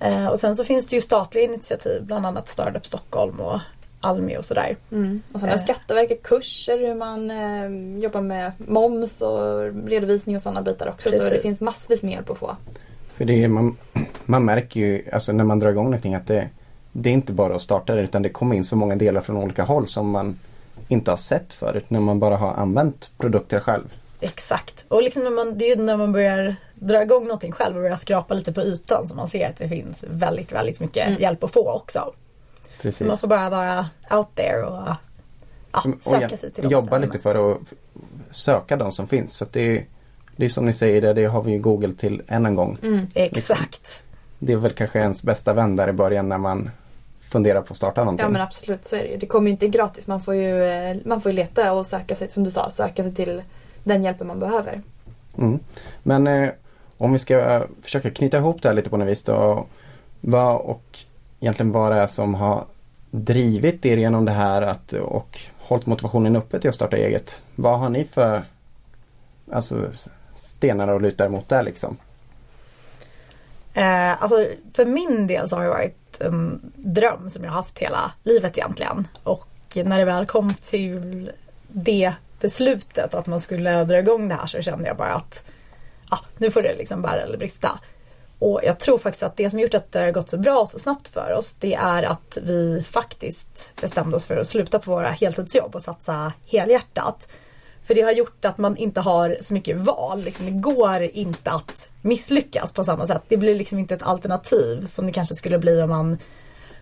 Eh, 0.01 0.27
och 0.27 0.41
sen 0.41 0.57
så 0.57 0.65
finns 0.65 0.87
det 0.87 0.97
ju 0.97 1.03
statliga 1.03 1.45
initiativ, 1.45 2.05
bland 2.05 2.27
annat 2.27 2.49
Startup 2.49 2.87
Stockholm 2.87 3.41
och 3.41 3.61
Almi 4.01 4.37
och 4.37 4.45
sådär. 4.45 4.77
Mm. 4.93 5.23
Och 5.33 5.41
sen 5.41 5.49
har 5.49 5.59
Skatteverket 5.59 6.23
kurser 6.23 6.79
hur 6.79 6.95
man 6.95 7.31
eh, 7.31 8.03
jobbar 8.03 8.21
med 8.21 8.53
moms 8.59 9.21
och 9.21 9.61
redovisning 9.87 10.37
och 10.37 10.43
sådana 10.43 10.63
bitar 10.63 10.89
också. 10.89 11.11
Precis. 11.11 11.29
Så 11.29 11.35
det 11.35 11.41
finns 11.41 11.61
massvis 11.61 12.03
med 12.03 12.13
hjälp 12.13 12.31
att 12.31 12.39
få. 12.39 12.57
För 13.15 13.25
det 13.25 13.45
är, 13.45 13.49
man, 13.49 13.77
man 14.25 14.45
märker 14.45 14.81
ju 14.81 15.05
alltså 15.13 15.33
när 15.33 15.45
man 15.45 15.59
drar 15.59 15.71
igång 15.71 15.85
någonting 15.85 16.15
att 16.15 16.27
det, 16.27 16.49
det 16.93 17.11
är 17.11 17.15
inte 17.15 17.33
bara 17.33 17.55
att 17.55 17.63
starta 17.63 17.95
det 17.95 18.03
utan 18.03 18.23
det 18.23 18.29
kommer 18.29 18.57
in 18.57 18.65
så 18.65 18.77
många 18.77 18.97
delar 18.97 19.21
från 19.21 19.37
olika 19.37 19.63
håll 19.63 19.89
som 19.89 20.11
man 20.11 20.39
inte 20.89 21.11
har 21.11 21.19
sett 21.19 21.53
förut 21.53 21.91
när 21.91 22.01
man 22.01 22.19
bara 22.21 22.37
har 22.37 22.53
använt 22.55 23.11
produkter 23.19 23.61
själv. 23.61 23.95
Exakt. 24.21 24.85
Och 24.89 25.03
liksom 25.03 25.25
när 25.25 25.31
man, 25.31 25.59
det 25.59 25.73
är 25.73 25.77
när 25.77 25.97
man 25.97 26.13
börjar 26.13 26.57
dra 26.75 27.03
igång 27.03 27.25
någonting 27.25 27.53
själv 27.53 27.77
och 27.77 27.83
börjar 27.83 27.97
skrapa 27.97 28.35
lite 28.35 28.53
på 28.53 28.63
ytan 28.63 29.09
som 29.09 29.17
man 29.17 29.29
ser 29.29 29.49
att 29.49 29.57
det 29.57 29.69
finns 29.69 30.05
väldigt, 30.11 30.53
väldigt 30.53 30.81
mycket 30.81 31.07
mm. 31.07 31.21
hjälp 31.21 31.45
att 31.45 31.53
få 31.53 31.73
också. 31.73 32.13
Precis. 32.83 32.99
Så 32.99 33.05
man 33.05 33.19
får 33.19 33.29
bara 33.29 33.51
vara 33.51 33.89
out 34.11 34.29
there 34.35 34.63
och 34.63 34.89
ja, 35.73 35.85
söka 36.01 36.35
och 36.35 36.41
sig 36.41 36.51
till 36.51 36.67
och 36.67 36.73
Jobba 36.73 36.99
lite 36.99 37.19
för 37.19 37.53
att 37.53 37.59
söka 38.31 38.77
de 38.77 38.93
som 38.93 39.09
finns. 39.09 39.37
För 39.37 39.47
det 39.53 39.77
är, 39.77 39.85
det 40.37 40.45
är 40.45 40.49
som 40.49 40.67
ni 40.67 40.73
säger, 40.73 41.01
det, 41.01 41.13
det 41.13 41.25
har 41.25 41.43
vi 41.43 41.53
ju 41.53 41.59
Google 41.59 41.95
till 41.95 42.23
än 42.29 42.47
en 42.47 42.55
gång. 42.55 42.79
Mm, 42.83 43.07
exakt. 43.15 44.03
Det 44.39 44.53
är 44.53 44.57
väl 44.57 44.73
kanske 44.73 44.99
ens 44.99 45.23
bästa 45.23 45.53
vän 45.53 45.77
där 45.77 45.89
i 45.89 45.93
början 45.93 46.29
när 46.29 46.39
man 46.39 46.71
funderar 47.29 47.63
på 47.63 47.73
att 47.73 47.77
starta 47.77 48.01
någonting. 48.01 48.25
Ja 48.25 48.31
men 48.31 48.43
absolut 48.43 48.89
så 48.89 48.97
är 48.97 49.03
det 49.03 49.17
Det 49.17 49.27
kommer 49.27 49.47
ju 49.47 49.51
inte 49.51 49.69
gratis. 49.69 50.07
Man 50.07 50.21
får 50.21 50.35
ju, 50.35 50.65
eh, 50.65 50.97
man 51.05 51.21
får 51.21 51.33
ju 51.33 51.37
leta 51.37 51.73
och 51.73 51.87
söka 51.87 52.15
sig, 52.15 52.31
som 52.31 52.45
du 52.45 52.51
sa, 52.51 52.71
söka 52.71 53.03
sig 53.03 53.15
till 53.15 53.43
den 53.85 54.03
hjälpen 54.03 54.27
man 54.27 54.39
behöver. 54.39 54.83
Mm. 55.39 55.59
Men 56.03 56.27
eh, 56.27 56.51
om 56.99 57.13
vi 57.13 57.19
ska 57.19 57.55
eh, 57.55 57.63
försöka 57.83 58.11
knyta 58.11 58.39
ihop 58.39 58.63
det 58.63 58.69
här 58.69 58.75
lite 58.75 58.91
på 58.91 58.97
något 58.97 59.09
vis 59.09 59.23
då. 59.23 59.67
Vad 60.21 60.57
och 60.57 60.99
egentligen 61.41 61.73
vad 61.73 61.93
det 61.93 61.99
är 61.99 62.07
som 62.07 62.35
har 62.35 62.65
drivit 63.11 63.87
er 63.87 63.97
genom 63.97 64.25
det 64.25 64.33
här 64.33 64.63
att, 64.63 64.93
och 64.93 65.39
hållit 65.59 65.87
motivationen 65.87 66.37
uppe 66.37 66.61
till 66.61 66.71
att 66.71 66.77
starta 66.77 66.97
eget. 66.97 67.43
Vad 67.55 67.79
har 67.79 67.89
ni 67.89 68.05
för 68.05 68.45
alltså, 69.53 69.77
stenar 70.35 70.89
att 70.89 71.03
luta 71.03 71.27
emot 71.27 71.49
där 71.49 71.63
liksom? 71.63 71.97
Eh, 73.75 74.23
alltså 74.23 74.47
för 74.73 74.85
min 74.85 75.27
del 75.27 75.49
så 75.49 75.57
har 75.57 75.63
det 75.63 75.69
varit 75.69 76.21
en 76.21 76.73
dröm 76.77 77.31
som 77.31 77.45
jag 77.45 77.51
haft 77.51 77.79
hela 77.79 78.13
livet 78.23 78.59
egentligen. 78.59 79.09
Och 79.23 79.49
när 79.75 79.99
det 79.99 80.05
väl 80.05 80.27
kom 80.27 80.55
till 80.55 81.31
det 81.69 82.13
beslutet 82.41 83.15
att 83.15 83.27
man 83.27 83.41
skulle 83.41 83.85
dra 83.85 83.99
igång 83.99 84.29
det 84.29 84.35
här 84.35 84.47
så 84.47 84.63
kände 84.63 84.89
jag 84.89 84.97
bara 84.97 85.15
att 85.15 85.45
ah, 86.09 86.19
nu 86.39 86.51
får 86.51 86.63
det 86.63 86.75
liksom 86.79 87.03
bära 87.03 87.21
eller 87.21 87.39
brista. 87.39 87.79
Och 88.39 88.61
jag 88.65 88.81
tror 88.81 88.99
faktiskt 88.99 89.23
att 89.23 89.37
det 89.37 89.51
som 89.51 89.59
gjort 89.59 89.75
att 89.75 89.93
det 89.93 90.01
har 90.01 90.11
gått 90.11 90.31
så 90.31 90.39
bra 90.39 90.61
och 90.61 90.69
så 90.69 90.79
snabbt 90.79 91.09
för 91.09 91.33
oss 91.33 91.55
det 91.55 91.75
är 91.75 92.03
att 92.03 92.39
vi 92.43 92.85
faktiskt 92.91 93.71
bestämde 93.81 94.17
oss 94.17 94.27
för 94.27 94.37
att 94.37 94.49
sluta 94.49 94.79
på 94.79 94.91
våra 94.91 95.09
heltidsjobb 95.09 95.75
och 95.75 95.83
satsa 95.83 96.33
helhjärtat. 96.47 97.29
För 97.87 97.95
det 97.95 98.03
har 98.03 98.13
gjort 98.13 98.45
att 98.45 98.59
man 98.59 98.77
inte 98.77 99.01
har 99.01 99.37
så 99.41 99.55
mycket 99.55 99.77
val. 99.77 100.23
Liksom, 100.23 100.47
det 100.47 100.53
går 100.53 101.03
inte 101.03 101.51
att 101.51 101.89
misslyckas 102.03 102.73
på 102.73 102.85
samma 102.85 103.07
sätt. 103.07 103.23
Det 103.29 103.37
blir 103.37 103.55
liksom 103.55 103.79
inte 103.79 103.95
ett 103.95 104.03
alternativ 104.03 104.87
som 104.87 105.07
det 105.07 105.13
kanske 105.13 105.35
skulle 105.35 105.59
bli 105.59 105.83
om 105.83 105.91
man 105.91 106.19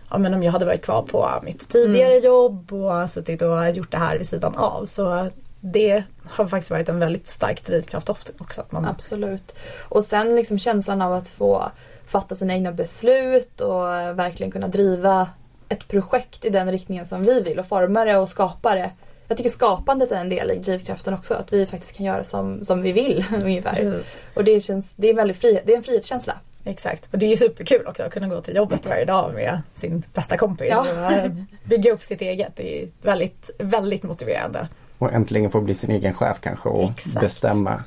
ja, 0.09 0.17
men 0.17 0.33
om 0.33 0.43
jag 0.43 0.51
hade 0.51 0.65
varit 0.65 0.81
kvar 0.81 1.01
på 1.01 1.39
mitt 1.43 1.69
tidigare 1.69 2.13
mm. 2.13 2.25
jobb 2.25 2.73
och 2.73 3.11
suttit 3.11 3.41
och 3.41 3.69
gjort 3.69 3.91
det 3.91 3.97
här 3.97 4.17
vid 4.17 4.27
sidan 4.27 4.55
av. 4.55 4.85
Så 4.85 5.29
det 5.59 6.03
har 6.25 6.47
faktiskt 6.47 6.71
varit 6.71 6.89
en 6.89 6.99
väldigt 6.99 7.29
stark 7.29 7.65
drivkraft 7.65 8.09
också. 8.09 8.61
Att 8.61 8.71
man... 8.71 8.85
Absolut. 8.85 9.55
Och 9.89 10.05
sen 10.05 10.35
liksom 10.35 10.59
känslan 10.59 11.01
av 11.01 11.13
att 11.13 11.27
få 11.27 11.71
fatta 12.07 12.35
sina 12.35 12.53
egna 12.53 12.71
beslut 12.71 13.61
och 13.61 13.83
verkligen 14.19 14.51
kunna 14.51 14.67
driva 14.67 15.29
ett 15.69 15.87
projekt 15.87 16.45
i 16.45 16.49
den 16.49 16.71
riktningen 16.71 17.05
som 17.05 17.23
vi 17.23 17.41
vill 17.41 17.59
och 17.59 17.67
forma 17.67 18.05
det 18.05 18.17
och 18.17 18.29
skapa 18.29 18.75
det. 18.75 18.91
Jag 19.27 19.37
tycker 19.37 19.49
skapandet 19.49 20.11
är 20.11 20.21
en 20.21 20.29
del 20.29 20.51
i 20.51 20.55
drivkraften 20.55 21.13
också. 21.13 21.33
Att 21.33 21.53
vi 21.53 21.65
faktiskt 21.65 21.97
kan 21.97 22.05
göra 22.05 22.23
som, 22.23 22.65
som 22.65 22.81
vi 22.81 22.91
vill 22.91 23.25
ungefär. 23.43 23.81
Yes. 23.81 24.17
Och 24.33 24.43
det, 24.43 24.61
känns, 24.61 24.85
det, 24.95 25.09
är 25.09 25.13
väldigt 25.13 25.37
fri, 25.37 25.61
det 25.65 25.73
är 25.73 25.77
en 25.77 25.83
frihetskänsla. 25.83 26.33
Exakt. 26.63 27.09
Och 27.11 27.17
det 27.17 27.25
är 27.25 27.29
ju 27.29 27.37
superkul 27.37 27.87
också 27.87 28.03
att 28.03 28.13
kunna 28.13 28.27
gå 28.27 28.41
till 28.41 28.55
jobbet 28.55 28.85
varje 28.85 29.05
dag 29.05 29.33
med 29.33 29.61
sin 29.75 30.03
bästa 30.13 30.37
kompis 30.37 30.67
ja. 30.71 30.79
och 30.81 31.31
bygga 31.63 31.91
upp 31.91 32.03
sitt 32.03 32.21
eget. 32.21 32.51
Det 32.55 32.83
är 32.83 32.87
väldigt, 33.01 33.49
väldigt 33.57 34.03
motiverande. 34.03 34.67
Och 34.97 35.13
äntligen 35.13 35.51
få 35.51 35.61
bli 35.61 35.75
sin 35.75 35.91
egen 35.91 36.13
chef 36.13 36.37
kanske 36.41 36.69
och 36.69 36.89
Exakt. 36.89 37.19
bestämma 37.19 37.83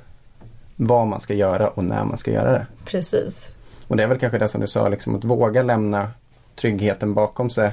vad 0.77 1.07
man 1.07 1.21
ska 1.21 1.35
göra 1.35 1.69
och 1.69 1.85
när 1.85 2.05
man 2.05 2.19
ska 2.19 2.31
göra 2.31 2.53
det. 2.53 2.67
Precis. 2.85 3.49
Och 3.89 3.97
det 3.97 4.03
är 4.03 4.07
väl 4.07 4.19
kanske 4.19 4.39
det 4.39 4.49
som 4.49 4.61
du 4.61 4.67
sa, 4.67 4.89
liksom, 4.89 5.17
att 5.17 5.25
våga 5.25 5.63
lämna 5.63 6.11
tryggheten 6.57 7.15
bakom 7.15 7.51
sig 7.51 7.73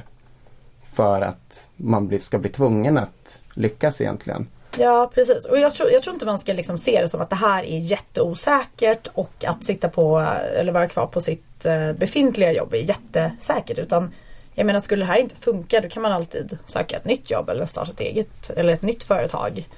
för 0.94 1.20
att 1.20 1.68
man 1.76 2.20
ska 2.20 2.38
bli 2.38 2.50
tvungen 2.50 2.98
att 2.98 3.38
lyckas 3.54 4.00
egentligen. 4.00 4.46
Ja 4.76 5.10
precis 5.14 5.44
och 5.44 5.58
jag 5.58 5.74
tror, 5.74 5.90
jag 5.90 6.02
tror 6.02 6.14
inte 6.14 6.26
man 6.26 6.38
ska 6.38 6.52
liksom 6.52 6.78
se 6.78 7.02
det 7.02 7.08
som 7.08 7.20
att 7.20 7.30
det 7.30 7.36
här 7.36 7.62
är 7.62 7.78
jätteosäkert 7.78 9.08
och 9.14 9.44
att 9.46 9.64
sitta 9.64 9.88
på 9.88 10.28
eller 10.56 10.72
vara 10.72 10.88
kvar 10.88 11.06
på 11.06 11.20
sitt 11.20 11.66
eh, 11.66 11.92
befintliga 11.92 12.52
jobb 12.52 12.74
är 12.74 12.78
jättesäkert 12.78 13.78
utan 13.78 14.12
jag 14.58 14.66
menar 14.66 14.80
skulle 14.80 15.02
det 15.04 15.06
här 15.12 15.18
inte 15.18 15.36
funka 15.36 15.80
då 15.80 15.88
kan 15.88 16.02
man 16.02 16.12
alltid 16.12 16.58
söka 16.66 16.96
ett 16.96 17.04
nytt 17.04 17.30
jobb 17.30 17.48
eller 17.48 17.66
starta 17.66 17.90
ett 17.90 18.00
eget 18.00 18.50
eller 18.50 18.72
ett 18.72 18.82
nytt 18.82 19.02
företag. 19.02 19.68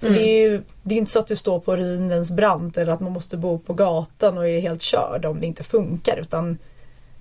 Så 0.00 0.06
Mm. 0.06 0.18
det 0.18 0.24
är 0.24 0.48
ju 0.50 0.62
det 0.82 0.94
är 0.94 0.98
inte 0.98 1.12
så 1.12 1.18
att 1.18 1.26
du 1.26 1.36
står 1.36 1.60
på 1.60 1.76
ruinens 1.76 2.30
brant 2.30 2.76
eller 2.76 2.92
att 2.92 3.00
man 3.00 3.12
måste 3.12 3.36
bo 3.36 3.58
på 3.58 3.74
gatan 3.74 4.38
och 4.38 4.48
är 4.48 4.60
helt 4.60 4.82
körd 4.82 5.24
om 5.24 5.40
det 5.40 5.46
inte 5.46 5.62
funkar 5.62 6.16
utan 6.16 6.58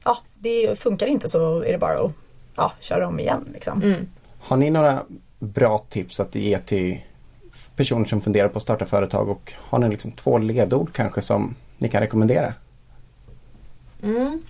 ja, 0.03 0.17
det 0.39 0.79
funkar 0.79 1.07
inte 1.07 1.29
så 1.29 1.61
är 1.61 1.71
det 1.71 1.77
bara 1.77 1.99
att 1.99 2.11
ja, 2.55 2.73
köra 2.79 3.07
om 3.07 3.19
igen 3.19 3.49
liksom. 3.53 3.83
Mm. 3.83 4.07
Har 4.39 4.57
ni 4.57 4.69
några 4.69 5.03
bra 5.39 5.83
tips 5.89 6.19
att 6.19 6.35
ge 6.35 6.59
till 6.59 6.99
personer 7.75 8.05
som 8.05 8.21
funderar 8.21 8.47
på 8.47 8.57
att 8.57 8.63
starta 8.63 8.85
företag 8.85 9.29
och 9.29 9.53
har 9.55 9.79
ni 9.79 9.89
liksom 9.89 10.11
två 10.11 10.37
ledord 10.37 10.93
kanske 10.93 11.21
som 11.21 11.55
ni 11.77 11.89
kan 11.89 12.01
rekommendera? 12.01 12.53
Mm. 14.03 14.41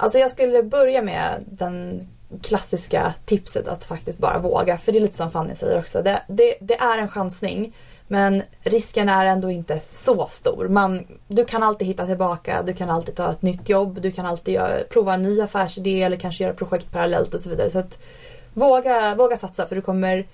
Alltså 0.00 0.18
jag 0.18 0.30
skulle 0.30 0.62
börja 0.62 1.02
med 1.02 1.44
den 1.46 2.08
klassiska 2.42 3.14
tipset 3.24 3.68
att 3.68 3.84
faktiskt 3.84 4.18
bara 4.18 4.38
våga. 4.38 4.78
För 4.78 4.92
det 4.92 4.98
är 4.98 5.00
lite 5.00 5.16
som 5.16 5.30
Fanny 5.30 5.56
säger 5.56 5.78
också. 5.78 6.02
Det, 6.02 6.22
det, 6.28 6.54
det 6.60 6.74
är 6.74 6.98
en 6.98 7.08
chansning. 7.08 7.74
Men 8.08 8.42
risken 8.60 9.08
är 9.08 9.26
ändå 9.26 9.50
inte 9.50 9.80
så 9.90 10.28
stor. 10.30 10.68
Man, 10.68 11.06
du 11.28 11.44
kan 11.44 11.62
alltid 11.62 11.88
hitta 11.88 12.06
tillbaka, 12.06 12.62
du 12.62 12.72
kan 12.72 12.90
alltid 12.90 13.14
ta 13.14 13.30
ett 13.30 13.42
nytt 13.42 13.68
jobb, 13.68 14.00
du 14.00 14.10
kan 14.10 14.26
alltid 14.26 14.54
göra, 14.54 14.84
prova 14.90 15.14
en 15.14 15.22
ny 15.22 15.40
affärsidé 15.40 16.02
eller 16.02 16.16
kanske 16.16 16.44
göra 16.44 16.54
projekt 16.54 16.92
parallellt 16.92 17.34
och 17.34 17.40
så 17.40 17.50
vidare. 17.50 17.70
Så 17.70 17.78
att 17.78 17.98
våga, 18.54 19.14
våga 19.14 19.36
satsa 19.36 19.66
för 19.66 19.76
du 19.76 19.82
kommer 19.82 20.26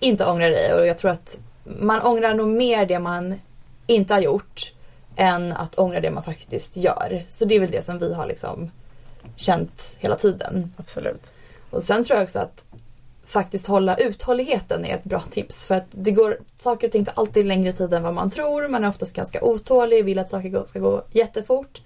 inte 0.00 0.26
ångra 0.26 0.48
dig 0.48 0.74
och 0.74 0.86
jag 0.86 0.98
tror 0.98 1.10
att 1.10 1.38
man 1.64 2.02
ångrar 2.02 2.34
nog 2.34 2.48
mer 2.48 2.86
det 2.86 2.98
man 2.98 3.34
inte 3.86 4.14
har 4.14 4.20
gjort 4.20 4.72
än 5.16 5.52
att 5.52 5.78
ångra 5.78 6.00
det 6.00 6.10
man 6.10 6.22
faktiskt 6.22 6.76
gör. 6.76 7.26
Så 7.28 7.44
det 7.44 7.54
är 7.54 7.60
väl 7.60 7.70
det 7.70 7.84
som 7.84 7.98
vi 7.98 8.14
har 8.14 8.26
liksom 8.26 8.70
känt 9.36 9.96
hela 9.98 10.16
tiden. 10.16 10.72
Absolut. 10.76 11.32
Och 11.70 11.82
sen 11.82 12.04
tror 12.04 12.16
jag 12.16 12.24
också 12.24 12.38
att 12.38 12.64
faktiskt 13.26 13.66
hålla 13.66 13.96
uthålligheten 13.96 14.84
är 14.84 14.94
ett 14.94 15.04
bra 15.04 15.20
tips. 15.30 15.64
För 15.64 15.74
att 15.74 15.86
det 15.90 16.10
går, 16.10 16.38
saker 16.58 16.86
och 16.86 16.92
ting 16.92 17.04
tar 17.04 17.14
alltid 17.16 17.46
längre 17.46 17.72
tid 17.72 17.94
än 17.94 18.02
vad 18.02 18.14
man 18.14 18.30
tror. 18.30 18.68
Man 18.68 18.84
är 18.84 18.88
oftast 18.88 19.16
ganska 19.16 19.44
otålig, 19.44 20.04
vill 20.04 20.18
att 20.18 20.28
saker 20.28 20.64
ska 20.66 20.78
gå 20.78 21.04
jättefort. 21.10 21.80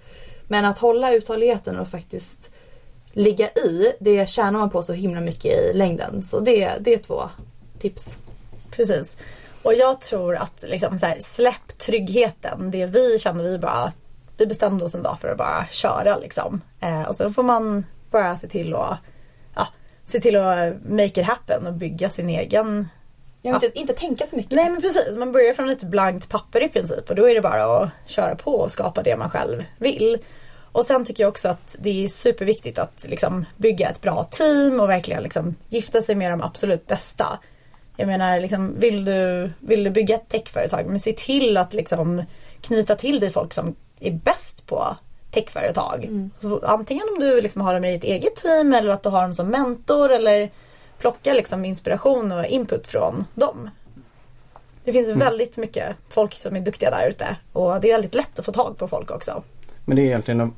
Men 0.47 0.65
att 0.65 0.77
hålla 0.77 1.13
uthålligheten 1.13 1.79
och 1.79 1.87
faktiskt 1.87 2.49
ligga 3.11 3.49
i, 3.49 3.93
det 3.99 4.29
tjänar 4.29 4.59
man 4.59 4.69
på 4.69 4.83
så 4.83 4.93
himla 4.93 5.21
mycket 5.21 5.51
i 5.51 5.73
längden. 5.73 6.23
Så 6.23 6.39
det, 6.39 6.71
det 6.79 6.93
är 6.93 6.97
två 6.97 7.29
tips. 7.79 8.05
Precis. 8.71 9.17
Och 9.61 9.73
jag 9.73 10.01
tror 10.01 10.35
att 10.35 10.65
liksom 10.67 10.99
så 10.99 11.05
här, 11.05 11.17
släpp 11.19 11.77
tryggheten. 11.77 12.71
Det 12.71 12.85
vi 12.85 13.19
kände, 13.19 13.43
vi 13.43 13.57
bara 13.57 13.93
vi 14.37 14.45
bestämde 14.45 14.85
oss 14.85 14.95
en 14.95 15.03
dag 15.03 15.19
för 15.21 15.27
att 15.27 15.37
bara 15.37 15.65
köra 15.65 16.17
liksom. 16.17 16.61
Eh, 16.79 17.01
och 17.01 17.15
så 17.15 17.29
får 17.29 17.43
man 17.43 17.85
bara 18.11 18.37
se 18.37 18.47
till 18.47 18.75
att 18.75 18.97
ja, 19.55 19.67
se 20.05 20.19
till 20.19 20.35
att 20.35 20.73
make 20.89 21.21
it 21.21 21.25
happen 21.25 21.67
och 21.67 21.73
bygga 21.73 22.09
sin 22.09 22.29
egen 22.29 22.89
Jag 23.41 23.55
inte, 23.55 23.79
inte 23.79 23.93
tänka 23.93 24.25
så 24.25 24.35
mycket. 24.35 24.51
Nej 24.51 24.69
men 24.69 24.81
precis, 24.81 25.17
man 25.17 25.31
börjar 25.31 25.53
från 25.53 25.69
ett 25.69 25.83
blankt 25.83 26.29
papper 26.29 26.63
i 26.63 26.69
princip 26.69 27.09
och 27.09 27.15
då 27.15 27.29
är 27.29 27.35
det 27.35 27.41
bara 27.41 27.83
att 27.83 27.89
köra 28.05 28.35
på 28.35 28.51
och 28.51 28.71
skapa 28.71 29.03
det 29.03 29.17
man 29.17 29.29
själv 29.29 29.63
vill. 29.77 30.17
Och 30.71 30.85
sen 30.85 31.05
tycker 31.05 31.23
jag 31.23 31.29
också 31.29 31.49
att 31.49 31.75
det 31.79 32.03
är 32.03 32.07
superviktigt 32.07 32.79
att 32.79 33.05
liksom 33.07 33.45
bygga 33.57 33.89
ett 33.89 34.01
bra 34.01 34.23
team 34.23 34.79
och 34.79 34.89
verkligen 34.89 35.23
liksom 35.23 35.55
gifta 35.69 36.01
sig 36.01 36.15
med 36.15 36.31
de 36.31 36.41
absolut 36.41 36.87
bästa. 36.87 37.39
Jag 37.95 38.07
menar, 38.07 38.39
liksom, 38.39 38.79
vill, 38.79 39.05
du, 39.05 39.51
vill 39.59 39.83
du 39.83 39.89
bygga 39.89 40.15
ett 40.15 40.29
techföretag, 40.29 40.85
men 40.85 40.99
se 40.99 41.13
till 41.13 41.57
att 41.57 41.73
liksom 41.73 42.23
knyta 42.61 42.95
till 42.95 43.19
dig 43.19 43.31
folk 43.31 43.53
som 43.53 43.75
är 43.99 44.11
bäst 44.11 44.67
på 44.67 44.95
techföretag. 45.31 46.29
Så 46.39 46.59
antingen 46.65 47.03
om 47.13 47.19
du 47.19 47.41
liksom 47.41 47.61
har 47.61 47.73
dem 47.73 47.85
i 47.85 47.91
ditt 47.91 48.03
eget 48.03 48.35
team 48.35 48.73
eller 48.73 48.93
att 48.93 49.03
du 49.03 49.09
har 49.09 49.21
dem 49.21 49.35
som 49.35 49.47
mentor 49.47 50.11
eller 50.11 50.49
plocka 50.99 51.33
liksom 51.33 51.65
inspiration 51.65 52.31
och 52.31 52.45
input 52.45 52.87
från 52.87 53.25
dem. 53.33 53.69
Det 54.83 54.93
finns 54.93 55.09
väldigt 55.09 55.57
mycket 55.57 55.95
folk 56.09 56.33
som 56.33 56.55
är 56.55 56.59
duktiga 56.61 56.89
där 56.91 57.07
ute 57.09 57.37
och 57.53 57.81
det 57.81 57.87
är 57.89 57.93
väldigt 57.93 58.15
lätt 58.15 58.39
att 58.39 58.45
få 58.45 58.51
tag 58.51 58.77
på 58.77 58.87
folk 58.87 59.11
också. 59.11 59.43
Men 59.85 59.95
det 59.95 60.01
är 60.01 60.05
egentligen 60.05 60.41
att, 60.41 60.51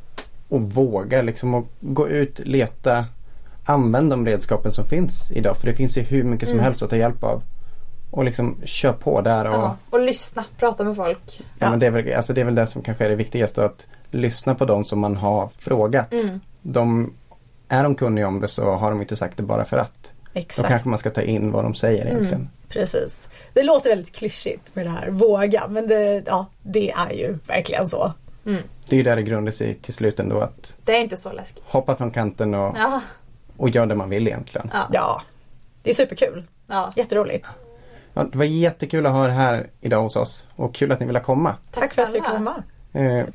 att 0.50 0.62
våga 0.62 1.22
liksom 1.22 1.54
att 1.54 1.66
gå 1.80 2.08
ut, 2.10 2.40
leta, 2.40 3.06
använd 3.66 4.10
de 4.10 4.26
redskapen 4.26 4.72
som 4.72 4.86
finns 4.86 5.32
idag. 5.32 5.58
För 5.58 5.66
det 5.68 5.74
finns 5.76 5.98
ju 5.98 6.02
hur 6.02 6.24
mycket 6.24 6.50
som 6.50 6.58
Mm. 6.58 6.66
helst 6.66 6.84
att 6.84 6.90
ta 6.90 6.96
hjälp 6.96 7.24
av. 7.24 7.42
Och 8.12 8.24
liksom 8.24 8.58
kör 8.66 8.94
på 8.94 9.22
där 9.22 9.46
och 9.46 9.54
Ja, 9.54 9.78
och 9.90 10.00
lyssna, 10.00 10.46
prata 10.58 10.84
med 10.84 10.96
folk. 10.96 11.42
Ja, 11.60 11.70
men 11.70 11.80
det, 11.80 11.86
är 11.88 11.92
väl, 11.92 12.14
alltså 12.14 12.34
det 12.34 12.42
är 12.42 12.46
väl 12.46 12.56
det 12.56 12.68
som 12.68 12.82
kanske 12.82 13.06
är 13.06 13.10
det 13.10 13.16
viktigaste 13.16 13.66
att 13.66 13.88
lyssna 14.12 14.56
på 14.56 14.66
de 14.66 14.86
som 14.86 15.00
man 15.00 15.16
har 15.18 15.50
frågat. 15.58 16.12
Mm. 16.14 16.40
De, 16.62 17.14
är 17.68 17.84
de 17.84 17.96
kunniga 17.96 18.28
om 18.28 18.40
det 18.40 18.48
så 18.48 18.72
har 18.72 18.90
de 18.92 19.02
inte 19.02 19.16
sagt 19.16 19.38
det 19.38 19.44
bara 19.44 19.66
för 19.66 19.78
att. 19.78 20.12
Då 20.34 20.40
Exakt. 20.40 20.68
kanske 20.70 20.90
man 20.90 21.00
ska 21.00 21.10
ta 21.10 21.22
in 21.22 21.52
vad 21.52 21.64
de 21.64 21.76
säger 21.76 22.06
egentligen. 22.06 22.50
Precis. 22.70 23.30
Det 23.54 23.64
låter 23.64 23.90
väldigt 23.90 24.16
klyschigt 24.16 24.76
med 24.76 24.86
det 24.86 24.90
här 24.90 25.10
våga 25.10 25.68
men 25.70 25.88
det, 25.88 26.24
ja, 26.26 26.46
det 26.62 26.92
är 26.92 27.12
ju 27.14 27.38
verkligen 27.48 27.88
så. 27.88 28.14
Mm. 28.46 28.62
Det 28.90 28.96
är 28.96 28.98
ju 28.98 29.04
där 29.04 29.16
det 29.16 29.22
grundar 29.24 29.52
sig 29.52 29.74
till 29.74 29.94
slut 29.94 30.20
ändå 30.20 30.40
att 30.40 30.76
Det 30.86 30.98
är 30.98 31.02
inte 31.02 31.18
så 31.18 31.32
läskigt. 31.32 31.64
hoppa 31.66 31.96
från 31.96 32.12
kanten 32.12 32.54
och, 32.54 32.76
Ja. 32.78 33.02
och 33.58 33.70
gör 33.70 33.86
det 33.86 33.96
man 33.96 34.10
vill 34.10 34.28
egentligen. 34.28 34.70
Ja. 34.74 34.88
Ja, 34.92 35.22
det 35.84 35.90
är 35.90 35.94
superkul. 35.94 36.44
ja. 36.68 36.94
Jätteroligt. 36.96 37.48
Ja, 38.14 38.24
det 38.24 38.38
var 38.38 38.46
jättekul 38.46 39.06
att 39.06 39.12
ha 39.12 39.26
er 39.26 39.30
här 39.30 39.70
idag 39.82 40.02
hos 40.02 40.16
oss 40.16 40.46
och 40.56 40.76
kul 40.76 40.92
att 40.92 41.00
ni 41.00 41.06
ville 41.06 41.20
komma. 41.20 41.56
Tack, 41.72 41.94
för 41.94 42.02
att 42.02 42.16
vi 42.16 42.20
kom 42.20 42.32
komma. 42.32 42.64
Eh, 42.94 43.26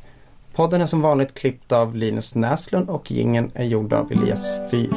podden 0.54 0.80
är 0.80 0.86
som 0.86 1.00
vanligt 1.00 1.34
klippt 1.34 1.72
av 1.72 1.94
Linus 1.94 2.34
Näslund 2.34 2.90
och 2.90 3.10
gingen 3.10 3.50
är 3.54 3.64
gjord 3.64 3.92
av 3.92 4.12
Elias 4.12 4.50
Fyr. 4.70 4.90